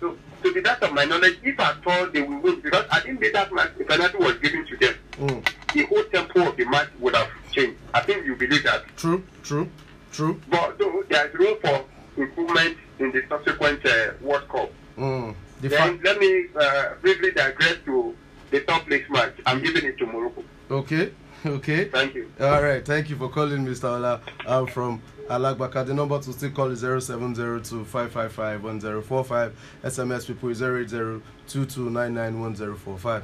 So, 0.00 0.16
to 0.42 0.52
the 0.52 0.60
best 0.60 0.82
of 0.82 0.92
my 0.92 1.04
knowledge, 1.04 1.38
if 1.42 1.58
at 1.60 1.76
all 1.86 2.06
they 2.06 2.22
will 2.22 2.38
win, 2.40 2.60
because 2.60 2.84
I 2.90 3.00
think 3.00 3.20
that 3.20 3.52
match, 3.52 3.70
the 3.78 3.84
penalty 3.84 4.16
was 4.18 4.36
given 4.38 4.66
to 4.66 4.76
them, 4.76 4.94
Mm. 5.18 5.48
the 5.74 5.82
whole 5.86 6.04
tempo 6.04 6.48
of 6.48 6.56
the 6.56 6.64
match 6.64 6.88
would 6.98 7.14
have 7.14 7.28
changed. 7.52 7.78
I 7.92 8.00
think 8.00 8.24
you 8.26 8.34
believe 8.36 8.64
that. 8.64 8.84
True. 8.96 9.22
True. 9.42 9.68
True. 10.12 10.40
But 10.50 10.78
there 11.08 11.26
is 11.28 11.34
room 11.34 11.56
for 11.60 11.84
improvement 12.16 12.76
in 12.98 13.12
the 13.12 13.22
subsequent 13.28 13.84
uh, 13.86 14.12
World 14.20 14.48
Cup. 14.48 14.70
Mm. 14.98 15.34
The 15.60 15.68
Then 15.68 15.98
fa- 15.98 16.04
let 16.04 16.18
me 16.18 16.46
uh, 16.58 16.94
briefly 17.02 17.30
digress 17.32 17.76
to 17.84 18.14
the 18.50 18.60
top 18.60 18.86
place 18.86 19.04
match. 19.10 19.34
I'm 19.46 19.62
giving 19.62 19.84
it 19.84 19.98
to 19.98 20.06
Morocco. 20.06 20.42
okay. 20.70 21.12
Okay. 21.46 21.86
Thank 21.86 22.14
you. 22.14 22.30
All 22.38 22.62
right. 22.62 22.84
Thank 22.84 23.08
you 23.08 23.16
for 23.16 23.30
calling, 23.30 23.64
Mr. 23.64 23.84
Ola. 23.96 24.20
I'm 24.46 24.66
from 24.66 25.00
Alagbaka. 25.30 25.86
The 25.86 25.94
number 25.94 26.18
to 26.18 26.32
still 26.32 26.50
call 26.50 26.70
is 26.72 26.80
0702 26.80 27.84
555 27.84 28.64
1045. 28.64 29.56
SMS 29.84 30.26
people 30.26 30.48
is 30.48 30.60
080 30.60 31.22
2299 31.46 32.40
1045. 32.40 33.22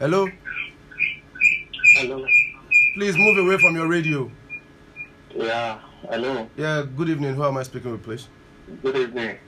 Hello. 0.00 0.28
Hello. 1.94 2.26
Please 2.94 3.16
move 3.16 3.38
away 3.38 3.56
from 3.58 3.76
your 3.76 3.86
radio. 3.88 4.30
Yeah. 5.34 5.78
Hello. 6.10 6.48
Yeah. 6.56 6.82
Good 6.96 7.08
evening. 7.10 7.34
Who 7.34 7.44
am 7.44 7.56
I 7.56 7.62
speaking 7.62 7.92
with, 7.92 8.02
please? 8.02 8.28
Good 8.82 8.96
evening. 8.96 9.38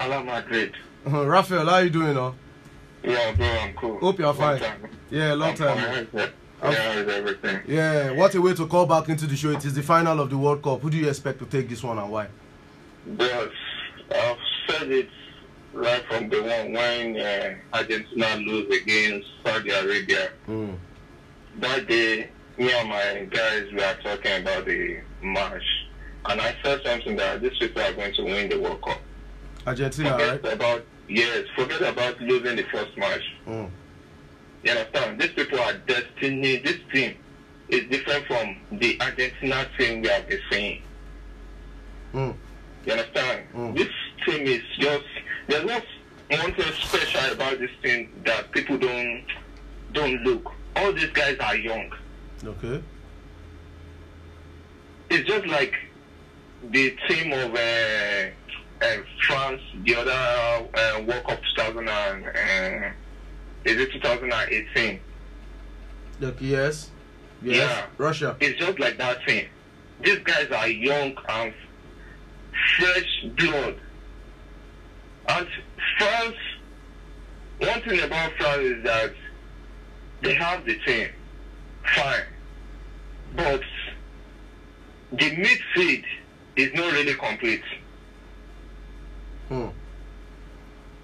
Ala 0.00 0.22
Madrid. 0.22 0.74
Raphael, 1.04 1.66
how 1.66 1.74
are 1.74 1.84
you 1.84 1.90
doing 1.90 2.14
now? 2.14 2.34
Yeah, 3.02 3.32
bro, 3.32 3.46
I'm 3.46 3.74
cool. 3.74 3.98
Hope 3.98 4.18
you're 4.20 4.32
fine. 4.32 4.62
Yeah, 5.10 5.34
long 5.34 5.50
I'm 5.50 5.56
time. 5.56 6.08
Fine. 6.62 6.72
Yeah, 6.72 6.78
I'm- 6.78 6.96
yeah, 6.98 7.04
how's 7.04 7.14
everything? 7.14 7.60
Yeah, 7.66 8.10
what 8.12 8.34
a 8.34 8.40
way 8.40 8.54
to 8.54 8.66
call 8.66 8.86
back 8.86 9.08
into 9.08 9.26
the 9.26 9.36
show. 9.36 9.50
It 9.50 9.64
is 9.64 9.74
the 9.74 9.82
final 9.82 10.20
of 10.20 10.30
the 10.30 10.38
World 10.38 10.62
Cup. 10.62 10.80
Who 10.80 10.90
do 10.90 10.96
you 10.96 11.08
expect 11.08 11.38
to 11.40 11.46
take 11.46 11.68
this 11.68 11.82
one 11.82 11.98
and 11.98 12.10
why? 12.10 12.28
I've 13.20 14.38
said 14.68 14.90
it 14.90 15.08
right 15.72 16.04
from 16.06 16.28
the 16.28 16.40
one 16.42 16.72
when 16.72 17.16
uh, 17.20 17.54
Argentina 17.72 18.36
lose 18.36 18.70
against 18.82 19.26
Saudi 19.44 19.70
Arabia. 19.70 20.30
Mm. 20.48 20.76
That 21.60 21.86
day, 21.88 22.28
me 22.58 22.72
and 22.72 22.88
my 22.88 23.26
guys 23.30 23.64
were 23.72 23.96
talking 24.02 24.42
about 24.42 24.64
the 24.66 24.98
match, 25.22 25.62
and 26.26 26.40
I 26.40 26.54
said 26.62 26.80
something 26.84 27.16
that 27.16 27.40
these 27.42 27.56
people 27.58 27.82
are 27.82 27.92
going 27.92 28.14
to 28.14 28.22
win 28.24 28.48
the 28.50 28.58
World 28.60 28.82
Cup. 28.82 29.00
Argentina, 29.66 30.10
Forget 30.12 30.42
right? 30.44 30.52
about 30.54 30.84
yes, 31.08 31.44
forget 31.56 31.82
about 31.82 32.20
losing 32.20 32.56
the 32.56 32.64
first 32.64 32.96
match. 32.96 33.22
Mm. 33.46 33.70
You 34.62 34.70
understand? 34.70 35.20
These 35.20 35.32
people 35.32 35.60
are 35.60 35.74
destiny. 35.74 36.56
This 36.58 36.78
team 36.92 37.16
is 37.68 37.88
different 37.90 38.26
from 38.26 38.56
the 38.78 39.00
Argentina 39.00 39.66
team 39.78 40.02
we 40.02 40.08
have 40.08 40.28
been 40.28 40.40
seeing. 40.50 40.82
Mm. 42.14 42.34
You 42.86 42.92
understand? 42.92 43.46
Mm. 43.54 43.76
This 43.76 43.88
team 44.24 44.46
is 44.46 44.62
just 44.78 45.04
there's 45.48 45.64
not 45.64 45.82
one 46.30 46.54
thing 46.54 46.72
special 46.74 47.32
about 47.32 47.58
this 47.58 47.70
team 47.82 48.10
that 48.24 48.52
people 48.52 48.78
don't 48.78 49.24
don't 49.92 50.22
look. 50.22 50.52
All 50.76 50.92
these 50.92 51.10
guys 51.10 51.36
are 51.40 51.56
young. 51.56 51.92
Okay. 52.44 52.82
It's 55.10 55.28
just 55.28 55.46
like 55.46 55.74
the 56.70 56.96
team 57.08 57.32
of 57.32 57.54
uh, 57.54 58.30
uh, 58.82 59.02
France, 59.26 59.60
the 59.84 59.94
other 59.96 60.68
uh, 60.74 61.02
World 61.02 61.24
Cup 61.24 61.40
2000 61.56 61.88
and 61.88 62.24
uh, 62.24 62.88
is 63.64 63.76
it 63.78 63.92
2018? 63.92 65.00
Look, 66.20 66.36
yes. 66.40 66.90
Yes. 67.42 67.56
Yeah. 67.56 67.86
Russia. 67.98 68.36
It's 68.40 68.58
just 68.58 68.78
like 68.78 68.98
that 68.98 69.24
thing. 69.26 69.46
These 70.02 70.18
guys 70.18 70.50
are 70.50 70.68
young 70.68 71.16
and 71.28 71.54
fresh 72.76 73.24
blood. 73.36 73.76
And 75.28 75.46
France, 75.98 76.36
one 77.58 77.82
thing 77.82 78.00
about 78.00 78.32
France 78.38 78.62
is 78.62 78.84
that 78.84 79.12
they 80.22 80.34
have 80.34 80.64
the 80.64 80.76
team, 80.80 81.08
fine. 81.94 82.22
But 83.36 83.62
the 85.12 85.30
midfield 85.30 86.04
is 86.56 86.72
not 86.74 86.92
really 86.92 87.14
complete. 87.14 87.62
Mm. 89.50 89.72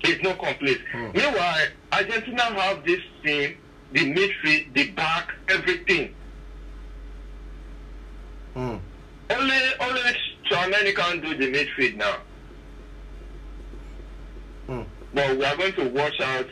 It's 0.03 0.23
not 0.23 0.39
complete. 0.39 0.81
Hmm. 0.93 1.11
Meanwhile, 1.15 1.67
Argentina 1.93 2.43
have 2.43 2.85
this 2.85 3.01
team, 3.25 3.57
the 3.93 4.13
midfield, 4.13 4.73
the 4.75 4.91
back, 4.91 5.33
everything. 5.49 6.15
Mm. 8.57 8.81
Only 9.31 9.61
only 9.81 10.01
Chouameni 10.51 10.95
can 10.95 11.21
do 11.21 11.37
the 11.37 11.53
midfield 11.53 11.97
now. 11.97 12.17
Mm. 14.69 14.87
But 15.15 15.37
we 15.37 15.45
are 15.45 15.57
going 15.57 15.73
to 15.75 15.89
watch 15.91 16.21
out. 16.21 16.47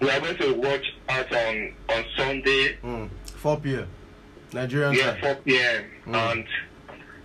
We 0.00 0.10
are 0.10 0.20
going 0.20 0.36
to 0.38 0.52
watch 0.54 0.84
out 1.08 1.32
on 1.32 1.74
on 1.90 2.04
Sunday, 2.16 2.76
Mm. 2.82 3.08
4 3.36 3.60
p.m. 3.60 3.88
Nigerian 4.52 4.92
yeah, 4.94 5.12
time. 5.12 5.20
4 5.22 5.34
p.m. 5.36 5.84
Mm. 6.06 6.32
and 6.32 6.46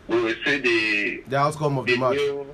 we 0.07 0.21
will 0.21 0.35
see 0.45 0.57
the 0.59 1.23
The 1.27 1.37
outcome 1.37 1.77
of 1.79 1.85
the 1.85 1.93
the 1.93 1.99
match. 1.99 2.15
new. 2.15 2.45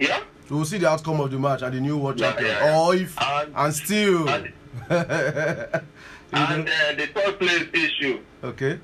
Yeah, 0.00 0.20
We 0.50 0.56
will 0.56 0.64
see 0.64 0.78
the 0.78 0.88
outcome 0.90 1.20
of 1.20 1.30
the 1.30 1.38
match 1.38 1.62
and 1.62 1.74
the 1.74 1.80
new 1.80 1.96
world 1.96 2.20
Yeah, 2.20 2.32
champion. 2.32 2.50
yeah, 2.50 2.64
yeah. 2.66 2.78
Or 2.86 2.94
if 2.94 3.18
and 3.20 3.52
and 3.56 3.74
still. 3.74 4.28
and, 4.28 4.52
and 4.90 6.68
uh, 6.68 6.94
the 6.96 7.08
third 7.14 7.38
place 7.38 7.66
issue. 7.72 8.20
okay. 8.42 8.78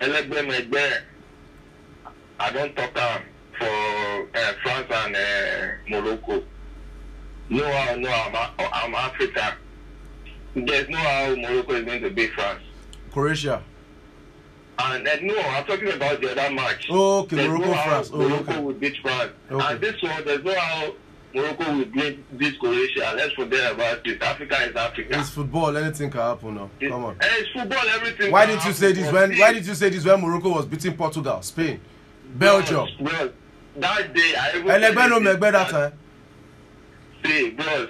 Elegbemegbe. 0.00 1.00
I 2.40 2.50
don't 2.52 2.74
talk 2.74 2.90
am 2.96 3.22
for 3.56 4.28
uh, 4.36 4.52
France 4.62 4.86
and 4.90 5.14
uh, 5.16 5.20
Morocco. 6.00 6.42
No 7.50 7.64
how, 7.72 7.94
no 7.94 8.10
I'm, 8.10 8.34
I'm 8.72 8.94
Africa. 8.94 9.54
There's 10.56 10.88
no 10.88 10.96
how 10.98 11.34
Morocco 11.36 11.72
is 11.74 11.84
going 11.84 12.02
to 12.02 12.10
beat 12.10 12.32
France. 12.32 12.62
Croatia. 13.12 13.62
And 14.78 15.06
uh, 15.06 15.16
no, 15.22 15.38
I'm 15.38 15.64
talking 15.64 15.92
about 15.92 16.20
the 16.20 16.32
other 16.32 16.54
match. 16.54 16.86
Oh, 16.90 17.20
okay, 17.20 17.36
there's 17.36 17.48
Morocco, 17.48 17.66
no 17.66 17.82
France. 17.82 18.10
Oh, 18.12 18.16
Morocco 18.18 18.52
okay. 18.52 18.60
will 18.60 18.74
beat 18.74 18.96
France. 19.02 19.32
Okay. 19.50 19.66
And 19.66 19.80
this 19.80 20.02
one, 20.02 20.24
there's 20.24 20.44
no 20.44 20.54
how 20.58 20.92
Morocco 21.34 21.76
will 21.76 21.84
beat, 21.84 22.38
beat 22.38 22.58
Croatia. 22.58 23.12
Let's 23.16 23.32
forget 23.34 23.72
about 23.72 24.06
it. 24.06 24.22
Africa 24.22 24.56
is 24.68 24.74
Africa. 24.76 25.20
It's 25.20 25.30
football. 25.30 25.76
Anything 25.76 26.10
can 26.10 26.20
happen 26.20 26.54
now. 26.54 26.70
It- 26.80 26.90
Come 26.90 27.04
on. 27.04 27.16
eh, 27.20 27.26
It's 27.38 27.50
football, 27.50 27.86
everything. 27.94 28.32
Why 28.32 28.46
didn't 28.46 28.64
you 28.64 28.72
say 28.72 28.92
this 28.92 29.12
when? 29.12 29.36
Why 29.38 29.52
did 29.52 29.66
you 29.66 29.74
say 29.74 29.88
this 29.90 30.04
when 30.04 30.20
Morocco 30.20 30.48
was 30.50 30.66
beating 30.66 30.94
Portugal, 30.96 31.40
Spain, 31.42 31.80
Belgium? 32.34 32.88
Bros, 32.98 33.10
bros, 33.12 33.30
that 33.76 34.14
day, 34.14 34.34
I 34.38 34.56
even. 34.56 34.66
Ẹlẹgbẹ́ 34.68 35.08
ló 35.10 35.20
mẹgbẹ́ 35.20 35.52
that 35.52 35.68
time. 35.68 35.92
See, 37.24 37.50
bros, 37.50 37.88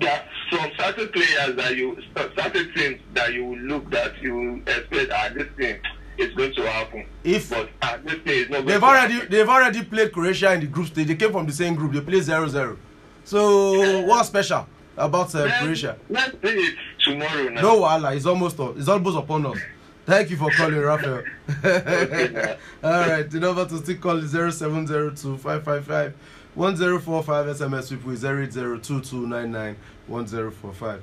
there 0.00 0.12
are 0.12 0.24
some 0.50 0.70
certain 0.78 1.08
players 1.08 1.56
that 1.56 1.76
you, 1.76 1.96
certain 2.36 2.72
things 2.74 3.00
that 3.14 3.32
you 3.32 3.54
look 3.56 3.88
that 3.90 4.20
you 4.22 4.62
expect 4.66 5.10
ah 5.12 5.28
this 5.34 5.46
thing 5.56 5.78
is 6.18 6.34
going 6.34 6.54
to 6.54 6.62
happen. 6.70 7.06
If 7.24 7.50
But 7.50 7.68
this 8.04 8.14
thing 8.20 8.38
is 8.44 8.50
not 8.50 8.66
they've 8.66 8.82
already 8.82 9.20
they've 9.26 9.48
already 9.48 9.82
played 9.84 10.12
Croatia 10.12 10.52
in 10.54 10.60
the 10.60 10.66
group 10.66 10.86
stage. 10.88 11.06
They 11.08 11.16
came 11.16 11.32
from 11.32 11.46
the 11.46 11.52
same 11.52 11.74
group. 11.74 11.92
They 11.92 12.00
played 12.00 12.22
0-0. 12.22 12.76
So 13.24 14.02
what's 14.02 14.28
special 14.28 14.66
about 14.96 15.34
uh, 15.34 15.40
Let's- 15.40 15.58
Croatia? 15.62 15.96
Let's 16.08 16.30
see 16.42 16.48
it 16.48 16.74
tomorrow 17.04 17.48
now. 17.50 17.60
No 17.62 17.80
wahala. 17.80 18.14
It's 18.16 18.26
almost 18.26 18.58
it's 18.76 18.88
almost 18.88 19.16
upon 19.18 19.46
us. 19.46 19.58
Thank 20.06 20.30
you 20.30 20.36
for 20.36 20.50
calling, 20.52 20.78
Raphael. 20.78 21.24
Okay, 21.64 22.56
All 22.84 22.90
right, 22.92 23.28
the 23.28 23.40
number 23.40 23.64
to 23.66 23.78
still 23.78 23.96
call 23.96 24.18
is 24.18 24.30
0702 24.30 25.36
555 25.38 26.14
1045 26.54 27.46
SMS 27.56 27.90
people 27.90 28.12
is 28.12 28.22
0802299 28.22 29.74
1045. 30.06 31.02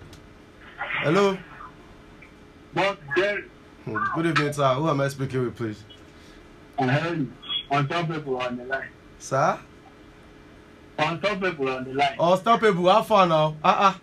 Hello. 1.04 1.38
But 2.74 2.98
Hmm, 3.16 3.40
Good 3.86 4.26
evening, 4.28 4.54
sir. 4.54 4.74
Who 4.76 4.88
am 4.90 5.02
I 5.02 5.10
speaking 5.10 5.44
with, 5.44 5.56
please? 5.58 5.84
You. 6.80 6.86
on 7.70 8.58
the 8.58 8.66
line. 8.66 8.88
Sir? 9.20 9.60
On 11.00 11.20
top 11.20 11.42
people 11.42 11.68
on 11.70 11.84
the 11.84 11.94
line. 11.94 12.16
Unstoppable, 12.20 12.90
how 12.90 13.02
far 13.04 13.28
now? 13.28 13.58
Ah 13.64 14.00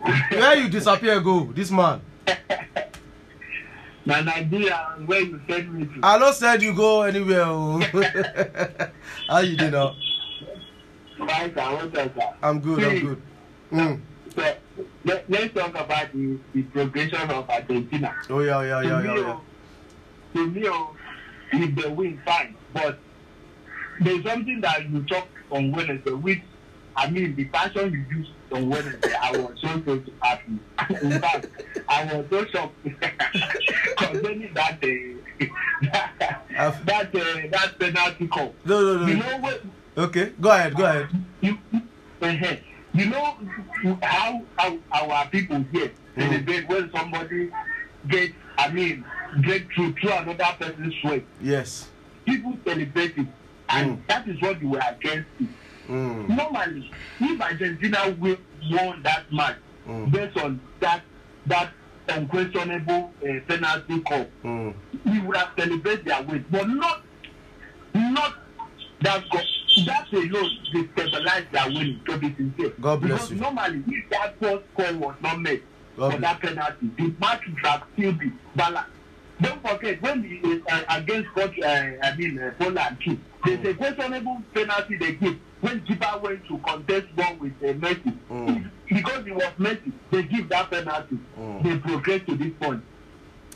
uh-uh. 0.00 0.10
Where 0.30 0.56
you 0.56 0.68
disappear 0.70 1.20
go, 1.20 1.52
this 1.52 1.70
man? 1.70 2.00
Na 4.06 4.20
Nigeria 4.22 4.94
and 4.96 5.06
where 5.08 5.20
you 5.20 5.38
send 5.48 5.74
me 5.74 5.84
to. 5.86 6.00
I 6.02 6.16
no 6.18 6.30
said 6.32 6.62
you 6.62 6.72
go 6.74 7.02
anywhere. 7.02 7.42
oh. 7.44 7.78
how 9.28 9.40
you 9.40 9.56
dey 9.56 9.70
now? 9.70 9.96
Fine, 11.18 11.54
sir. 11.54 11.74
What's 11.74 11.98
up, 11.98 12.14
sir? 12.14 12.34
I'm 12.42 12.60
good. 12.60 12.82
I'm 12.84 13.00
good. 13.00 13.22
Mm. 13.72 14.00
So, 14.34 14.54
let, 15.06 15.30
let's 15.30 15.54
talk 15.54 15.70
about 15.70 16.12
the, 16.12 16.36
the 16.52 16.62
progression 16.64 17.30
of 17.30 17.48
Argentina. 17.48 18.14
Oh 18.28 18.40
yeah, 18.40 18.60
yeah, 18.62 18.82
yeah, 18.82 18.82
to 18.82 18.88
yeah, 18.88 19.14
me, 19.14 19.20
yeah. 19.20 19.26
oh, 19.28 19.40
to 20.34 20.50
me, 20.50 20.62
oh, 20.68 20.96
if 21.52 21.74
they 21.76 21.88
win, 21.90 22.20
fine. 22.24 22.56
But 22.74 22.98
there's 24.00 24.24
something 24.24 24.60
that 24.62 24.90
you 24.90 25.04
talk 25.04 25.28
on 25.50 25.70
Wednesday, 25.70 26.10
which 26.10 26.40
I 26.96 27.08
mean, 27.08 27.36
the 27.36 27.44
passion 27.44 27.92
you 27.92 28.18
used 28.18 28.30
on 28.52 28.68
Wednesday, 28.68 29.14
I 29.22 29.30
was 29.32 29.54
so 29.60 29.80
so 29.86 30.02
happy. 30.22 30.58
In 31.02 31.20
fact, 31.20 31.46
I 31.88 32.04
was 32.12 32.26
so 32.28 32.44
shocked 32.46 32.74
concerning 33.98 34.54
that 34.54 34.82
uh, 34.82 35.46
that 35.92 36.44
I've- 36.58 36.84
that, 36.84 37.14
uh, 37.14 37.48
that 37.52 37.78
penalty 37.78 38.26
call. 38.26 38.54
No, 38.64 38.80
no, 38.80 38.98
no. 39.02 39.06
You 39.06 39.16
know 39.18 39.38
what? 39.38 39.62
Okay, 39.96 40.32
go 40.40 40.50
ahead. 40.50 40.74
Go 40.74 40.84
ahead. 40.84 41.08
you, 41.40 41.58
uh 42.22 42.56
you 42.96 43.06
know 43.10 43.36
how, 44.02 44.42
how 44.56 44.78
our 44.92 45.26
people 45.28 45.64
here 45.72 45.92
Mm. 46.16 46.30
celebrate 46.30 46.68
when 46.68 46.90
somebody 46.96 47.50
get 48.08 48.30
I 48.56 48.70
mean 48.70 49.04
get 49.42 49.66
through 49.74 49.92
through 50.00 50.12
another 50.12 50.46
person's 50.58 50.94
sweat. 51.02 51.24
Yes. 51.42 51.90
People 52.24 52.56
celebrate 52.66 53.18
it, 53.18 53.26
and 53.68 53.98
Mm. 53.98 54.06
that 54.06 54.26
is 54.26 54.40
what 54.40 54.58
we 54.62 54.66
were 54.68 54.80
against 54.88 55.28
it. 55.38 55.48
Mm. 55.90 56.28
Normally, 56.30 56.90
if 57.20 57.38
Argentina 57.40 57.98
wi- 58.16 58.38
won 58.70 59.02
that 59.02 59.30
match 59.30 59.56
Mm. 59.86 60.10
based 60.10 60.38
on 60.38 60.58
that 60.80 61.02
that 61.46 61.70
unquestionable 62.08 63.12
uh, 63.22 63.40
penalty 63.46 64.00
call, 64.00 64.26
Mm. 64.42 64.74
we 65.04 65.20
would 65.20 65.36
have 65.36 65.50
celebrated 65.58 66.06
their 66.06 66.22
win, 66.22 66.44
but 66.50 66.66
not 66.66 67.02
not 67.94 68.34
that 69.02 69.22
go 69.30 69.38
that 69.84 70.12
alone 70.12 70.50
dey 70.72 70.88
stabilize 70.94 71.44
their 71.52 71.66
winning 71.66 72.00
to 72.06 72.16
be 72.18 72.34
sincere. 72.34 72.72
God 72.80 73.00
bless 73.00 73.28
because 73.28 73.30
you. 73.32 73.36
normally 73.40 73.84
if 73.88 74.10
that 74.10 74.38
first 74.40 74.64
call 74.76 74.94
was 74.96 75.14
not 75.22 75.40
made 75.40 75.62
God 75.96 76.14
for 76.14 76.20
that 76.20 76.40
penalty 76.40 76.90
the 76.96 77.14
match 77.20 77.42
would 77.46 77.66
have 77.66 77.82
still 77.94 78.12
be 78.12 78.32
balanced. 78.54 78.90
don't 79.40 79.60
forget 79.68 80.00
when 80.02 80.22
the 80.22 80.62
uh, 80.72 80.82
against 80.98 81.28
coach 81.34 81.58
uh, 81.60 81.66
i 82.02 82.16
mean 82.16 82.38
uh, 82.38 82.50
poland 82.58 82.96
too 83.04 83.18
there's 83.44 83.64
a 83.66 83.74
questionable 83.74 84.42
penalty 84.54 84.96
they 84.96 85.12
give 85.12 85.36
when 85.60 85.80
keeper 85.82 86.18
went 86.22 86.46
to 86.46 86.58
contest 86.58 87.06
ball 87.16 87.34
with 87.40 87.52
uh, 87.62 87.72
messi 87.84 88.12
Mm. 88.30 88.70
because 88.88 89.26
it 89.26 89.34
was 89.34 89.52
messi 89.58 89.92
they 90.10 90.22
give 90.22 90.48
that 90.48 90.70
penalty 90.70 91.18
Mm. 91.38 91.62
they 91.62 91.76
progress 91.78 92.20
to 92.26 92.34
this 92.36 92.52
point. 92.60 92.82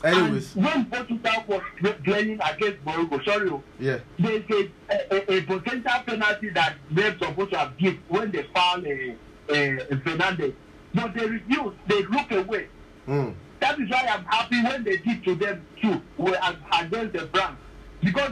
Anyways, 0.03 0.55
And 0.55 0.65
when 0.65 0.85
Portugal 0.85 1.43
was 1.47 1.61
play- 1.79 1.93
playing 2.03 2.39
against 2.41 2.83
Morocco, 2.85 3.21
sorry, 3.23 3.51
yeah. 3.79 3.99
there's 4.17 4.43
a, 4.49 4.71
a, 4.89 5.37
a 5.37 5.41
potential 5.43 5.91
penalty 6.05 6.49
that 6.49 6.75
they're 6.89 7.17
supposed 7.19 7.51
to 7.51 7.57
have 7.59 7.77
given 7.77 8.01
when 8.09 8.31
they 8.31 8.43
found 8.53 8.85
uh, 8.87 9.53
uh, 9.53 9.97
Fernandez. 10.03 10.53
But 10.93 11.13
they 11.13 11.25
refused, 11.27 11.77
they 11.87 12.03
look 12.03 12.31
away. 12.31 12.67
Mm. 13.07 13.33
That 13.59 13.79
is 13.79 13.89
why 13.89 14.07
I'm 14.09 14.25
happy 14.25 14.61
when 14.63 14.83
they 14.83 14.97
did 14.97 15.23
to 15.23 15.35
them 15.35 15.65
too, 15.81 16.01
against 16.19 17.13
the 17.13 17.29
brand. 17.31 17.57
Because 18.03 18.31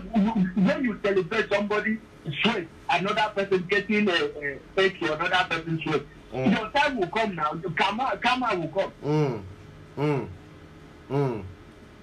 when 0.55 0.83
you 0.83 0.99
celebrate 1.03 1.49
somebody 1.53 1.99
sweat, 2.41 2.67
another 2.89 3.31
person 3.35 3.65
getting 3.69 4.09
a, 4.09 4.13
a, 4.13 4.59
a 4.77 4.89
to 4.89 5.13
another 5.13 5.45
person's 5.49 5.83
sweat, 5.83 6.01
Mm. 6.33 6.51
your 6.55 6.69
time 6.69 6.97
will 6.99 7.07
come 7.07 7.33
now. 7.33 7.59
Karma, 7.75 8.15
karma 8.21 8.55
will 8.59 8.67
come. 8.67 8.91
Mm. 9.03 9.43
Mm. 9.97 10.27
Mm. 11.09 11.43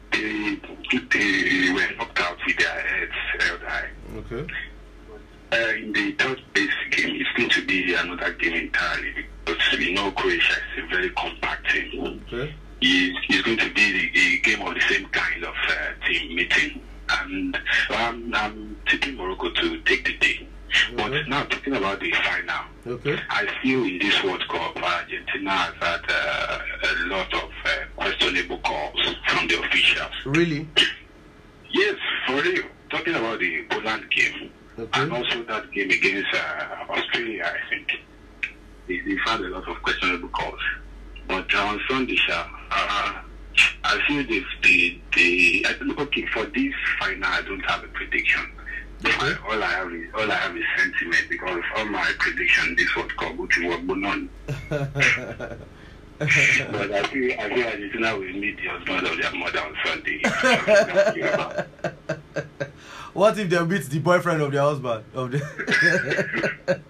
what 63.12 63.38
if 63.38 63.48
they 63.50 63.64
beat 63.64 63.82
the 63.84 63.98
boyfriend 63.98 64.40
of 64.42 64.52
their 64.52 64.62
husband? 64.62 65.04
Of 65.14 65.32
the 65.32 65.38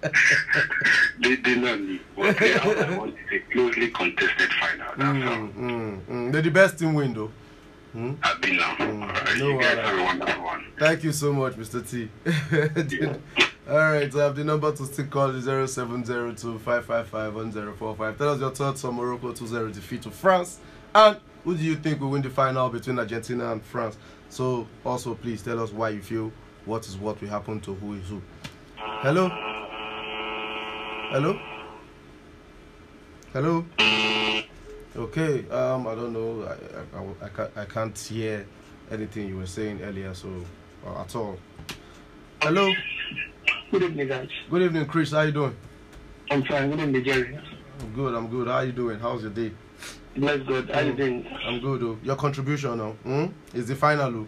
they 1.20 1.36
they 1.36 1.54
not 1.56 1.80
me, 1.80 2.00
but 2.16 2.38
they 2.38 2.54
want 2.96 3.14
a 3.32 3.38
closely 3.52 3.88
contested 3.88 4.52
final. 4.52 4.86
That's 4.96 5.18
mm, 5.18 5.52
mm, 5.54 6.00
mm. 6.06 6.32
They're 6.32 6.42
the 6.42 6.50
best 6.50 6.78
team 6.78 6.94
win, 6.94 7.14
though. 7.14 7.30
Mm? 7.96 8.16
I've 8.22 8.40
been 8.40 8.56
now. 8.56 8.74
Mm, 8.76 9.02
Alright, 9.02 9.38
no 9.38 9.48
you 9.48 9.60
guys 9.60 9.78
have 9.78 9.98
a 9.98 10.02
wonderful 10.02 10.44
one. 10.44 10.64
Thank 10.78 11.04
you 11.04 11.12
so 11.12 11.32
much, 11.32 11.54
Mr. 11.54 11.88
T. 11.88 12.08
All 13.68 13.76
right, 13.78 14.12
so 14.12 14.20
I 14.20 14.24
have 14.24 14.36
the 14.36 14.44
number 14.44 14.72
to 14.72 14.84
still 14.86 15.06
call 15.06 15.30
is 15.30 15.44
0702 15.44 16.58
555 16.58 17.34
1045. 17.34 18.18
Tell 18.18 18.28
us 18.30 18.40
your 18.40 18.50
thoughts 18.50 18.84
on 18.84 18.94
Morocco 18.94 19.32
2 19.32 19.46
0 19.46 19.68
defeat 19.70 20.02
to 20.02 20.10
France. 20.10 20.58
And 20.94 21.16
who 21.44 21.56
do 21.56 21.62
you 21.62 21.76
think 21.76 22.00
will 22.00 22.10
win 22.10 22.22
the 22.22 22.30
final 22.30 22.68
between 22.68 22.98
Argentina 22.98 23.52
and 23.52 23.62
France? 23.64 23.96
So, 24.28 24.66
also, 24.84 25.14
please 25.14 25.42
tell 25.42 25.60
us 25.62 25.72
why 25.72 25.90
you 25.90 26.02
feel 26.02 26.32
what 26.64 26.86
is 26.86 26.96
what 26.96 27.20
will 27.20 27.28
happen 27.28 27.60
to 27.60 27.74
who 27.74 27.94
is 27.94 28.08
who. 28.08 28.22
Hello? 28.76 29.28
Hello? 31.10 31.38
Hello? 33.32 33.64
Okay, 34.94 35.48
um, 35.48 35.86
I 35.86 35.94
don't 35.94 36.12
know. 36.12 36.44
I, 36.44 36.98
I, 36.98 37.26
I, 37.26 37.28
can't, 37.28 37.50
I 37.56 37.64
can't 37.64 37.98
hear 37.98 38.46
anything 38.90 39.28
you 39.28 39.38
were 39.38 39.46
saying 39.46 39.80
earlier, 39.82 40.14
so 40.14 40.28
uh, 40.86 41.00
at 41.00 41.16
all. 41.16 41.38
Hello? 42.42 42.72
Good 43.70 43.82
evening, 43.84 44.08
guys. 44.08 44.28
Good 44.50 44.62
evening, 44.62 44.86
Chris. 44.86 45.12
How 45.12 45.22
you 45.22 45.32
doing? 45.32 45.56
I'm 46.30 46.44
fine. 46.44 46.70
Good 46.70 46.80
evening, 46.80 47.04
Jerry. 47.04 47.38
I'm 47.80 47.92
good. 47.94 48.14
I'm 48.14 48.28
good. 48.28 48.48
How 48.48 48.60
you 48.60 48.72
doing? 48.72 48.98
How's 48.98 49.22
your 49.22 49.30
day? 49.30 49.52
Bless 50.16 50.40
God. 50.40 50.70
How 50.70 50.80
you 50.80 50.92
doing? 50.94 51.26
I'm 51.44 51.60
good. 51.60 51.82
Oh. 51.82 51.98
Your 52.02 52.16
contribution 52.16 52.76
now 52.76 52.90
hmm? 53.02 53.26
is 53.54 53.66
the 53.68 53.76
final. 53.76 54.14
Oh. 54.14 54.26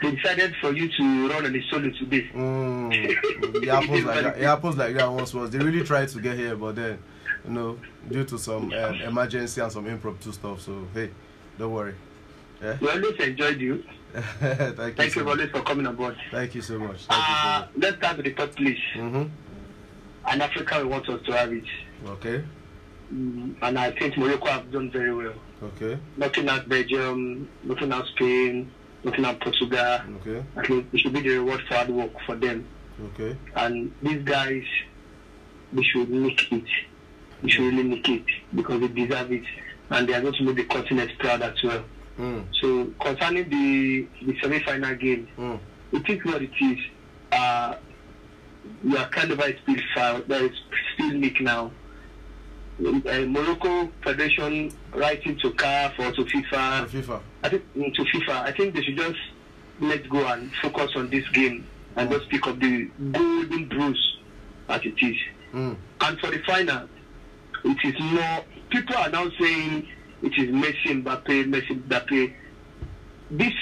They 0.00 0.12
decided 0.12 0.54
for 0.60 0.72
you 0.72 0.88
to 0.88 1.28
run 1.28 1.46
on 1.46 1.52
the 1.52 1.62
solo 1.70 1.90
today. 1.90 2.30
Mm. 2.32 2.94
It 2.94 3.68
happens 3.68 4.04
like 4.04 4.22
that. 4.22 4.38
It 4.38 4.44
happens 4.44 4.76
like 4.76 4.94
that 4.94 5.10
once 5.10 5.34
was. 5.34 5.50
They 5.50 5.58
really 5.58 5.82
tried 5.82 6.08
to 6.10 6.20
get 6.20 6.36
here, 6.36 6.54
but 6.54 6.76
then 6.76 6.98
you 7.44 7.50
know, 7.50 7.78
due 8.08 8.24
to 8.24 8.38
some 8.38 8.72
um, 8.72 8.94
emergency 9.00 9.60
and 9.60 9.72
some 9.72 9.86
impromptu 9.86 10.30
stuff. 10.30 10.60
So 10.60 10.86
hey, 10.94 11.10
don't 11.58 11.72
worry. 11.72 11.94
Yeah. 12.62 12.76
We 12.80 12.88
always 12.88 13.16
enjoyed 13.16 13.60
you. 13.60 13.84
Thank 14.14 14.78
you. 14.78 14.92
Thank 14.94 15.12
so 15.12 15.20
you 15.20 15.26
much. 15.26 15.38
always 15.38 15.50
for 15.50 15.62
coming 15.62 15.86
on 15.86 15.96
board. 15.96 16.16
Thank 16.30 16.54
you 16.54 16.62
so 16.62 16.78
much. 16.78 17.06
Thank 17.06 17.30
Uh, 17.30 17.66
let's 17.76 17.96
start 17.96 18.16
with 18.16 18.26
the 18.26 18.32
top 18.34 18.54
please. 18.54 18.78
you 18.94 19.00
so 19.00 19.18
much. 19.18 19.28
And 20.30 20.42
Africa, 20.42 20.78
we 20.78 20.84
want 20.84 21.08
us 21.08 21.20
to 21.24 21.32
have 21.32 21.52
it. 21.52 21.64
Mm-hmm. 21.64 22.08
Okay. 22.08 22.44
Mm, 23.12 23.54
and 23.62 23.78
I 23.78 23.90
think 23.92 24.16
Morocco 24.18 24.46
have 24.46 24.70
done 24.70 24.90
very 24.90 25.14
well. 25.14 25.34
Okay. 25.62 25.98
Looking 26.16 26.48
at 26.48 26.68
Belgium, 26.68 27.48
looking 27.64 27.92
at 27.92 28.04
Spain, 28.06 28.70
looking 29.04 29.24
at 29.24 29.40
Portugal. 29.40 29.98
Okay. 30.20 30.44
I 30.56 30.66
think 30.66 30.86
it 30.92 31.00
should 31.00 31.12
be 31.14 31.20
the 31.22 31.30
reward 31.38 31.62
for 31.68 31.74
hard 31.74 31.88
work 31.90 32.10
for 32.26 32.36
them. 32.36 32.66
Okay. 33.14 33.36
And 33.56 33.92
these 34.02 34.22
guys, 34.24 34.64
they 35.72 35.82
should 35.82 36.10
make 36.10 36.52
it. 36.52 36.64
They 37.42 37.48
should 37.48 37.62
really 37.72 37.82
make 37.84 38.08
it 38.08 38.24
because 38.54 38.80
they 38.80 38.88
deserve 38.88 39.32
it. 39.32 39.44
And 39.90 40.06
they 40.08 40.14
are 40.14 40.20
going 40.20 40.34
to 40.34 40.42
make 40.42 40.56
the 40.56 40.64
continent 40.64 41.10
proud 41.18 41.40
as 41.42 41.62
well. 41.62 41.84
Mm. 42.18 42.44
So 42.60 42.92
concerning 43.00 43.48
the 43.48 44.06
the 44.26 44.38
semi-final 44.42 44.94
game, 44.96 45.28
Mm. 45.38 45.58
it 45.92 46.08
is 46.10 46.24
what 46.24 46.42
it 46.42 46.50
is. 46.60 46.78
Uh, 47.32 47.76
we 48.84 48.96
are 48.98 49.08
kind 49.08 49.30
of 49.30 49.38
a 49.38 49.56
speed. 49.58 49.82
There 50.26 50.44
is 50.44 50.52
still 50.94 51.14
leak 51.14 51.40
now. 51.40 51.70
Uh, 52.78 53.26
Morocco 53.26 53.90
Federation 54.04 54.70
writing 54.94 55.36
to 55.40 55.50
CAF 55.50 55.98
or 55.98 56.12
to 56.12 56.24
FIFA. 56.24 56.86
FIFA. 56.88 57.20
I 57.42 57.48
think 57.48 57.64
mm, 57.76 57.92
to 57.94 58.02
FIFA. 58.04 58.42
I 58.42 58.52
think 58.52 58.74
they 58.74 58.82
should 58.82 58.96
just 58.96 59.18
let 59.80 60.08
go 60.08 60.24
and 60.26 60.50
focus 60.62 60.92
on 60.94 61.10
this 61.10 61.28
game 61.30 61.66
and 61.96 62.08
just 62.08 62.28
pick 62.28 62.46
up 62.46 62.58
the 62.60 62.88
golden 63.10 63.68
bruise 63.68 64.16
as 64.68 64.80
it 64.84 64.94
is. 65.02 65.16
Mm. 65.52 65.76
And 66.02 66.20
for 66.20 66.30
the 66.30 66.38
final, 66.46 66.88
it 67.64 67.78
is 67.84 68.00
more. 68.00 68.44
People 68.70 68.96
are 68.96 69.08
now 69.10 69.28
saying 69.40 69.88
it 70.22 70.32
is 70.38 70.48
Messi, 70.50 71.02
Mbappe, 71.02 71.50
Messi, 71.52 71.82
Mbappe. 71.82 72.32
This 73.32 73.54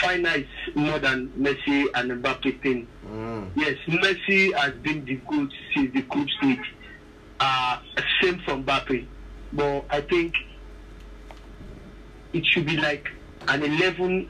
final 0.00 0.34
is 0.34 0.46
more 0.74 0.98
than 0.98 1.28
Messi 1.38 1.86
and 1.94 2.22
Mbappe 2.22 2.62
thing. 2.62 2.86
Mm. 3.06 3.50
Yes, 3.56 3.76
Messi 3.88 4.54
has 4.54 4.72
been 4.76 5.04
the 5.04 5.16
good 5.28 5.52
since 5.74 5.92
the 5.92 6.00
group 6.02 6.28
stage. 6.30 6.73
Uh, 7.44 7.78
same 8.22 8.38
from 8.46 8.64
Mbappe. 8.64 9.06
But 9.52 9.84
I 9.90 10.00
think 10.00 10.34
it 12.32 12.44
should 12.46 12.64
be 12.66 12.76
like 12.78 13.06
an 13.48 13.62
11 13.62 14.28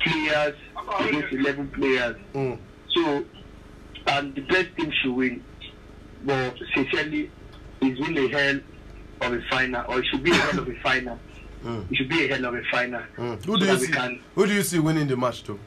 players 0.00 0.54
against 1.00 1.32
11 1.32 1.68
players. 1.70 2.16
Mm. 2.34 2.58
So, 2.94 3.24
and 4.08 4.34
the 4.34 4.42
best 4.42 4.76
team 4.76 4.92
should 5.00 5.12
win. 5.14 5.42
But 6.24 6.54
sincerely, 6.74 7.30
it's 7.80 8.00
been 8.06 8.18
a 8.18 8.28
hell 8.28 8.60
of 9.22 9.32
a 9.32 9.40
final, 9.50 9.84
or 9.88 10.00
it 10.00 10.06
should 10.10 10.22
be 10.22 10.30
a 10.30 10.34
hell 10.34 10.60
of 10.60 10.68
a 10.68 10.80
final. 10.82 11.18
Mm. 11.64 11.90
It 11.90 11.96
should 11.96 12.10
be 12.10 12.26
a 12.26 12.28
hell 12.28 12.44
of 12.44 12.54
a 12.56 12.62
final. 12.70 13.00
Mm. 13.16 13.42
Who 13.46 13.56
do 13.58 13.64
you 13.64 13.78
see? 13.78 13.90
can- 13.90 14.20
Who 14.34 14.46
do 14.46 14.52
you 14.52 14.62
see 14.62 14.78
winning 14.78 15.08
the 15.08 15.16
match 15.16 15.42
too? 15.44 15.58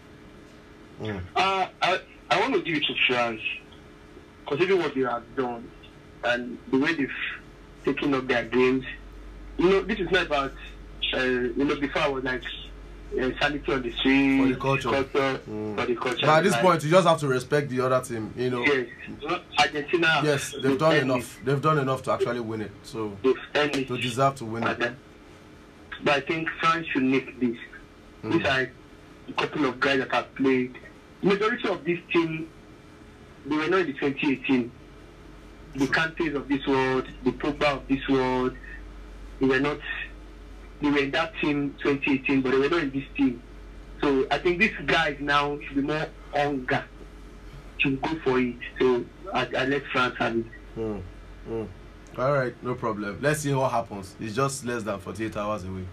Mm. 1.02 1.20
Uh, 1.36 1.66
I, 1.82 2.00
I 2.30 2.40
want 2.40 2.54
to 2.54 2.62
give 2.62 2.76
it 2.78 2.84
to 2.86 2.94
France, 3.08 3.42
considering 4.48 4.78
what 4.80 4.94
they 4.94 5.02
have 5.02 5.24
done 5.36 5.68
and 6.28 6.58
the 6.72 6.78
way 6.78 6.94
they've 6.94 7.10
taken 7.86 8.14
up 8.14 8.28
their 8.28 8.44
games. 8.46 8.86
You 9.58 9.70
know, 9.70 9.82
this 9.82 10.00
is 10.00 10.10
not 10.12 10.26
about, 10.28 10.54
uh, 11.14 11.18
you 11.22 11.54
know, 11.64 11.76
before 11.76 12.02
I 12.04 12.08
was 12.10 12.24
like, 12.24 12.44
uh, 13.20 13.30
sanity 13.40 13.72
on 13.72 13.82
the 13.82 13.92
street, 13.94 14.42
For 14.42 14.48
the 14.50 14.56
culture. 14.60 14.90
culture 14.90 15.40
Mm. 15.50 15.76
for 15.80 15.86
the 15.86 15.96
culture. 15.96 16.26
But 16.26 16.30
at 16.40 16.44
this 16.44 16.56
point, 16.58 16.84
you 16.84 16.90
just 16.92 17.08
have 17.08 17.20
to 17.22 17.28
respect 17.28 17.70
the 17.70 17.80
other 17.82 18.02
team. 18.02 18.34
You 18.38 18.50
know. 18.50 18.64
yes, 18.66 18.88
Argentina. 19.58 20.22
Yes, 20.24 20.54
they've 20.62 20.78
done 20.78 20.94
earned 20.94 21.12
enough. 21.12 21.40
They've 21.44 21.62
done 21.62 21.80
enough 21.80 22.04
to 22.04 22.12
actually 22.12 22.42
win 22.42 22.62
it. 22.62 22.72
So 22.84 23.18
They've 23.24 23.36
it. 23.56 23.88
to 23.88 23.98
deserve 23.98 24.36
to 24.36 24.46
win 24.46 24.64
And 24.64 24.72
it. 24.74 24.80
then- 24.80 24.98
But 26.04 26.14
I 26.16 26.20
think 26.20 26.50
France 26.60 26.86
should 26.94 27.04
make 27.04 27.40
this. 27.40 27.58
Mm. 28.24 28.34
These 28.34 28.46
are 28.46 28.72
a 29.30 29.34
couple 29.34 29.66
of 29.66 29.80
guys 29.80 30.00
that 30.00 30.14
have 30.14 30.36
played. 30.36 30.78
Majority 31.24 31.68
of 31.70 31.84
this 31.86 32.00
team, 32.14 32.48
they 33.46 33.56
were 33.56 33.68
not 33.68 33.80
in 33.80 33.88
the 33.88 33.94
2018. 33.94 34.70
The 35.78 35.88
countries 35.88 36.36
of 36.36 36.48
this 36.48 36.66
world, 36.66 37.08
the 37.24 37.32
Pogba 37.32 37.78
of 37.78 37.88
this 37.88 38.08
world, 38.10 38.56
they 39.40 39.48
were 39.48 39.60
not. 39.60 39.80
They 40.82 40.90
were 40.92 41.00
in 41.00 41.12
that 41.12 41.34
team 41.42 41.76
2018, 41.84 42.42
but 42.42 42.52
they 42.52 42.58
were 42.58 42.70
not 42.70 42.84
in 42.84 42.92
this 42.92 43.06
team. 43.16 43.42
So 44.02 44.28
I 44.30 44.38
think 44.38 44.60
these 44.60 44.74
guys 44.86 45.18
now 45.20 45.58
should 45.60 45.76
be 45.76 45.82
more 45.82 46.08
hunger 46.34 46.84
to 47.80 47.98
go 47.98 48.20
for 48.24 48.40
it. 48.40 48.56
So 48.80 49.06
I, 49.34 49.48
I 49.58 49.66
let 49.66 49.84
France 49.92 50.16
have 50.20 50.38
it. 50.38 50.46
Mm. 50.78 51.02
Mm. 51.50 51.68
All 52.18 52.34
right, 52.34 52.56
no 52.64 52.76
problem. 52.76 53.20
Let's 53.22 53.42
see 53.42 53.54
what 53.54 53.72
happens. 53.72 54.16
It's 54.20 54.36
just 54.36 54.66
less 54.66 54.84
than 54.84 55.00
48 55.00 55.38
hours 55.38 55.64
away. 55.64 55.86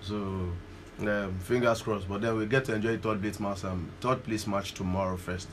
So 0.00 0.50
um, 1.00 1.38
fingers 1.40 1.82
crossed. 1.82 2.08
But 2.08 2.20
then 2.20 2.36
we 2.36 2.46
get 2.46 2.64
to 2.66 2.74
enjoy 2.74 2.98
third 2.98 3.20
place 3.20 3.38
match, 3.38 3.64
um, 3.64 3.90
third 4.00 4.24
place 4.24 4.46
match 4.46 4.74
tomorrow 4.74 5.16
first. 5.16 5.48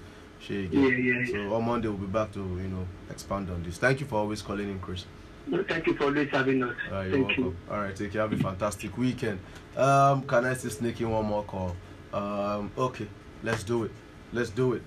Shey 0.46 0.66
again. 0.66 0.84
Yeah, 0.84 0.90
yeah, 0.90 1.20
yeah. 1.20 1.48
So 1.50 1.56
on 1.56 1.66
Monday 1.66 1.88
we'll 1.88 1.98
be 1.98 2.06
back 2.08 2.32
to 2.34 2.40
you 2.40 2.68
know 2.68 2.86
expand 3.10 3.50
on 3.50 3.64
this. 3.64 3.78
Thank 3.78 4.00
you 4.00 4.06
for 4.06 4.16
always 4.20 4.42
calling 4.42 4.70
in, 4.70 4.80
Chris. 4.80 5.06
No, 5.48 5.64
thank 5.64 5.88
you 5.88 5.96
for 5.96 6.06
always 6.06 6.30
having 6.30 6.64
us. 6.64 6.76
Uh, 6.92 7.02
you're 7.02 7.12
thank 7.12 7.28
welcome. 7.28 7.44
you. 7.44 7.58
All 7.72 7.80
right, 7.80 7.96
take 7.96 8.12
care. 8.12 8.22
Have 8.22 8.34
a 8.34 8.38
fantastic 8.38 8.98
weekend. 8.98 9.40
Um, 9.76 10.24
can 10.24 10.46
I 10.46 10.54
still 10.54 10.72
sneak 10.72 11.02
in 11.02 11.10
one 11.10 11.26
more 11.26 11.44
call? 11.44 11.76
Um, 12.14 12.72
okay, 12.78 13.08
let's 13.44 13.64
do 13.64 13.84
it. 13.84 13.92
Let's 14.34 14.50
do 14.50 14.74
it. 14.74 14.84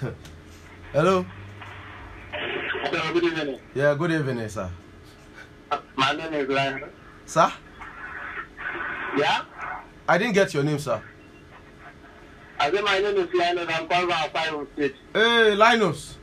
Hello. 0.92 1.24
So, 2.90 3.12
good 3.12 3.24
evening. 3.24 3.58
Yeah, 3.74 3.94
good 3.94 4.12
evening, 4.12 4.48
sir. 4.48 4.70
My 5.96 6.12
name 6.12 6.34
is 6.34 6.48
Ryan. 6.48 6.84
Sir, 7.24 7.52
Yeah? 9.16 9.44
I 10.08 10.18
didn't 10.18 10.34
get 10.34 10.52
your 10.52 10.62
name, 10.64 10.78
sir. 10.78 11.00
My 12.70 12.98
name 13.00 13.16
is 13.16 13.34
Leonard. 13.34 13.68
I'm 13.70 13.88
calling 13.88 14.08
from 14.08 14.30
Akwa 14.30 14.72
State. 14.74 14.94
Hey, 15.12 15.54
Linus. 15.56 16.16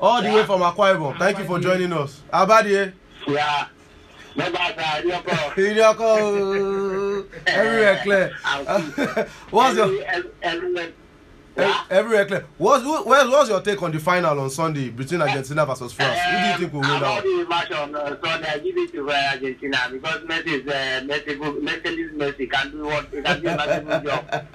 All 0.00 0.22
the 0.22 0.28
way 0.30 0.44
from 0.46 0.62
Akwa 0.62 0.96
Ibom. 0.96 1.18
Thank 1.18 1.38
you 1.38 1.44
for 1.44 1.58
joining 1.60 1.92
us. 1.92 2.22
Abadie. 2.32 2.92
Yeah. 3.26 3.66
Your 4.36 4.50
call. 5.20 5.50
Idioko. 5.50 7.26
Everywhere 7.46 8.00
clear. 8.02 8.32
What's 9.50 9.76
your 9.76 10.02
everywhere. 10.42 10.92
Yeah? 11.58 11.82
everywhere 11.90 12.24
clear? 12.26 12.44
What's 12.56 12.84
who- 12.84 13.02
where's, 13.02 13.28
what's 13.28 13.48
your 13.50 13.60
take 13.60 13.82
on 13.82 13.90
the 13.90 13.98
final 13.98 14.38
on 14.38 14.48
Sunday 14.50 14.90
between 14.90 15.20
Argentina 15.22 15.66
versus 15.66 15.92
France? 15.92 16.18
Who 16.20 16.30
do 16.38 16.46
you 16.46 16.56
think 16.58 16.72
will 16.72 16.80
win 16.80 17.00
that? 17.00 17.22
the 17.24 17.46
match 17.48 17.70
on 17.72 17.94
uh, 17.96 18.16
Sunday, 18.24 18.48
I 18.48 18.58
give 18.58 18.76
it 18.76 18.92
to 18.92 19.10
uh, 19.10 19.14
Argentina 19.32 19.88
because 19.90 20.20
Messi 20.22 20.46
is 20.46 20.66
uh. 20.68 21.00
Messi 21.08 21.98
is 21.98 22.12
Messi. 22.12 22.50
Can 22.50 22.70
do 22.70 22.84
what 22.84 23.06
he 23.12 23.20
can 23.22 23.40
do 23.42 23.48
a 23.48 23.56
merciful 23.56 24.00
job. 24.00 24.46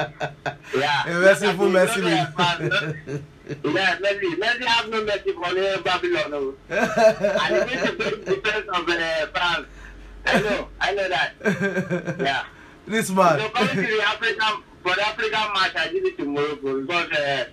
Yeah. 0.78 1.04
A 1.08 1.20
merciful 1.20 1.68
Messi 1.70 1.98
you 1.98 2.04
know 2.04 2.10
that, 2.10 2.38
man, 2.38 3.24
Yeah, 3.64 3.96
Messi. 3.98 4.36
Messi 4.40 4.64
have 4.64 4.90
no 4.90 5.04
mercy 5.04 5.32
for 5.34 5.54
the 5.54 5.82
Babylon. 5.84 6.32
No. 6.32 6.54
and 6.70 7.70
he 7.70 7.76
needs 7.76 7.90
to 7.90 7.96
break 7.98 8.26
the 8.26 8.36
defense 8.36 8.68
of 8.74 8.88
uh, 8.90 9.28
France. 9.34 9.68
I 10.26 10.40
know. 10.42 10.68
I 10.80 10.94
know 10.94 11.10
that. 11.10 12.16
Yeah. 12.20 12.44
this 12.88 13.08
So 13.08 13.14
man. 13.14 13.50
coming 13.52 13.76
to 13.76 13.82
the 13.82 14.02
African, 14.04 14.64
for 14.84 14.96
the 14.96 15.02
African 15.08 15.32
match, 15.54 15.76
I 15.76 15.88
give 15.92 16.06
it 16.06 16.18
to 16.18 16.26
Morocco 16.26 16.82
because 16.82 17.12
uh, 17.12 17.46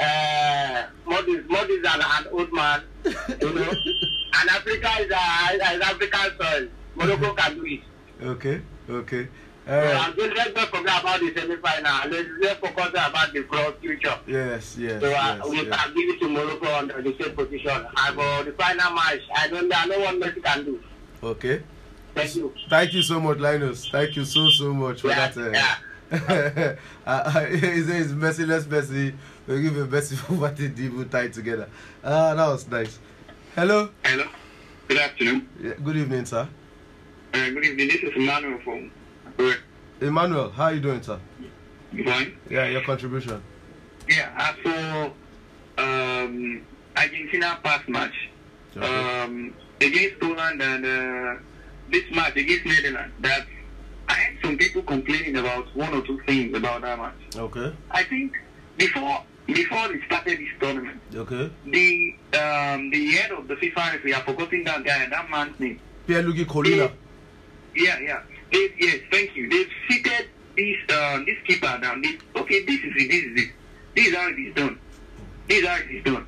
uh, 0.00 0.86
Modi 1.06 1.40
Modi 1.48 1.72
is 1.74 1.86
an, 1.86 2.00
an 2.00 2.26
old 2.32 2.52
man, 2.52 2.82
you 3.04 3.54
know, 3.54 3.70
and 4.34 4.50
Africa 4.50 4.90
is 5.00 5.10
a 5.10 5.74
is 5.74 5.80
African 5.82 6.30
soil. 6.40 6.68
Morocco 6.94 7.34
can 7.34 7.54
do 7.56 7.64
it. 7.66 7.80
okay, 8.22 8.60
okay. 8.88 9.28
So 9.66 9.74
All 9.74 9.84
right. 9.84 9.96
I'm 10.08 10.14
just 10.16 10.34
let's 10.36 10.54
not 10.54 10.68
forget 10.68 11.00
about 11.02 11.20
the 11.20 11.34
semi-final. 11.36 12.10
Let's 12.10 12.28
let's 12.40 12.58
focus 12.60 12.88
about 12.90 13.32
the 13.34 13.42
cross 13.42 13.74
future. 13.82 14.18
Yes, 14.26 14.76
yes, 14.78 15.00
So 15.02 15.08
uh, 15.08 15.36
yes, 15.42 15.48
we 15.48 15.56
yes. 15.62 15.76
can 15.76 15.94
give 15.94 16.08
it 16.08 16.20
to 16.20 16.28
Morocco 16.30 16.66
on 16.70 16.88
the 16.88 17.16
same 17.20 17.36
position. 17.36 17.86
And 17.96 18.14
for 18.14 18.44
the 18.44 18.52
final 18.56 18.92
match, 18.94 19.20
I 19.36 19.48
don't 19.48 19.70
I 19.74 19.84
know 19.84 19.98
what 20.00 20.14
Messi 20.20 20.42
can 20.42 20.64
do. 20.64 20.80
Okay. 21.22 21.62
Thank 22.14 22.34
you. 22.36 22.54
Thank 22.70 22.94
you 22.94 23.02
so 23.02 23.20
much, 23.20 23.38
Linus. 23.38 23.88
Thank 23.90 24.16
you 24.16 24.24
so 24.24 24.48
so 24.48 24.72
much 24.72 25.02
for 25.02 25.08
Yeah, 25.08 25.28
that. 25.28 25.36
Uh, 25.36 25.50
yeah. 25.50 25.74
uh, 27.06 27.44
he 27.46 27.58
says 27.82 28.12
Messi, 28.12 28.46
let's 28.46 28.64
Messi. 28.64 29.14
We'll 29.46 29.60
give 29.60 29.76
a 29.76 29.86
Messi 29.86 30.16
for 30.16 30.34
what 30.34 30.56
they 30.56 30.68
did. 30.68 30.94
We'll 30.94 31.04
tie 31.06 31.24
it 31.24 31.32
together. 31.34 31.68
Ah, 32.02 32.34
that 32.34 32.46
was 32.48 32.66
nice. 32.68 32.98
Hello. 33.54 33.90
Hello. 34.04 34.24
Good 34.88 34.98
afternoon. 34.98 35.48
Yeah, 35.62 35.74
good 35.84 35.96
evening, 35.96 36.24
sir. 36.24 36.48
Uh, 37.34 37.50
good 37.50 37.64
evening. 37.64 37.88
This 37.88 38.02
is 38.02 38.16
Emmanuel 38.16 38.58
from. 38.64 38.90
Emmanuel, 40.00 40.50
how 40.50 40.64
are 40.64 40.72
you 40.74 40.80
doing, 40.80 41.02
sir? 41.02 41.18
Fine. 42.04 42.36
Yeah, 42.48 42.66
your 42.68 42.82
contribution. 42.82 43.42
Yeah, 44.08 44.30
as 44.36 44.54
for 44.62 45.12
um, 45.82 46.62
Argentina 46.96 47.58
past 47.62 47.88
match 47.88 48.14
Okay. 48.76 49.20
um, 49.22 49.52
against 49.80 50.20
Poland 50.20 50.62
and 50.62 50.84
uh, 50.86 51.42
this 51.90 52.04
match 52.14 52.36
against 52.36 52.64
Netherlands, 52.64 53.12
that 53.20 53.46
I 54.08 54.14
had 54.14 54.32
some 54.42 54.56
people 54.56 54.82
complaining 54.82 55.36
about 55.36 55.66
one 55.76 55.92
or 55.94 56.02
two 56.02 56.20
things 56.26 56.56
about 56.56 56.82
that 56.82 56.98
match. 56.98 57.14
okay. 57.36 57.72
I 57.90 58.04
think 58.04 58.32
before 58.76 59.22
before 59.46 59.88
they 59.88 60.00
started 60.06 60.38
this 60.38 60.48
tournament, 60.60 61.00
Okay. 61.14 61.50
the 61.66 62.14
um, 62.38 62.90
the 62.90 63.10
head 63.12 63.30
of 63.32 63.48
the 63.48 63.54
FIFA 63.54 63.92
referee, 63.94 64.14
I've 64.14 64.24
forgotten 64.24 64.64
that 64.64 64.84
guy, 64.84 65.06
that 65.08 65.30
man's 65.30 65.58
name. 65.60 65.80
Pierluigi 66.06 66.44
Collina. 66.46 66.90
Yeah, 67.74 67.98
yeah. 68.00 68.22
They, 68.52 68.72
yes, 68.78 69.00
thank 69.10 69.36
you. 69.36 69.48
They've 69.48 69.70
seated 69.88 70.28
this 70.56 70.76
uh, 70.90 71.18
this 71.24 71.36
keeper 71.46 71.78
down. 71.80 72.02
This, 72.02 72.16
okay, 72.36 72.64
this 72.64 72.80
is 72.80 72.92
it. 72.96 73.08
This 73.10 73.24
is 73.24 73.42
it. 73.44 73.50
This 73.94 74.06
is 74.08 74.14
how 74.16 74.28
it 74.28 74.38
is 74.38 74.54
done. 74.54 74.78
This 75.48 75.58
is 75.62 75.66
how 75.68 75.76
it 75.76 75.90
is 75.90 76.04
done. 76.04 76.26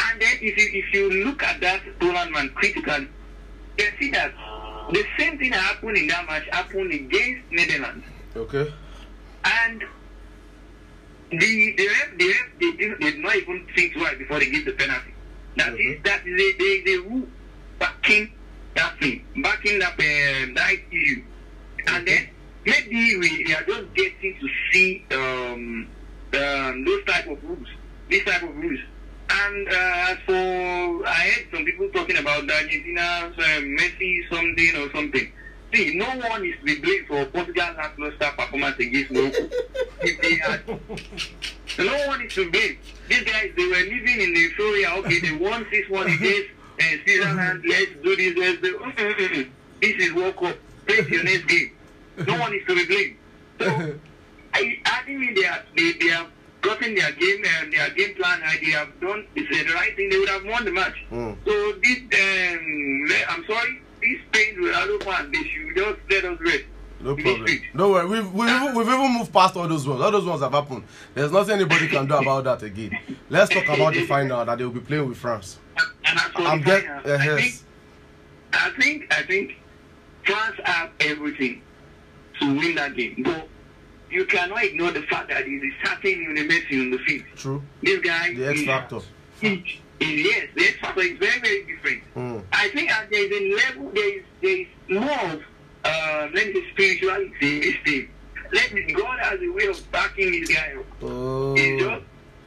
And 0.00 0.20
then 0.22 0.36
if 0.40 0.56
you 0.56 0.70
if 0.80 0.94
you 0.94 1.24
look 1.24 1.42
at 1.42 1.60
that 1.60 1.82
tournament 2.00 2.54
critically, 2.54 3.08
you 3.78 3.84
can 3.84 3.92
see 4.00 4.10
that 4.12 4.32
the 4.92 5.04
same 5.18 5.38
thing 5.38 5.50
that 5.50 5.60
happened 5.60 5.96
in 5.96 6.06
that 6.08 6.26
match 6.26 6.44
happened 6.50 6.92
against 6.92 7.42
Netherlands. 7.50 8.04
Okay. 8.36 8.72
And 9.44 9.82
the 11.30 11.74
the 11.76 11.86
ref, 11.88 12.18
the 12.18 12.26
ref 12.28 12.46
they 12.60 12.70
did, 12.72 13.00
they 13.00 13.10
did 13.12 13.18
not 13.20 13.36
even 13.36 13.66
think 13.74 13.94
twice 13.94 14.16
before 14.18 14.38
they 14.40 14.50
give 14.50 14.64
the 14.64 14.72
penalty. 14.72 15.12
That 15.56 15.72
Okay. 15.72 15.82
is 15.82 16.02
that 16.04 16.24
they 16.24 16.52
they 16.58 16.82
they 16.84 16.96
rule 16.98 17.26
backing 17.78 18.32
that 18.74 18.98
thing, 18.98 19.24
backing 19.42 19.78
that 19.80 19.92
uh, 19.94 20.54
that 20.54 20.72
issue, 20.90 21.22
and 21.88 22.06
then 22.06 22.28
maybe 22.64 23.16
we, 23.18 23.44
we 23.46 23.54
are 23.54 23.64
just 23.64 23.92
getting 23.94 24.36
to 24.40 24.48
see 24.72 25.04
um, 25.12 25.88
um 26.34 26.84
those 26.84 27.04
type 27.04 27.26
of 27.26 27.42
rules, 27.44 27.68
this 28.08 28.24
type 28.24 28.42
of 28.42 28.54
rules. 28.56 28.80
And 29.30 29.68
uh, 29.68 30.10
as 30.10 30.18
for 30.24 31.06
I 31.06 31.12
heard 31.12 31.46
some 31.52 31.64
people 31.64 31.88
talking 31.90 32.16
about 32.16 32.46
the 32.46 32.54
Argentina's 32.54 33.38
uh, 33.38 33.60
Messi 33.60 34.28
something 34.30 34.76
or 34.76 34.90
something. 34.92 35.32
See, 35.74 35.94
no 35.96 36.06
one 36.06 36.46
is 36.46 36.54
to 36.60 36.64
be 36.64 36.80
blamed 36.80 37.06
for 37.08 37.24
Portugal's 37.26 37.76
lackluster 37.76 38.30
performance 38.36 38.78
against 38.78 39.10
Morocco. 39.10 39.48
if 40.00 40.20
they 40.22 40.36
had 40.36 40.66
no 41.78 42.08
one 42.08 42.22
is 42.22 42.34
to 42.34 42.50
blame. 42.50 42.78
These 43.08 43.24
guys, 43.24 43.52
they 43.56 43.66
were 43.66 43.76
living 43.76 44.20
in 44.20 44.34
the 44.34 44.40
euphoria. 44.40 44.94
Okay, 44.98 45.20
they 45.20 45.32
won 45.32 45.66
this 45.70 45.88
one 45.88 46.06
against 46.06 46.48
uh, 46.80 46.84
Switzerland. 47.04 47.64
Let's 47.66 47.92
do 48.02 48.16
this. 48.16 48.36
Let's 48.36 48.62
do. 48.62 48.78
Mm, 48.78 48.94
mm, 48.94 49.28
mm. 49.28 49.50
This 49.80 49.96
is 49.96 50.12
World 50.14 50.36
Cup. 50.36 50.56
Play 50.86 51.06
your 51.08 51.24
next 51.24 51.46
game. 51.46 51.70
No 52.26 52.38
one 52.38 52.54
is 52.54 52.66
to 52.66 52.74
be 52.74 52.86
blamed. 52.86 53.16
So, 53.60 53.94
I, 54.54 54.78
I 54.86 55.02
think 55.04 55.36
they 55.36 55.44
are 55.44 55.62
they, 55.76 55.92
they 55.92 56.08
have 56.08 56.28
gotten 56.60 56.94
their 56.94 57.12
game 57.12 57.44
and 57.60 57.72
their 57.72 57.90
game 57.90 58.14
plan. 58.14 58.40
And 58.44 58.60
they 58.60 58.70
have 58.72 59.00
done 59.00 59.26
it's 59.34 59.48
the 59.48 59.74
right 59.74 59.94
thing. 59.96 60.08
They 60.10 60.18
would 60.18 60.28
have 60.28 60.44
won 60.44 60.64
the 60.64 60.72
match. 60.72 60.96
Mm. 61.10 61.36
So 61.44 61.72
this, 61.82 61.98
um, 61.98 63.08
I'm 63.28 63.44
sorry, 63.46 63.80
this 64.00 64.20
pain 64.32 64.60
with 64.60 64.74
other 64.74 64.98
fans. 65.00 65.32
They 65.32 65.44
should 65.44 65.76
just 65.76 65.98
let 66.10 66.24
us 66.24 66.40
rest. 66.40 66.64
No 67.00 67.14
problem. 67.14 67.46
Don't 67.76 67.92
worry. 67.92 68.06
We've, 68.06 68.32
we've, 68.32 68.48
even, 68.48 68.74
we've 68.74 68.88
even 68.88 69.18
moved 69.18 69.32
past 69.32 69.56
all 69.56 69.68
those 69.68 69.86
ones. 69.86 70.00
All 70.00 70.10
those 70.10 70.24
ones 70.24 70.42
have 70.42 70.52
happened. 70.52 70.82
There's 71.14 71.30
nothing 71.30 71.54
anybody 71.54 71.86
can 71.86 72.06
do 72.06 72.14
about 72.14 72.44
that 72.44 72.62
again. 72.64 72.98
Let's 73.30 73.54
talk 73.54 73.68
about 73.68 73.94
the 73.94 74.04
final 74.04 74.44
that 74.44 74.58
they'll 74.58 74.70
be 74.70 74.80
playing 74.80 75.08
with 75.08 75.18
France. 75.18 75.58
And 76.04 76.18
as 76.18 76.24
for 76.32 76.42
I'm 76.42 76.58
the 76.58 76.64
get 76.64 76.84
final, 76.84 77.12
uh, 77.12 77.14
I 77.14 77.18
think 77.18 77.42
yes. 77.42 77.64
I 78.52 78.70
think 78.70 79.14
I 79.14 79.22
think 79.22 79.52
France 80.24 80.56
have 80.64 80.90
everything 81.00 81.62
to 82.40 82.58
win 82.58 82.74
that 82.74 82.96
game. 82.96 83.22
But 83.24 83.48
you 84.10 84.24
cannot 84.26 84.62
ignore 84.64 84.90
the 84.90 85.02
fact 85.02 85.28
that 85.28 85.46
is 85.46 85.62
a 85.62 85.86
certain 85.86 86.34
Messi 86.36 86.80
on 86.80 86.90
the 86.90 86.98
field. 86.98 87.24
True. 87.36 87.62
This 87.82 88.00
guy 88.00 88.34
The 88.34 88.48
X 88.48 88.64
factor. 88.64 89.00
yes, 89.42 90.48
the 90.54 90.64
X 90.64 90.78
factor 90.80 91.00
is 91.00 91.18
very, 91.18 91.40
very 91.40 91.64
different. 91.64 92.02
Mm. 92.16 92.44
I 92.52 92.68
think 92.70 92.90
uh, 92.90 93.04
there 93.10 93.24
is 93.24 93.32
a 93.32 93.56
level, 93.56 93.90
there 93.92 94.18
is, 94.18 94.24
there 94.40 94.60
is 94.60 94.66
more 94.88 95.34
of, 95.34 95.42
uh, 95.84 96.28
let 96.34 96.46
me 96.48 96.54
say, 96.54 96.70
spirituality 96.72 97.56
in 97.56 97.60
this 97.60 97.74
team. 97.84 98.10
Let 98.52 98.72
me, 98.72 98.92
God 98.92 99.18
has 99.20 99.40
a 99.40 99.48
way 99.48 99.66
of 99.66 99.92
backing 99.92 100.32
this 100.32 100.48
guy 100.48 100.74
up. 100.78 100.86
Oh. 101.02 101.54
He's 101.54 101.80
just, 101.82 102.02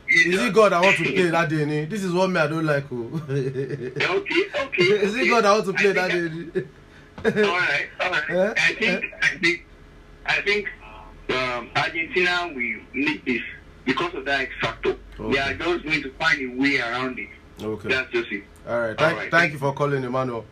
Is 0.08 0.42
it 0.42 0.54
God 0.54 0.74
I 0.74 0.82
want 0.82 0.98
to 0.98 1.04
play 1.14 1.30
that 1.30 1.50
day? 1.50 1.86
This 1.86 2.04
is 2.04 2.12
what 2.12 2.30
me 2.30 2.40
I 2.40 2.48
don't 2.48 2.66
like. 2.66 2.86
Oh. 2.92 3.22
Okay, 3.30 3.92
okay. 3.98 4.84
is 4.84 5.16
it. 5.16 5.30
God 5.30 5.46
I 5.46 5.54
want 5.54 5.66
to 5.66 5.74
play 5.74 5.92
that 5.92 6.10
day? 6.10 6.64
all 7.24 7.32
right, 7.32 7.88
all 8.00 8.10
right. 8.10 8.30
Eh? 8.30 8.54
I 8.58 8.74
think, 8.74 9.06
I 9.22 9.38
think, 9.38 9.66
I 10.26 10.42
think 10.42 10.68
um, 11.32 11.70
Argentina 11.76 12.52
will 12.54 12.80
need 12.94 13.24
this 13.26 13.42
because 13.86 14.14
of 14.14 14.26
that 14.26 14.42
X 14.42 14.52
factor. 14.62 14.98
Okay. 15.20 15.34
They 15.34 15.40
are 15.40 15.54
just 15.54 15.84
going 15.86 16.04
to 16.04 16.12
find 16.14 16.42
a 16.42 16.62
way 16.62 16.80
around 16.80 17.20
it. 17.20 17.30
Okay. 17.62 17.90
That's 17.90 18.12
just 18.12 18.32
it. 18.32 18.44
All 18.68 18.80
right. 18.80 18.98
Thank, 18.98 19.14
All 19.14 19.20
right. 19.20 19.32
thank 19.32 19.54
you 19.54 19.60
for 19.60 19.74
calling, 19.74 20.04
Emmanuel. 20.04 20.46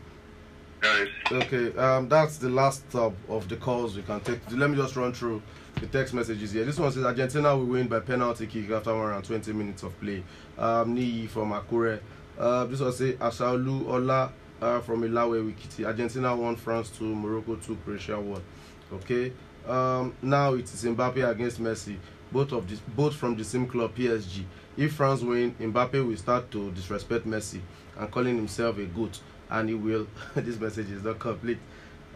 Guys. 0.82 1.08
Okay, 1.30 1.76
um, 1.78 2.08
that's 2.08 2.38
the 2.38 2.48
last 2.48 2.84
uh, 2.96 3.12
of 3.28 3.50
the 3.50 3.58
calls 3.58 3.98
we 3.98 4.02
can 4.02 4.22
take. 4.22 4.40
Let 4.52 4.70
me 4.70 4.78
just 4.78 4.96
run 4.96 5.12
through 5.12 5.42
the 5.76 5.88
text 5.88 6.14
messages 6.14 6.54
here. 6.54 6.64
This 6.64 6.80
one 6.80 6.90
says 6.94 7.04
Argentina 7.04 7.56
will 7.56 7.66
win 7.66 7.88
by 7.88 8.00
penalty 8.00 8.48
kick 8.48 8.70
after 8.72 8.92
around 8.92 9.24
20 9.24 9.52
minutes 9.52 9.84
of 9.84 10.00
play. 10.00 10.24
Um, 10.58 10.96
from 11.28 11.52
Akure. 11.52 12.00
Uh, 12.38 12.64
this 12.66 12.80
one 12.80 12.94
say 12.94 13.14
Asaolu 13.14 13.88
Ola 13.90 14.32
uh, 14.62 14.80
from 14.80 15.02
Ilawe 15.02 15.54
Ekiti. 15.54 15.86
Argentina 15.86 16.34
won 16.34 16.56
France 16.56 16.90
2, 16.92 17.04
Morocco 17.04 17.56
2, 17.56 17.78
Croatia 17.84 18.20
1. 18.20 18.42
Okay. 18.94 19.34
Um, 19.70 20.16
now 20.24 20.56
it 20.56 20.66
is 20.66 20.84
Mbappe 20.84 21.30
against 21.30 21.62
Messi. 21.62 21.96
Both 22.32 22.52
of 22.54 22.96
both 22.96 23.16
from 23.16 23.36
the 23.36 23.44
same 23.44 23.68
club, 23.68 23.96
PSG. 23.96 24.44
If 24.76 24.94
France 24.94 25.22
win, 25.22 25.54
Mbappe 25.60 26.06
will 26.08 26.18
start 26.18 26.50
to 26.52 26.72
disrespect 26.72 27.28
Messi 27.28 27.62
and 27.98 28.10
calling 28.10 28.36
himself 28.36 28.80
a 28.80 28.86
goat, 28.86 29.20
and 29.50 29.70
he 29.70 29.76
will. 29.76 30.08
this 30.36 30.60
message 30.60 30.90
is 30.90 31.04
not 31.04 31.20
complete. 31.20 31.60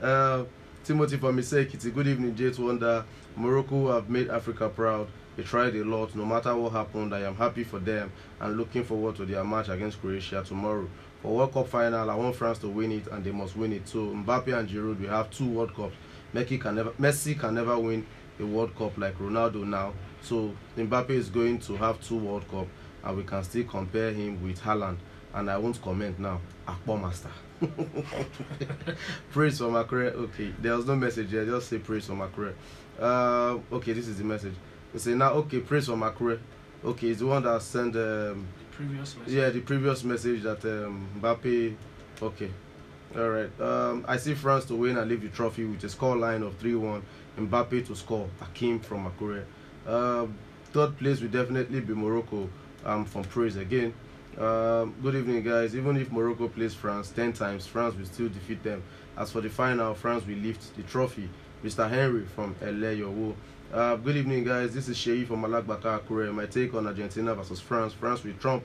Uh, 0.02 0.46
Timothy 0.84 1.18
from 1.18 1.38
It's 1.38 1.54
a 1.54 1.92
good 1.92 2.08
evening, 2.08 2.36
J 2.36 2.50
Wonder. 2.58 3.06
Morocco 3.36 3.92
have 3.94 4.10
made 4.10 4.30
Africa 4.30 4.68
proud. 4.70 5.08
They 5.38 5.44
tried 5.44 5.76
a 5.76 5.84
lot. 5.84 6.16
No 6.16 6.26
matter 6.26 6.56
what 6.56 6.72
happened, 6.74 7.14
I 7.14 7.22
am 7.22 7.36
happy 7.36 7.64
for 7.64 7.80
them 7.80 8.12
and 8.40 8.58
looking 8.58 8.84
forward 8.84 9.16
to 9.18 9.26
their 9.26 9.44
match 9.44 9.70
against 9.70 10.02
Croatia 10.02 10.44
tomorrow. 10.44 10.88
For 11.22 11.36
World 11.36 11.54
Cup 11.54 11.68
final, 11.68 12.10
I 12.10 12.16
want 12.16 12.36
France 12.36 12.58
to 12.60 12.68
win 12.68 12.92
it, 12.92 13.08
and 13.08 13.24
they 13.24 13.32
must 13.32 13.56
win 13.56 13.74
it. 13.74 13.88
So 13.88 14.08
Mbappe 14.08 14.58
and 14.58 14.68
Giroud 14.68 15.00
we 15.00 15.08
have 15.08 15.30
two 15.30 15.50
World 15.50 15.76
Cups. 15.76 15.96
Messi 16.34 16.60
can 16.60 16.76
never, 16.76 16.92
Messi 16.92 17.40
can 17.40 17.56
never 17.56 17.78
win 17.78 18.06
a 18.40 18.46
World 18.46 18.76
Cup 18.76 18.98
like 18.98 19.18
Ronaldo 19.20 19.64
now. 19.66 19.94
So 20.22 20.54
Mbappe 20.78 21.12
is 21.12 21.30
going 21.30 21.60
to 21.60 21.76
have 21.78 22.02
two 22.02 22.18
World 22.18 22.48
Cup, 22.50 22.68
and 23.04 23.18
we 23.18 23.24
can 23.24 23.44
still 23.44 23.64
compare 23.66 24.12
him 24.12 24.42
with 24.44 24.60
Haaland. 24.62 24.98
And 25.34 25.50
I 25.50 25.58
won't 25.58 25.82
comment 25.82 26.20
now. 26.20 26.40
Akpo 26.68 27.00
Master. 27.02 27.30
praise 29.32 29.58
for 29.58 29.66
Macre. 29.66 30.12
Okay, 30.14 30.54
there 30.60 30.76
was 30.76 30.86
no 30.86 30.96
message 30.96 31.32
here. 31.32 31.46
Just 31.46 31.70
say 31.70 31.80
praise 31.80 32.06
for 32.06 32.14
Macre. 32.14 32.54
Uh, 33.00 33.58
okay, 33.76 33.94
this 33.94 34.08
is 34.08 34.18
the 34.18 34.24
message. 34.24 34.54
They 34.94 35.00
say 35.00 35.16
now, 35.16 35.34
okay, 35.34 35.60
praise 35.60 35.88
for 35.88 35.94
Macre. 35.94 36.40
Okay, 36.86 37.08
it's 37.10 37.20
the 37.20 37.26
one 37.28 37.44
that 37.44 37.62
sent. 37.62 37.96
Um, 37.96 38.48
Previous 38.72 39.16
message. 39.18 39.34
yeah, 39.34 39.50
the 39.50 39.62
previous 39.62 40.04
message 40.04 40.44
that 40.44 40.64
um, 40.66 41.08
Mbappe. 41.20 41.76
Okay, 42.22 42.52
all 43.18 43.30
right. 43.30 43.62
Um, 43.62 44.06
I 44.08 44.18
see 44.18 44.34
France 44.34 44.66
to 44.66 44.76
win 44.76 44.98
and 44.98 45.10
leave 45.10 45.22
the 45.22 45.30
trophy 45.30 45.66
with 45.66 45.84
a 45.84 45.90
score 45.90 46.16
line 46.16 46.44
of 46.44 46.58
three-one. 46.58 47.04
Mbappe 47.38 47.86
to 47.88 47.96
score. 47.96 48.30
Akim 48.42 48.80
from 48.80 49.12
Akure. 49.12 49.44
Um, 49.88 50.36
third 50.72 50.98
place 50.98 51.22
will 51.22 51.30
definitely 51.30 51.80
be 51.82 51.94
Morocco. 51.94 52.50
Um, 52.86 53.06
from 53.06 53.24
praise 53.24 53.56
again. 53.56 53.94
Um, 54.38 54.96
good 55.02 55.16
evening, 55.16 55.44
guys. 55.44 55.76
Even 55.76 55.96
if 55.98 56.12
Morocco 56.12 56.48
plays 56.48 56.74
France 56.74 57.10
10 57.12 57.34
times, 57.34 57.66
France 57.68 57.96
will 57.96 58.06
still 58.06 58.30
defeat 58.30 58.64
them. 58.64 58.84
As 59.16 59.32
for 59.32 59.42
the 59.42 59.50
final, 59.50 59.94
France 59.94 60.26
will 60.26 60.36
lift 60.36 60.76
the 60.76 60.84
trophy. 60.84 61.30
Mr. 61.64 61.88
Henry 61.90 62.26
from 62.26 62.56
LA. 62.62 63.34
Uh, 63.72 63.96
good 63.96 64.18
evening, 64.18 64.44
guys. 64.44 64.74
This 64.74 64.90
is 64.90 64.98
Sheyi 64.98 65.26
from 65.26 65.44
Malagbaka 65.44 66.02
Akure. 66.02 66.34
My 66.34 66.46
take 66.46 66.74
on 66.74 66.88
Argentina 66.88 67.34
versus 67.36 67.60
France. 67.60 67.94
France 67.94 68.24
will 68.24 68.34
trump. 68.34 68.64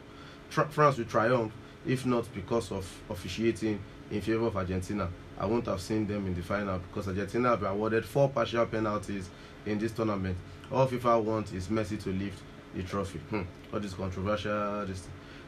Tr- 0.50 0.62
France 0.62 0.96
will 0.98 1.04
triumph, 1.04 1.52
if 1.86 2.04
not 2.04 2.26
because 2.34 2.72
of 2.72 2.90
officiating 3.08 3.78
in 4.10 4.20
favor 4.20 4.46
of 4.46 4.56
Argentina. 4.56 5.08
I 5.38 5.46
won't 5.46 5.66
have 5.66 5.80
seen 5.80 6.06
them 6.06 6.26
in 6.26 6.34
the 6.34 6.42
final 6.42 6.78
because 6.78 7.08
Argentina 7.08 7.50
have 7.50 7.60
been 7.60 7.70
awarded 7.70 8.04
four 8.04 8.28
partial 8.28 8.66
penalties 8.66 9.28
in 9.66 9.78
this 9.78 9.92
tournament. 9.92 10.36
All 10.72 10.86
FIFA 10.86 11.22
want 11.22 11.52
is 11.52 11.68
Messi 11.68 12.02
to 12.02 12.10
lift 12.10 12.40
the 12.74 12.82
trophy. 12.82 13.18
Hmm. 13.30 13.42
All 13.72 13.80
this 13.80 13.94
controversial. 13.94 14.84
This. 14.86 15.06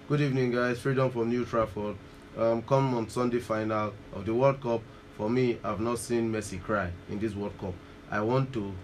Good 0.09 0.21
evening, 0.21 0.53
guys. 0.53 0.79
Freedom 0.79 1.11
from 1.11 1.29
New 1.29 1.45
Trafford. 1.45 1.97
Um, 2.39 2.63
come 2.63 2.95
on 2.95 3.09
Sunday 3.09 3.41
final 3.41 3.93
of 4.15 4.25
the 4.25 4.35
World 4.35 4.61
Cup. 4.61 4.83
For 5.17 5.29
me, 5.29 5.59
I've 5.63 5.81
not 5.81 5.99
seen 5.99 6.33
Messi 6.33 6.63
cry 6.63 6.91
in 7.11 7.19
this 7.19 7.35
World 7.35 7.59
Cup. 7.59 7.75
I 8.11 8.21
want 8.21 8.53
to. 8.55 8.75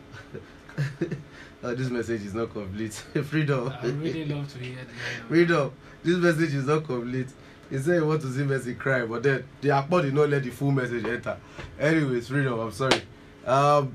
Uh, 1.65 1.75
this 1.75 1.89
message 1.89 2.23
is 2.23 2.35
not 2.35 2.53
complete. 2.53 2.93
Freedom. 3.25 3.73
I 3.83 3.87
really 3.87 4.27
love 4.27 4.53
to 4.53 4.59
hear 4.59 4.77
Freedom. 5.29 5.73
This 6.05 6.17
message 6.19 6.55
is 6.55 6.67
not 6.67 6.85
complete. 6.85 7.29
He 7.71 7.79
said 7.79 7.95
he 7.95 8.01
want 8.07 8.21
to 8.23 8.33
see 8.33 8.43
Messi 8.43 8.79
cry, 8.79 9.05
but 9.05 9.23
then 9.23 9.45
the 9.61 9.69
Akpo 9.71 10.03
did 10.03 10.15
not 10.15 10.29
let 10.29 10.43
the 10.45 10.51
full 10.51 10.71
message 10.71 11.05
enter. 11.05 11.37
Anyways, 11.79 12.29
Freedom, 12.29 12.59
I'm 12.61 12.71
sorry. 12.73 13.03
Um, 13.45 13.95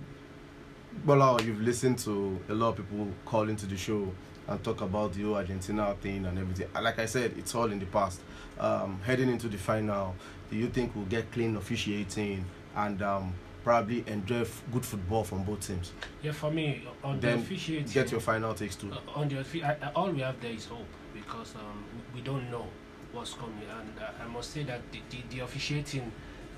Bola, 1.05 1.41
you've 1.41 1.61
listened 1.61 1.97
to 1.99 2.39
a 2.49 2.53
lot 2.53 2.69
of 2.77 2.89
people 2.89 3.07
call 3.25 3.47
into 3.49 3.65
the 3.65 3.77
show 3.77 4.11
and 4.47 4.63
talk 4.63 4.81
about 4.81 5.13
the 5.13 5.23
whole 5.23 5.35
Argentina 5.35 5.95
thing 6.01 6.25
and 6.25 6.37
everything. 6.37 6.67
Like 6.81 6.99
I 6.99 7.05
said, 7.05 7.33
it's 7.37 7.55
all 7.55 7.71
in 7.71 7.79
the 7.79 7.85
past. 7.85 8.19
Um, 8.59 8.99
heading 9.05 9.29
into 9.29 9.47
the 9.47 9.57
final, 9.57 10.15
do 10.49 10.57
you 10.57 10.67
think 10.67 10.93
we'll 10.95 11.05
get 11.05 11.31
clean 11.31 11.55
officiating 11.55 12.43
and 12.75 13.01
um, 13.01 13.33
probably 13.63 14.03
enjoy 14.07 14.41
f- 14.41 14.61
good 14.71 14.85
football 14.85 15.23
from 15.23 15.43
both 15.43 15.65
teams. 15.65 15.91
Yeah, 16.21 16.31
for 16.31 16.51
me, 16.51 16.87
on 17.03 17.19
Then 17.19 17.37
the 17.37 17.43
officiating, 17.43 17.91
Get 17.91 18.11
your 18.11 18.19
final 18.19 18.53
takes 18.53 18.75
too. 18.75 18.91
uh, 18.91 19.19
on 19.19 19.27
the 19.29 19.63
I, 19.63 19.91
all 19.95 20.09
we 20.11 20.21
have 20.21 20.39
there 20.41 20.51
is 20.51 20.65
hope 20.65 20.79
because 21.13 21.55
um, 21.55 21.83
we 22.13 22.21
don't 22.21 22.49
know 22.49 22.65
what's 23.13 23.33
coming, 23.33 23.67
and 23.79 23.99
uh, 23.99 24.23
I 24.23 24.27
must 24.27 24.51
say 24.51 24.63
that 24.63 24.81
the, 24.91 24.99
the, 25.09 25.17
the 25.29 25.43
officiating 25.43 26.11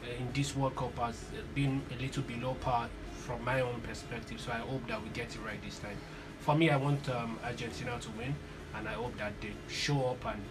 uh, 0.04 0.22
in 0.22 0.32
this 0.34 0.56
World 0.56 0.76
Cup 0.76 0.98
has 1.00 1.18
been 1.56 1.82
a 1.98 2.02
little 2.02 2.24
below 2.24 2.56
par 2.62 2.90
from 3.14 3.44
my 3.44 3.62
own 3.62 3.82
perspective. 3.82 4.40
So 4.40 4.52
I 4.52 4.58
hope 4.58 4.88
that 4.88 5.02
we 5.02 5.10
get 5.10 5.34
it 5.34 5.40
right 5.46 5.62
this 5.64 5.80
time. 5.80 5.98
For 6.40 6.56
me, 6.56 6.70
I 6.70 6.76
want 6.78 7.10
um, 7.10 7.40
Argentina 7.44 7.98
to 8.00 8.10
win, 8.12 8.36
and 8.76 8.88
I 8.88 8.94
hope 8.94 9.18
that 9.18 9.34
they 9.42 9.54
show 9.70 10.08
up 10.08 10.26
and 10.26 10.42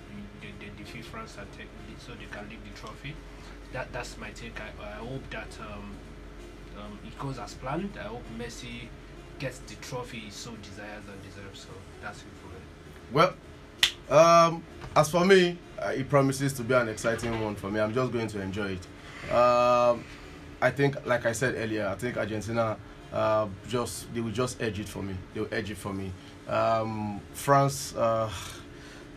they, 0.41 0.49
they 0.59 0.73
defeat 0.77 1.05
France 1.05 1.37
and 1.39 1.51
take 1.53 1.67
it 1.67 2.01
so 2.01 2.13
they 2.13 2.27
can 2.31 2.49
lift 2.49 2.65
the 2.65 2.81
trophy. 2.81 3.15
That 3.73 3.93
that's 3.93 4.17
my 4.19 4.31
take. 4.31 4.59
I, 4.61 4.71
I 4.85 4.93
hope 4.97 5.29
that 5.31 5.49
um, 5.61 5.95
um, 6.79 6.99
it 7.07 7.19
goes 7.19 7.39
as 7.39 7.55
planned. 7.55 7.91
I 7.99 8.05
hope 8.05 8.23
Messi 8.39 8.89
gets 9.39 9.59
the 9.61 9.75
trophy 9.77 10.19
he 10.19 10.31
so 10.31 10.53
desires 10.63 11.05
and 11.11 11.23
deserves. 11.23 11.61
So 11.61 11.71
that's 12.03 12.19
it 12.19 12.25
for 12.41 12.49
me. 12.49 12.63
Well, 13.13 13.35
um, 14.11 14.63
as 14.95 15.11
for 15.11 15.25
me, 15.25 15.59
uh, 15.85 15.91
it 15.91 16.09
promises 16.09 16.53
to 16.55 16.63
be 16.63 16.75
an 16.75 16.89
exciting 16.89 17.41
one 17.41 17.55
for 17.55 17.71
me. 17.71 17.81
I'm 17.81 17.95
just 17.95 18.13
going 18.13 18.29
to 18.29 18.41
enjoy 18.41 18.79
it. 18.79 19.33
Um, 19.33 20.05
I 20.61 20.71
think, 20.71 21.05
like 21.07 21.27
I 21.27 21.33
said 21.33 21.55
earlier, 21.57 21.87
I 21.87 21.95
think 21.95 22.17
Argentina 22.17 22.77
uh, 23.13 23.47
just 23.69 24.13
they 24.15 24.21
will 24.21 24.31
just 24.31 24.63
edge 24.63 24.79
it 24.79 24.89
for 24.89 25.03
me. 25.03 25.15
They 25.35 25.41
will 25.41 25.53
edge 25.53 25.71
it 25.71 25.77
for 25.77 25.93
me. 25.93 26.13
Um, 26.49 27.21
France, 27.33 27.95
uh, 27.95 28.31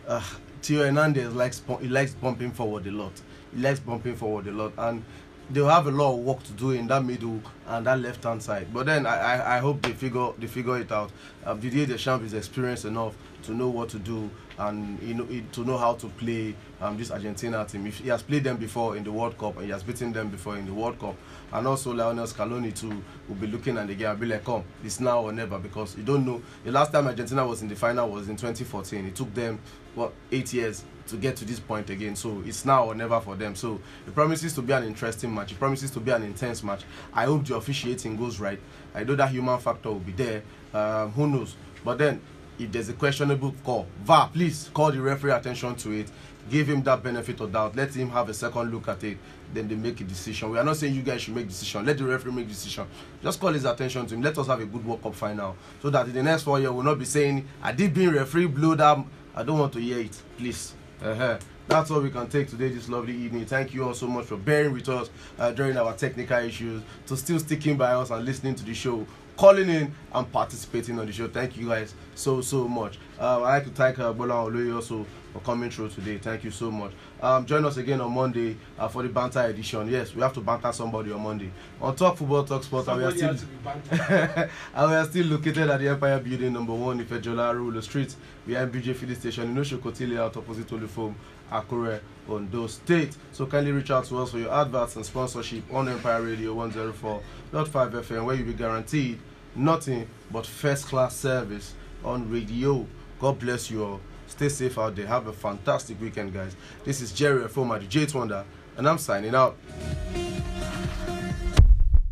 uh, 0.06 0.22
Theo 0.62 0.84
Hernandez 0.84 1.34
likes 1.34 1.62
he 1.80 1.88
likes 1.88 2.14
bumping 2.14 2.52
forward 2.52 2.86
a 2.86 2.90
lot. 2.90 3.12
He 3.54 3.60
likes 3.60 3.80
bumping 3.80 4.16
forward 4.16 4.46
a 4.48 4.52
lot, 4.52 4.72
and 4.76 5.04
they'll 5.50 5.68
have 5.68 5.86
a 5.86 5.90
lot 5.90 6.14
of 6.14 6.18
work 6.20 6.42
to 6.42 6.52
do 6.52 6.72
in 6.72 6.88
that 6.88 7.04
middle 7.04 7.40
and 7.68 7.86
that 7.86 8.00
left 8.00 8.24
hand 8.24 8.42
side. 8.42 8.66
But 8.72 8.86
then 8.86 9.06
I, 9.06 9.16
I, 9.16 9.56
I 9.56 9.58
hope 9.60 9.82
they 9.82 9.92
figure 9.92 10.32
they 10.38 10.46
figure 10.46 10.78
it 10.78 10.90
out. 10.92 11.12
Uh, 11.44 11.54
Didier 11.54 11.86
Deschamps 11.86 12.24
is 12.24 12.34
experienced 12.34 12.84
enough 12.84 13.16
to 13.44 13.52
know 13.52 13.68
what 13.68 13.88
to 13.90 13.98
do 13.98 14.30
and 14.58 15.02
know 15.16 15.26
to 15.52 15.64
know 15.64 15.76
how 15.76 15.94
to 15.94 16.08
play 16.08 16.54
um, 16.80 16.96
this 16.96 17.10
Argentina 17.10 17.64
team. 17.64 17.86
If 17.86 17.98
he 17.98 18.08
has 18.08 18.22
played 18.22 18.44
them 18.44 18.56
before 18.56 18.96
in 18.96 19.04
the 19.04 19.12
World 19.12 19.36
Cup 19.38 19.56
and 19.56 19.66
he 19.66 19.72
has 19.72 19.82
beaten 19.82 20.12
them 20.12 20.28
before 20.28 20.56
in 20.56 20.66
the 20.66 20.72
World 20.72 20.98
Cup, 20.98 21.16
and 21.52 21.66
also 21.66 21.92
Lionel 21.92 22.26
Scaloni 22.26 22.78
too 22.78 23.02
will 23.28 23.36
be 23.36 23.46
looking 23.46 23.76
at 23.76 23.86
the 23.86 23.94
game 23.94 24.10
and 24.10 24.20
be 24.20 24.26
like, 24.26 24.44
"Come, 24.44 24.64
it's 24.84 25.00
now 25.00 25.22
or 25.22 25.32
never," 25.32 25.58
because 25.58 25.96
you 25.96 26.02
don't 26.02 26.24
know. 26.24 26.42
The 26.64 26.72
last 26.72 26.92
time 26.92 27.06
Argentina 27.06 27.46
was 27.46 27.62
in 27.62 27.68
the 27.68 27.76
final 27.76 28.08
was 28.08 28.28
in 28.28 28.36
2014. 28.36 29.06
It 29.06 29.14
took 29.14 29.32
them 29.34 29.58
what 29.94 30.12
eight 30.30 30.52
years 30.52 30.84
to 31.08 31.16
get 31.16 31.36
to 31.36 31.44
this 31.44 31.60
point 31.60 31.90
again. 31.90 32.16
So 32.16 32.42
it's 32.44 32.64
now 32.64 32.86
or 32.86 32.94
never 32.94 33.20
for 33.20 33.36
them. 33.36 33.54
So 33.54 33.80
it 34.06 34.14
promises 34.14 34.52
to 34.54 34.62
be 34.62 34.72
an 34.72 34.84
interesting 34.84 35.34
match. 35.34 35.52
It 35.52 35.58
promises 35.58 35.90
to 35.92 36.00
be 36.00 36.10
an 36.10 36.22
intense 36.22 36.62
match. 36.62 36.82
I 37.12 37.24
hope 37.24 37.46
the 37.46 37.56
officiating 37.56 38.16
goes 38.16 38.40
right. 38.40 38.60
I 38.94 39.04
know 39.04 39.14
that 39.14 39.30
human 39.30 39.58
factor 39.58 39.90
will 39.90 40.00
be 40.00 40.12
there. 40.12 40.42
Um, 40.74 41.12
who 41.12 41.28
knows? 41.28 41.56
But 41.84 41.98
then, 41.98 42.20
if 42.58 42.72
there's 42.72 42.88
a 42.88 42.92
questionable 42.92 43.54
call, 43.64 43.86
VAR, 44.04 44.28
please 44.32 44.70
call 44.72 44.90
the 44.90 45.00
referee 45.00 45.32
attention 45.32 45.74
to 45.76 45.92
it. 45.92 46.10
Give 46.48 46.68
him 46.68 46.82
that 46.84 47.02
benefit 47.02 47.40
of 47.40 47.52
doubt. 47.52 47.74
Let 47.74 47.92
him 47.94 48.08
have 48.10 48.28
a 48.28 48.34
second 48.34 48.70
look 48.70 48.86
at 48.88 49.02
it. 49.02 49.18
Then 49.52 49.66
they 49.66 49.74
make 49.74 50.00
a 50.00 50.04
decision. 50.04 50.50
We 50.50 50.58
are 50.58 50.64
not 50.64 50.76
saying 50.76 50.94
you 50.94 51.02
guys 51.02 51.22
should 51.22 51.34
make 51.34 51.48
decision. 51.48 51.84
Let 51.84 51.98
the 51.98 52.04
referee 52.04 52.32
make 52.32 52.48
decision. 52.48 52.86
Just 53.22 53.40
call 53.40 53.52
his 53.52 53.64
attention 53.64 54.06
to 54.06 54.14
him. 54.14 54.22
Let 54.22 54.38
us 54.38 54.46
have 54.46 54.60
a 54.60 54.66
good 54.66 54.84
World 54.84 55.02
Cup 55.02 55.14
final, 55.14 55.56
so 55.82 55.90
that 55.90 56.06
in 56.06 56.14
the 56.14 56.22
next 56.22 56.44
four 56.44 56.60
years 56.60 56.70
we'll 56.70 56.84
not 56.84 56.98
be 56.98 57.04
saying, 57.04 57.46
"I 57.62 57.72
did 57.72 57.92
being 57.92 58.10
referee 58.10 58.46
blew 58.46 58.76
that." 58.76 58.98
I 59.34 59.42
don't 59.42 59.58
want 59.58 59.72
to 59.74 59.80
hear 59.80 59.98
it, 59.98 60.16
please. 60.38 60.72
Uh-huh. 61.02 61.38
That's 61.68 61.90
all 61.90 62.00
we 62.00 62.10
can 62.10 62.28
take 62.28 62.48
today, 62.48 62.68
this 62.68 62.88
lovely 62.88 63.14
evening. 63.16 63.44
Thank 63.44 63.74
you 63.74 63.84
all 63.84 63.92
so 63.94 64.06
much 64.06 64.26
for 64.26 64.36
bearing 64.36 64.72
with 64.72 64.88
us 64.88 65.10
uh, 65.38 65.50
during 65.50 65.76
our 65.76 65.94
technical 65.94 66.38
issues, 66.38 66.80
to 67.06 67.16
still 67.16 67.40
sticking 67.40 67.76
by 67.76 67.92
us 67.92 68.10
and 68.10 68.24
listening 68.24 68.54
to 68.54 68.64
the 68.64 68.72
show, 68.72 69.04
calling 69.36 69.68
in 69.68 69.94
and 70.12 70.32
participating 70.32 70.98
on 70.98 71.06
the 71.06 71.12
show. 71.12 71.28
Thank 71.28 71.56
you 71.56 71.68
guys 71.68 71.94
so, 72.14 72.40
so 72.40 72.66
much. 72.66 72.98
Uh, 73.20 73.42
I'd 73.42 73.56
like 73.58 73.64
to 73.64 73.70
thank 73.70 73.98
uh, 73.98 74.12
Bola 74.12 74.34
Oloye 74.34 74.74
also 74.74 75.06
for 75.32 75.40
coming 75.40 75.70
through 75.70 75.90
today. 75.90 76.18
Thank 76.18 76.44
you 76.44 76.50
so 76.50 76.70
much. 76.70 76.92
Um, 77.20 77.46
join 77.46 77.64
us 77.64 77.76
again 77.76 78.00
on 78.00 78.12
Monday 78.12 78.56
uh, 78.78 78.88
for 78.88 79.02
the 79.02 79.08
banter 79.08 79.40
edition. 79.40 79.88
Yes, 79.88 80.14
we 80.14 80.22
have 80.22 80.32
to 80.34 80.40
banter 80.40 80.72
somebody 80.72 81.12
on 81.12 81.22
Monday. 81.22 81.50
On 81.80 81.94
Talk 81.94 82.16
Football, 82.16 82.44
Talk 82.44 82.64
Sport, 82.64 82.88
and 82.88 82.98
we 82.98 83.04
are 83.04 83.10
still 83.10 83.30
and 84.74 84.90
we 84.90 84.96
are 84.96 85.04
still 85.04 85.26
located 85.26 85.68
at 85.70 85.80
the 85.80 85.88
Empire 85.88 86.18
Building, 86.18 86.52
number 86.52 86.74
one, 86.74 87.02
Ifejola 87.04 87.54
Rulo 87.54 87.82
Street, 87.82 88.14
behind 88.46 88.72
BJ 88.72 88.94
Filling 88.94 89.14
Station, 89.16 89.44
in 89.44 89.54
Oshokoti 89.56 90.08
layout, 90.08 90.36
opposite 90.36 90.66
Olufom, 90.68 91.14
Akure, 91.50 92.00
Ondo 92.28 92.66
State. 92.66 93.16
So 93.32 93.46
kindly 93.46 93.72
reach 93.72 93.90
out 93.90 94.04
to 94.06 94.18
us 94.18 94.30
for 94.30 94.38
your 94.38 94.52
adverts 94.52 94.96
and 94.96 95.06
sponsorship 95.06 95.72
on 95.72 95.88
Empire 95.88 96.22
Radio 96.22 96.54
104.5 96.54 97.22
FM, 97.52 98.24
where 98.24 98.36
you'll 98.36 98.46
be 98.46 98.54
guaranteed 98.54 99.18
nothing 99.54 100.08
but 100.30 100.46
first 100.46 100.86
class 100.86 101.16
service 101.16 101.74
on 102.04 102.30
radio. 102.30 102.86
God 103.20 103.38
bless 103.38 103.70
you 103.70 103.84
all. 103.84 104.00
Stay 104.26 104.48
safe 104.48 104.78
out 104.78 104.96
there. 104.96 105.06
Have 105.06 105.28
a 105.28 105.32
fantastic 105.32 106.00
weekend, 106.00 106.34
guys. 106.34 106.56
This 106.84 107.00
is 107.00 107.12
Jerry 107.12 107.44
Foma, 107.48 107.78
the 107.78 107.86
J 107.86 108.06
Wonder, 108.12 108.44
and 108.76 108.88
I'm 108.88 108.98
signing 108.98 109.34
out. 109.34 109.56